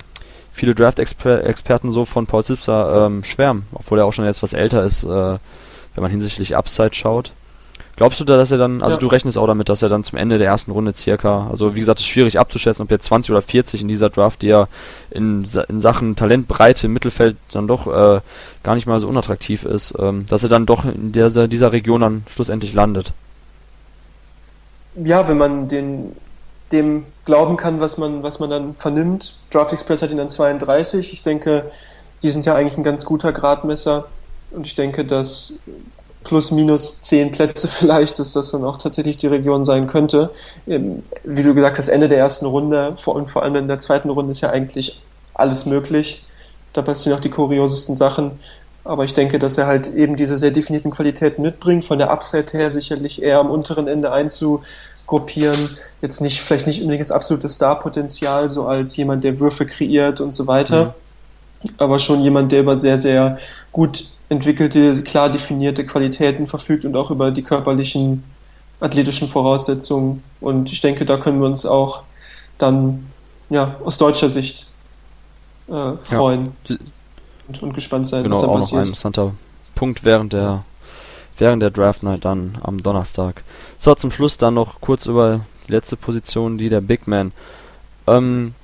[0.56, 4.82] viele Draft-Experten so von Paul Zipser ähm, schwärmen, obwohl er auch schon jetzt was älter
[4.82, 7.32] ist, äh, wenn man hinsichtlich Upside schaut.
[7.96, 9.00] Glaubst du da, dass er dann, also ja.
[9.00, 11.80] du rechnest auch damit, dass er dann zum Ende der ersten Runde circa, also wie
[11.80, 14.68] gesagt, es ist schwierig abzuschätzen, ob jetzt 20 oder 40 in dieser Draft, die ja
[15.10, 18.20] in, in Sachen Talentbreite im Mittelfeld dann doch äh,
[18.62, 22.00] gar nicht mal so unattraktiv ist, ähm, dass er dann doch in dieser, dieser Region
[22.00, 23.12] dann schlussendlich landet.
[25.02, 26.12] Ja, wenn man den
[26.72, 29.34] dem glauben kann, was man, was man dann vernimmt.
[29.50, 31.12] Draft Express hat ihn dann 32.
[31.12, 31.70] Ich denke,
[32.22, 34.06] die sind ja eigentlich ein ganz guter Gradmesser.
[34.50, 35.60] Und ich denke, dass
[36.24, 40.30] plus minus zehn Plätze vielleicht, dass das dann auch tatsächlich die Region sein könnte.
[40.66, 44.10] Ähm, wie du gesagt hast, Ende der ersten Runde und vor allem in der zweiten
[44.10, 45.00] Runde ist ja eigentlich
[45.34, 46.24] alles möglich.
[46.72, 48.32] Da passieren auch die kuriosesten Sachen.
[48.84, 52.52] Aber ich denke, dass er halt eben diese sehr definierten Qualitäten mitbringt, von der Upside
[52.52, 54.62] her sicherlich eher am unteren Ende einzu,
[55.06, 55.76] gruppieren.
[56.02, 60.34] Jetzt nicht, vielleicht nicht unbedingt das absolute Star-Potenzial, so als jemand, der Würfe kreiert und
[60.34, 60.94] so weiter.
[61.64, 61.70] Mhm.
[61.78, 63.38] Aber schon jemand, der über sehr, sehr
[63.72, 68.24] gut entwickelte, klar definierte Qualitäten verfügt und auch über die körperlichen,
[68.80, 70.22] athletischen Voraussetzungen.
[70.40, 72.02] Und ich denke, da können wir uns auch
[72.58, 73.06] dann
[73.48, 74.66] ja, aus deutscher Sicht
[75.68, 76.76] äh, freuen ja.
[77.48, 78.72] und, und, gespannt sein, genau, was da auch passiert.
[78.72, 79.32] Noch ein interessanter
[79.74, 80.64] Punkt während der
[81.38, 83.42] während der Draft Night dann am Donnerstag.
[83.78, 87.32] So, zum Schluss dann noch kurz über die letzte Position, die der Big Man.
[88.06, 88.54] Ähm,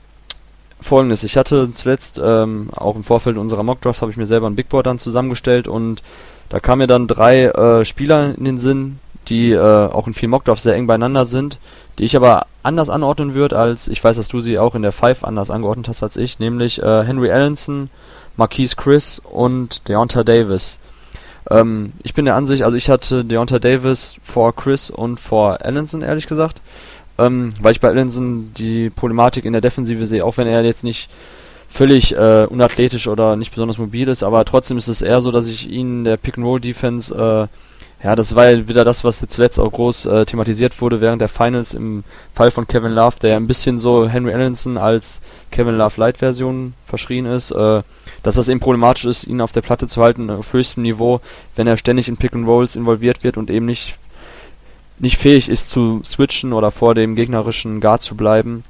[0.80, 4.48] Folgendes, ich hatte zuletzt ähm, auch im Vorfeld unserer Mock Draft habe ich mir selber
[4.48, 6.02] ein Big Board dann zusammengestellt und
[6.48, 10.30] da kamen mir dann drei äh, Spieler in den Sinn, die äh, auch in vielen
[10.30, 11.58] Mock Drafts sehr eng beieinander sind,
[11.98, 14.92] die ich aber anders anordnen würde, als ich weiß, dass du sie auch in der
[14.92, 17.90] Five anders angeordnet hast als ich, nämlich äh, Henry Allenson,
[18.36, 20.78] Marquise Chris und Deonta Davis.
[21.50, 26.02] Ähm, ich bin der Ansicht, also ich hatte Deonta Davis vor Chris und vor Allenson,
[26.02, 26.60] ehrlich gesagt.
[27.18, 30.84] Ähm, weil ich bei Allenson die Problematik in der Defensive sehe, auch wenn er jetzt
[30.84, 31.10] nicht
[31.68, 35.46] völlig äh, unathletisch oder nicht besonders mobil ist, aber trotzdem ist es eher so, dass
[35.46, 37.56] ich ihn der Pick-and-Roll-Defense äh,
[38.02, 41.20] ja, das war ja wieder das, was jetzt zuletzt auch groß äh, thematisiert wurde während
[41.20, 42.02] der Finals im
[42.34, 46.18] Fall von Kevin Love, der ja ein bisschen so Henry Allenson als Kevin Love Light
[46.18, 47.82] Version verschrien ist, äh,
[48.22, 51.20] dass das eben problematisch ist, ihn auf der Platte zu halten auf höchstem Niveau,
[51.56, 53.98] wenn er ständig in Pick and Rolls involviert wird und eben nicht
[54.98, 58.62] nicht fähig ist zu switchen oder vor dem gegnerischen Guard zu bleiben.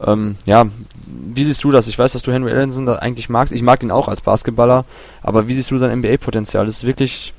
[0.00, 0.64] Ähm, ja,
[1.06, 1.88] wie siehst du das?
[1.88, 3.52] Ich weiß, dass du Henry Allenson da eigentlich magst.
[3.52, 4.86] Ich mag ihn auch als Basketballer,
[5.22, 6.64] aber wie siehst du sein NBA-Potenzial?
[6.64, 7.34] Das ist wirklich,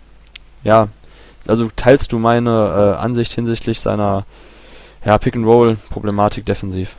[0.64, 0.90] ja,
[1.48, 4.26] also teilst du meine äh, Ansicht hinsichtlich seiner
[5.04, 6.96] ja, Pick-and-Roll-Problematik defensiv?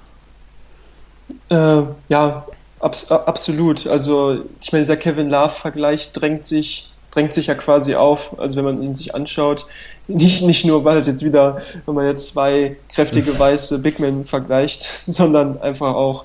[1.48, 2.44] Äh, ja,
[2.80, 3.86] abs absolut.
[3.86, 8.38] Also ich meine, dieser Kevin Love-Vergleich drängt sich, drängt sich ja quasi auf.
[8.38, 9.66] Also wenn man ihn sich anschaut,
[10.08, 14.24] nicht, nicht nur, weil es jetzt wieder, wenn man jetzt zwei kräftige weiße Big Men
[14.24, 16.24] vergleicht, sondern einfach auch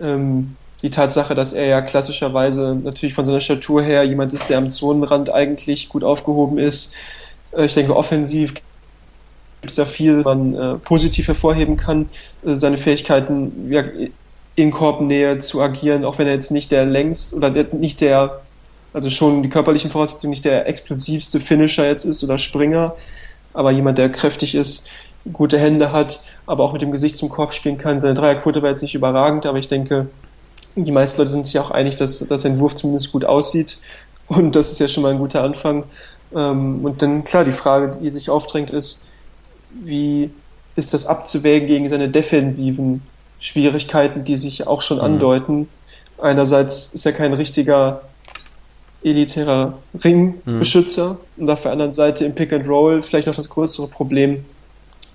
[0.00, 4.58] ähm, die Tatsache, dass er ja klassischerweise natürlich von seiner Statur her jemand ist, der
[4.58, 6.94] am Zonenrand eigentlich gut aufgehoben ist,
[7.52, 12.08] äh, ich denke, offensiv gibt es da viel, was man äh, positiv hervorheben kann.
[12.44, 13.84] Äh, seine Fähigkeiten, ja,
[14.54, 18.40] in Korbnähe zu agieren, auch wenn er jetzt nicht der längst oder der, nicht der,
[18.92, 22.94] also schon die körperlichen Voraussetzungen nicht der explosivste Finisher jetzt ist oder Springer,
[23.54, 24.88] aber jemand, der kräftig ist,
[25.32, 28.00] gute Hände hat, aber auch mit dem Gesicht zum Korb spielen kann.
[28.00, 30.08] Seine Dreierquote war jetzt nicht überragend, aber ich denke,
[30.74, 33.78] die meisten Leute sind sich auch einig, dass, dass sein Wurf zumindest gut aussieht.
[34.26, 35.84] Und das ist ja schon mal ein guter Anfang.
[36.34, 39.04] Ähm, und dann klar, die Frage, die sich aufdrängt, ist,
[39.70, 40.30] wie
[40.74, 43.02] ist das abzuwägen gegen seine defensiven
[43.42, 45.04] Schwierigkeiten, die sich auch schon mhm.
[45.04, 45.68] andeuten.
[46.18, 48.02] Einerseits ist er kein richtiger
[49.02, 51.42] elitärer Ringbeschützer mhm.
[51.42, 54.44] und auf der anderen Seite im Pick and Roll vielleicht noch das größere Problem,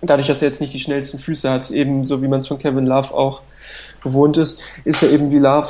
[0.01, 2.85] dadurch, dass er jetzt nicht die schnellsten Füße hat, ebenso wie man es von Kevin
[2.85, 3.41] Love auch
[4.03, 5.69] gewohnt ist, ist er eben wie Love,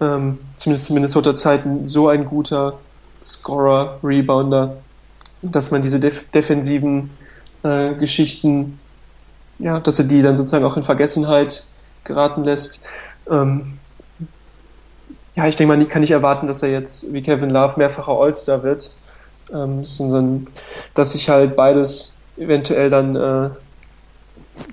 [0.00, 2.80] ähm, zumindest zu Minnesota-Zeiten, so ein guter
[3.24, 4.78] Scorer, Rebounder,
[5.42, 7.10] dass man diese def defensiven
[7.62, 8.80] äh, Geschichten,
[9.60, 11.64] ja, dass er die dann sozusagen auch in Vergessenheit
[12.04, 12.80] geraten lässt.
[13.30, 13.78] Ähm,
[15.34, 18.12] ja, ich denke mal, nie kann ich erwarten, dass er jetzt wie Kevin Love mehrfacher
[18.12, 18.94] All-Star wird,
[19.52, 20.46] ähm, sondern
[20.94, 23.50] dass sich halt beides eventuell dann äh,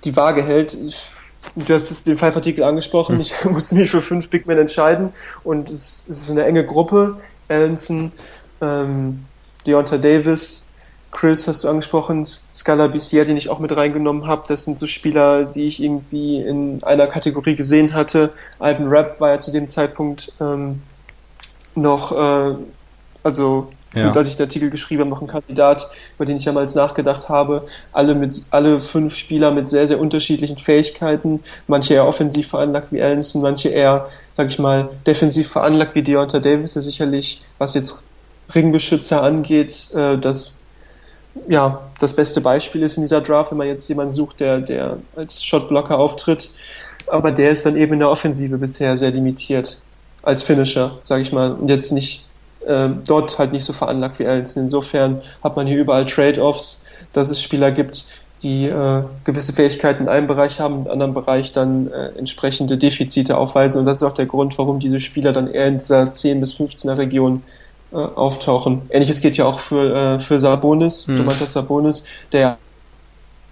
[0.04, 0.74] die Waage hält.
[0.74, 1.12] Ich,
[1.56, 3.22] du hast den Five-Artikel angesprochen, hm.
[3.22, 5.14] ich musste mich für fünf Big Men entscheiden
[5.44, 7.20] und es, es ist eine enge Gruppe.
[7.48, 8.12] Allenson,
[8.62, 9.26] ähm,
[9.66, 10.68] Deonta Davis,
[11.12, 12.26] Chris hast du angesprochen,
[12.56, 14.44] Scala Bissier, den ich auch mit reingenommen habe.
[14.48, 18.32] Das sind so Spieler, die ich irgendwie in einer Kategorie gesehen hatte.
[18.60, 20.82] Ivan Rapp war ja zu dem Zeitpunkt ähm,
[21.76, 22.56] noch, äh,
[23.24, 24.10] also ja.
[24.10, 27.68] als ich den Artikel geschrieben habe, noch ein Kandidat, über den ich damals nachgedacht habe.
[27.92, 31.42] Alle mit, alle fünf Spieler mit sehr, sehr unterschiedlichen Fähigkeiten.
[31.68, 36.40] Manche eher offensiv veranlagt wie Allenson, manche eher, sag ich mal, defensiv veranlagt wie Deonta
[36.40, 38.04] Davis, der sicherlich, was jetzt
[38.56, 40.58] Ringbeschützer angeht, äh, das
[41.48, 44.98] ja, das beste Beispiel ist in dieser Draft, wenn man jetzt jemanden sucht, der, der
[45.16, 46.50] als Shotblocker auftritt.
[47.08, 49.82] Aber der ist dann eben in der Offensive bisher sehr limitiert
[50.24, 51.54] als Finisher, sage ich mal.
[51.54, 52.26] Und jetzt nicht
[52.66, 54.64] äh, dort halt nicht so veranlagt wie Allenson.
[54.64, 58.06] Insofern hat man hier überall Trade-offs, dass es Spieler gibt,
[58.44, 63.38] die äh, gewisse Fähigkeiten in einem Bereich haben, im anderen Bereich dann äh, entsprechende Defizite
[63.38, 63.80] aufweisen.
[63.80, 66.54] Und das ist auch der Grund, warum diese Spieler dann eher in dieser 10 bis
[66.54, 67.44] 15er Region
[67.92, 68.84] äh, auftauchen.
[68.90, 71.18] Ähnliches geht ja auch für, äh, für Sabonis, hm.
[71.18, 72.58] Domantas Sabonis, der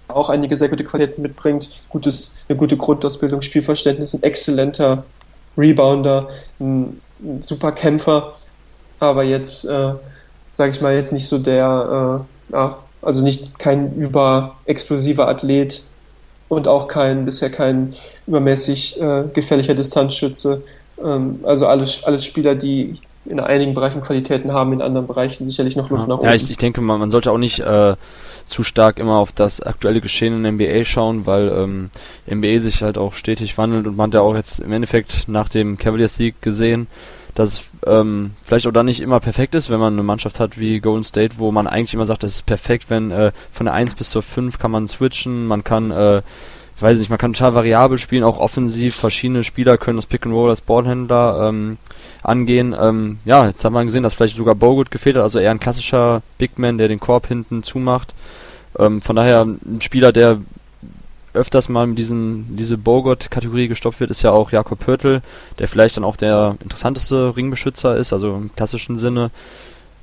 [0.08, 5.04] auch einige sehr gute Qualitäten mitbringt, gutes, eine gute Grundausbildung, Spielverständnis, ein exzellenter
[5.56, 8.34] Rebounder, ein, ein super Kämpfer,
[8.98, 9.92] aber jetzt, äh,
[10.52, 15.82] sage ich mal, jetzt nicht so der, äh, ja, also nicht kein überexplosiver Athlet
[16.48, 17.94] und auch kein, bisher kein
[18.26, 20.62] übermäßig äh, gefährlicher Distanzschütze.
[21.02, 25.76] Ähm, also alles, alles Spieler, die in einigen Bereichen Qualitäten haben, in anderen Bereichen sicherlich
[25.76, 26.08] noch Luft ja.
[26.08, 26.28] nach oben.
[26.28, 27.96] Ja, ich, ich denke mal, man sollte auch nicht äh,
[28.46, 31.90] zu stark immer auf das aktuelle Geschehen in der NBA schauen, weil ähm,
[32.30, 35.48] NBA sich halt auch stetig wandelt und man hat ja auch jetzt im Endeffekt nach
[35.48, 36.86] dem Cavaliers-Sieg gesehen,
[37.34, 40.58] dass es ähm, vielleicht auch dann nicht immer perfekt ist, wenn man eine Mannschaft hat
[40.58, 43.74] wie Golden State, wo man eigentlich immer sagt, das ist perfekt, wenn äh, von der
[43.74, 46.22] 1 bis zur 5 kann man switchen, man kann äh,
[46.80, 48.94] ich weiß nicht, man kann total variabel spielen, auch offensiv.
[48.94, 51.76] Verschiedene Spieler können das Pick and Roll als Ballhändler ähm,
[52.22, 52.74] angehen.
[52.80, 55.60] Ähm, ja, jetzt haben wir gesehen, dass vielleicht sogar Bogut gefehlt hat, also eher ein
[55.60, 58.14] klassischer Big Man, der den Korb hinten zumacht.
[58.78, 60.38] Ähm, von daher ein Spieler, der
[61.34, 65.20] öfters mal mit diesen, diese Bogut-Kategorie gestoppt wird, ist ja auch Jakob Pörtl,
[65.58, 69.30] der vielleicht dann auch der interessanteste Ringbeschützer ist, also im klassischen Sinne.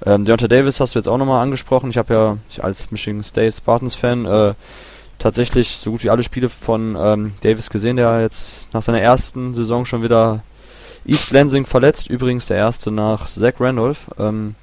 [0.05, 1.89] Ähm, Deontay Davis hast du jetzt auch nochmal angesprochen.
[1.89, 4.53] Ich habe ja als Michigan State Spartans-Fan äh,
[5.19, 9.53] tatsächlich so gut wie alle Spiele von ähm, Davis gesehen, der jetzt nach seiner ersten
[9.53, 10.43] Saison schon wieder
[11.05, 14.09] East Lansing verletzt, übrigens der erste nach Zach Randolph.
[14.19, 14.55] Ähm,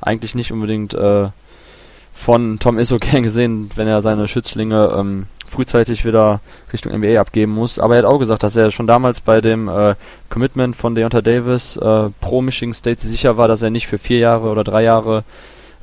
[0.00, 1.28] eigentlich nicht unbedingt äh,
[2.12, 6.40] von Tom Izzo gern gesehen, wenn er seine Schützlinge ähm, frühzeitig wieder
[6.72, 7.78] Richtung NBA abgeben muss.
[7.78, 9.94] Aber er hat auch gesagt, dass er schon damals bei dem äh,
[10.28, 14.18] Commitment von Deonta Davis äh, pro Michigan State sicher war, dass er nicht für vier
[14.18, 15.24] Jahre oder drei Jahre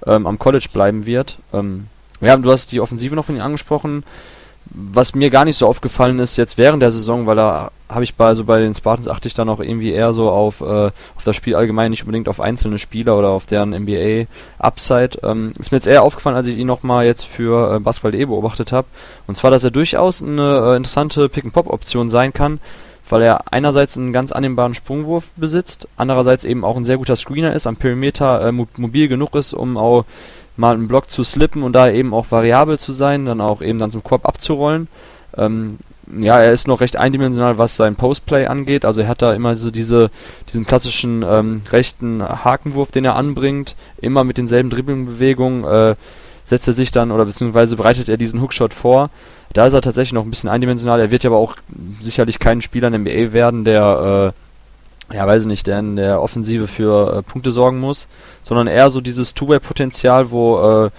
[0.06, 1.40] ähm, am College bleiben wird.
[1.54, 1.88] Ähm,
[2.22, 4.04] ja, du hast die Offensive noch von ihm angesprochen
[4.74, 8.16] was mir gar nicht so aufgefallen ist jetzt während der Saison, weil da habe ich
[8.16, 11.24] bei, also bei den Spartans achte ich dann auch irgendwie eher so auf, äh, auf
[11.24, 15.20] das Spiel allgemein, nicht unbedingt auf einzelne Spieler oder auf deren NBA-Upside.
[15.24, 18.72] Ähm, ist mir jetzt eher aufgefallen, als ich ihn nochmal jetzt für äh, Basketball.de beobachtet
[18.72, 18.88] habe.
[19.26, 22.60] Und zwar, dass er durchaus eine äh, interessante Pick-and-Pop-Option sein kann,
[23.10, 27.54] weil er einerseits einen ganz annehmbaren Sprungwurf besitzt, andererseits eben auch ein sehr guter Screener
[27.54, 30.06] ist, am Perimeter äh, mobil genug ist, um auch
[30.56, 33.80] mal einen Block zu slippen und da eben auch variabel zu sein, dann auch eben
[33.80, 34.88] dann zum Korb abzurollen.
[35.38, 35.78] Ähm,
[36.16, 38.86] ja, er ist noch recht eindimensional, was sein Postplay angeht.
[38.86, 40.10] Also er hat da immer so diese,
[40.50, 45.96] diesen klassischen ähm, rechten Hakenwurf, den er anbringt, immer mit denselben Dribblingμπewegungen, äh,
[46.46, 49.10] setzt er sich dann oder beziehungsweise bereitet er diesen Hookshot vor.
[49.54, 51.00] Da ist er tatsächlich noch ein bisschen eindimensional.
[51.00, 51.56] Er wird ja aber auch
[52.00, 55.96] sicherlich kein Spieler in der NBA werden, der äh, ja, weiß ich nicht, der in
[55.96, 58.08] der Offensive für äh, Punkte sorgen muss,
[58.44, 60.90] sondern eher so dieses Two-Way-Potenzial, wo äh,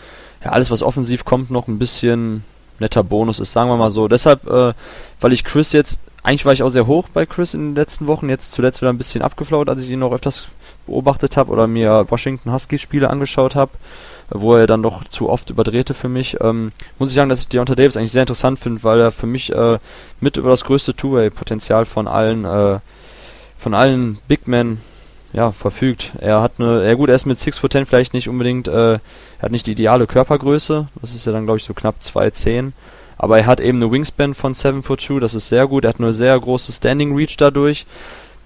[0.45, 2.45] ja, alles, was offensiv kommt, noch ein bisschen
[2.79, 4.09] netter Bonus ist, sagen wir mal so.
[4.09, 4.73] Deshalb, äh,
[5.21, 8.07] weil ich Chris jetzt, eigentlich war ich auch sehr hoch bei Chris in den letzten
[8.07, 10.49] Wochen, jetzt zuletzt wieder ein bisschen abgeflaut, als ich ihn noch öfters
[10.87, 13.73] beobachtet habe oder mir Washington Huskies Spiele angeschaut habe,
[14.31, 17.49] wo er dann doch zu oft überdrehte für mich, ähm, muss ich sagen, dass ich
[17.49, 19.79] Deontay Davis eigentlich sehr interessant finde, weil er für mich äh,
[20.21, 22.81] mit über das größte Two-Way-Potenzial von allen äh,
[23.59, 24.79] von allen Big Men
[25.33, 26.13] ja, verfügt.
[26.21, 28.95] Er hat eine, ja gut, er ist mit 6 foot 10 vielleicht nicht unbedingt, äh,
[28.95, 29.01] er
[29.43, 32.73] hat nicht die ideale Körpergröße, das ist ja dann glaube ich so knapp 2,10,
[33.19, 35.91] aber er hat eben eine Wingspan von 7 foot 2, das ist sehr gut, er
[35.91, 37.87] hat eine sehr große Standing Reach dadurch,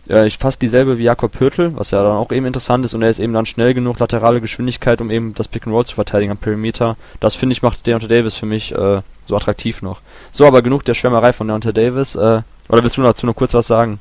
[0.09, 3.11] äh, fast dieselbe wie Jakob Pürtel, was ja dann auch eben interessant ist und er
[3.11, 6.33] ist eben dann schnell genug, laterale Geschwindigkeit, um eben das Pick and Roll zu verteidigen
[6.33, 6.97] am Perimeter.
[7.21, 10.01] Das finde ich macht Deontay Davis für mich äh, so attraktiv noch.
[10.31, 13.55] So, aber genug der Schwärmerei von Deontay Davis, äh, oder willst du dazu noch kurz
[13.55, 14.01] was sagen?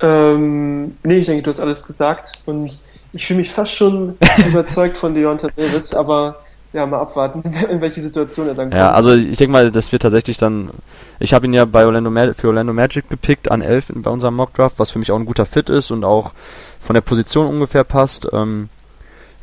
[0.00, 2.78] Ähm, nee, ich denke, du hast alles gesagt und
[3.12, 4.16] ich fühle mich fast schon
[4.48, 6.40] überzeugt von Deonta Davis, aber
[6.72, 8.80] ja, mal abwarten, in welche Situation er dann kommt.
[8.80, 10.70] Ja, also ich denke mal, das wird tatsächlich dann.
[11.18, 14.54] Ich habe ihn ja bei Orlando für Orlando Magic gepickt an 11 bei unserem Mock
[14.54, 16.32] Draft, was für mich auch ein guter Fit ist und auch
[16.78, 18.28] von der Position ungefähr passt.
[18.32, 18.68] Ähm,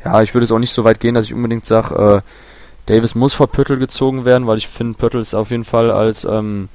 [0.04, 2.20] ja, ich würde es auch nicht so weit gehen, dass ich unbedingt sage, äh,
[2.86, 6.24] Davis muss vor Pürtel gezogen werden, weil ich finde, Pürtel ist auf jeden Fall als
[6.24, 6.68] ähm,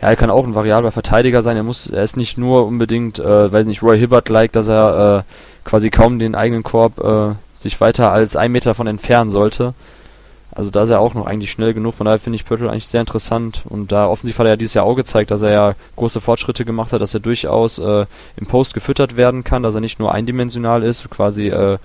[0.00, 1.56] ja, er kann auch ein variabler Verteidiger sein.
[1.56, 5.68] Er muss, er ist nicht nur unbedingt, äh, weiß nicht, Roy Hibbert-like, dass er äh,
[5.68, 9.74] quasi kaum den eigenen Korb äh, sich weiter als ein Meter von entfernen sollte.
[10.54, 11.94] Also da ist er auch noch eigentlich schnell genug.
[11.94, 13.62] Von daher finde ich Pörtl eigentlich sehr interessant.
[13.64, 16.66] Und da offensiv hat er ja dieses Jahr auch gezeigt, dass er ja große Fortschritte
[16.66, 18.04] gemacht hat, dass er durchaus äh,
[18.36, 21.78] im Post gefüttert werden kann, dass er nicht nur eindimensional ist, quasi äh,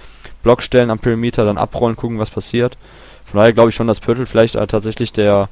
[0.44, 2.78] Blockstellen am Perimeter, dann abrollen, gucken, was passiert.
[3.24, 5.48] Von daher glaube ich schon, dass Pörtl vielleicht äh, tatsächlich der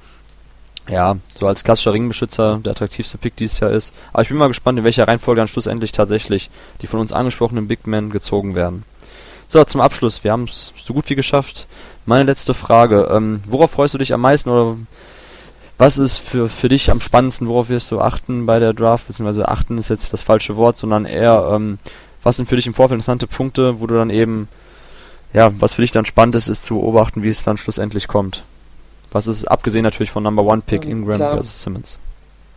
[0.90, 3.94] ja, so als klassischer Ringbeschützer der attraktivste Pick dieses Jahr ist.
[4.14, 6.50] Aber ich bin mal gespannt, in welcher Reihenfolge dann schlussendlich tatsächlich
[6.82, 8.84] die von uns angesprochenen Big Men gezogen werden.
[9.48, 10.24] So, zum Abschluss.
[10.24, 11.68] Wir haben es so gut wie geschafft.
[12.06, 13.10] Meine letzte Frage.
[13.12, 14.78] Ähm, worauf freust du dich am meisten oder
[15.78, 17.48] was ist für, für dich am spannendsten?
[17.48, 19.08] Worauf wirst du achten bei der Draft?
[19.08, 21.78] Beziehungsweise achten ist jetzt das falsche Wort, sondern eher, ähm,
[22.24, 24.48] was sind für dich im Vorfeld interessante Punkte, wo du dann eben,
[25.34, 28.44] ja, was für dich dann spannend ist, ist zu beobachten, wie es dann schlussendlich kommt.
[29.12, 31.34] Was ist, abgesehen natürlich von Number One Pick Ingram Klar.
[31.34, 32.00] versus Simmons?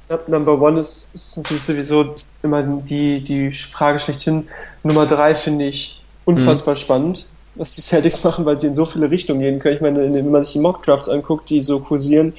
[0.08, 4.48] Ja, Number One ist, ist natürlich sowieso immer die, die Frage schlechthin.
[4.82, 5.97] Nummer drei finde ich
[6.28, 6.78] unfassbar mhm.
[6.78, 9.76] spannend, was die Celtics machen, weil sie in so viele Richtungen gehen können.
[9.76, 12.34] Ich meine, wenn man sich die Mockdrafts anguckt, die so kursieren,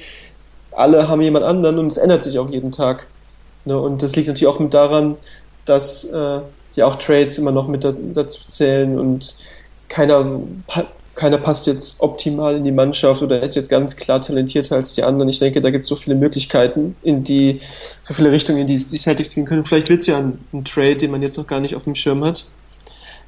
[0.72, 3.06] alle haben jemand anderen und es ändert sich auch jeden Tag.
[3.64, 3.78] Ne?
[3.78, 5.16] Und das liegt natürlich auch mit daran,
[5.64, 6.40] dass äh,
[6.74, 9.34] ja auch Trades immer noch mit dazu zählen und
[9.88, 10.40] keiner
[11.16, 15.02] keiner passt jetzt optimal in die Mannschaft oder ist jetzt ganz klar talentierter als die
[15.02, 15.28] anderen.
[15.28, 17.60] Ich denke, da gibt es so viele Möglichkeiten, in die,
[18.04, 19.66] so viele Richtungen, in die die Celtics gehen können.
[19.66, 21.94] Vielleicht wird es ja ein, ein, Trade, den man jetzt noch gar nicht auf dem
[21.94, 22.46] Schirm hat.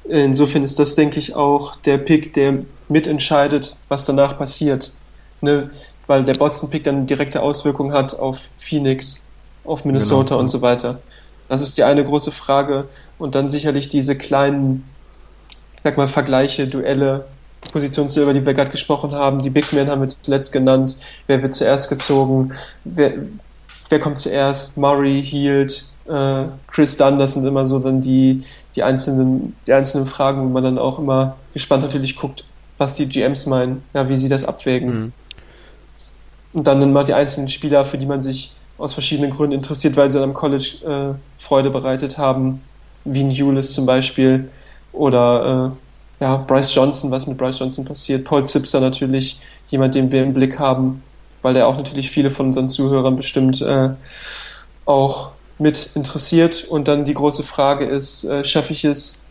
[0.05, 2.59] Insofern ist das, denke ich, auch der Pick, der
[2.89, 4.91] mitentscheidet, was danach passiert.
[5.41, 5.69] Ne?
[6.07, 9.27] Weil der Boston-Pick dann direkte Auswirkungen hat auf Phoenix,
[9.63, 10.39] auf Minnesota genau.
[10.41, 10.99] und so weiter.
[11.47, 12.85] Das ist die eine große Frage.
[13.17, 14.85] Und dann sicherlich diese kleinen,
[15.83, 17.25] sag mal, Vergleiche, Duelle,
[17.71, 19.41] Position, über die wir gerade gesprochen haben.
[19.41, 20.97] Die Big Men haben wir zuletzt genannt.
[21.27, 22.51] Wer wird zuerst gezogen?
[22.83, 23.13] Wer,
[23.89, 24.77] wer kommt zuerst?
[24.77, 28.43] Murray, Heald, äh, Chris Dunn, das sind immer so dann die,
[28.75, 32.43] die, einzelnen, die einzelnen Fragen, wo man dann auch immer gespannt natürlich guckt,
[32.77, 34.89] was die GMs meinen, ja, wie sie das abwägen.
[34.89, 35.13] Mhm.
[36.53, 40.09] Und dann immer die einzelnen Spieler, für die man sich aus verschiedenen Gründen interessiert, weil
[40.09, 42.61] sie am College äh, Freude bereitet haben,
[43.05, 44.49] wie ein Hewlett zum Beispiel
[44.91, 45.73] oder
[46.19, 49.39] äh, ja, Bryce Johnson, was mit Bryce Johnson passiert, Paul Zipser natürlich,
[49.69, 51.03] jemand, den wir im Blick haben,
[51.41, 53.89] weil der auch natürlich viele von unseren Zuhörern bestimmt äh,
[54.85, 56.65] auch mit interessiert.
[56.65, 59.23] Und dann die große Frage ist, äh, schaffe ich es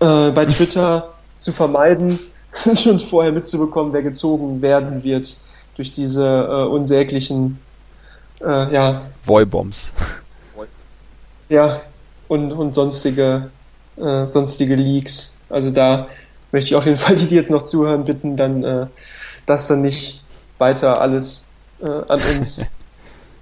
[0.00, 2.18] äh, bei Twitter zu vermeiden,
[2.74, 5.36] schon vorher mitzubekommen, wer gezogen werden wird
[5.76, 7.58] durch diese äh, unsäglichen
[8.40, 9.92] äh, ja, Voibombs.
[11.48, 11.80] Ja,
[12.26, 13.50] und, und sonstige,
[13.96, 15.36] äh, sonstige Leaks.
[15.48, 16.08] Also da
[16.50, 18.86] möchte ich auf jeden Fall die, die jetzt noch zuhören, bitten, dann äh,
[19.46, 20.24] das dann nicht
[20.58, 21.46] weiter alles
[21.80, 22.64] äh, an uns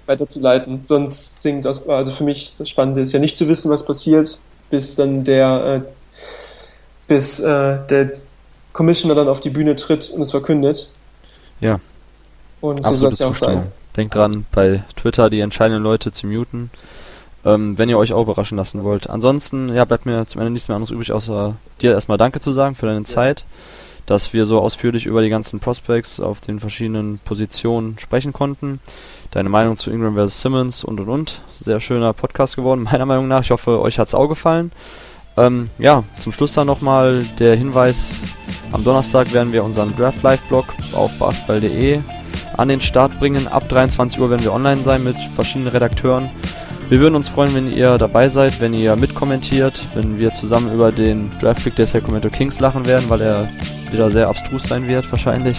[0.05, 0.81] weiterzuleiten.
[0.85, 4.39] Sonst sinkt das, also für mich das Spannende ist ja nicht zu wissen, was passiert,
[4.69, 5.91] bis dann der, äh,
[7.07, 8.13] bis äh, der
[8.73, 10.89] Commissioner dann auf die Bühne tritt und es verkündet.
[11.59, 11.79] Ja.
[12.61, 13.71] Und so soll es ja auch sein.
[13.95, 16.69] Denkt dran, bei Twitter die entscheidenden Leute zu muten,
[17.45, 19.09] ähm, wenn ihr euch auch überraschen lassen wollt.
[19.09, 22.51] Ansonsten, ja, bleibt mir zum Ende nichts mehr anderes übrig, außer dir erstmal Danke zu
[22.51, 23.05] sagen für deine ja.
[23.05, 23.45] Zeit,
[24.05, 28.79] dass wir so ausführlich über die ganzen Prospects auf den verschiedenen Positionen sprechen konnten.
[29.31, 30.41] Deine Meinung zu Ingram vs.
[30.41, 31.41] Simmons und und und.
[31.59, 33.41] Sehr schöner Podcast geworden, meiner Meinung nach.
[33.41, 34.71] Ich hoffe, euch hat's auch gefallen.
[35.37, 38.21] Ähm, ja, zum Schluss dann nochmal der Hinweis,
[38.71, 41.99] am Donnerstag werden wir unseren Draft Live Blog auf basketball.de
[42.57, 43.47] an den Start bringen.
[43.47, 46.29] Ab 23 Uhr werden wir online sein mit verschiedenen Redakteuren.
[46.87, 50.91] Wir würden uns freuen, wenn ihr dabei seid, wenn ihr mitkommentiert, wenn wir zusammen über
[50.91, 53.49] den Draftpick der Sacramento Kings lachen werden, weil er
[53.91, 55.57] wieder sehr abstrus sein wird wahrscheinlich.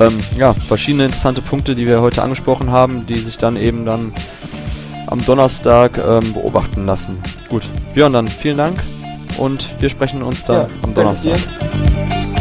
[0.00, 4.12] Ähm, ja, verschiedene interessante Punkte, die wir heute angesprochen haben, die sich dann eben dann
[5.06, 7.18] am Donnerstag ähm, beobachten lassen.
[7.48, 8.82] Gut, Björn, dann vielen Dank
[9.38, 11.36] und wir sprechen uns dann ja, am Donnerstag.
[11.36, 12.31] Dir.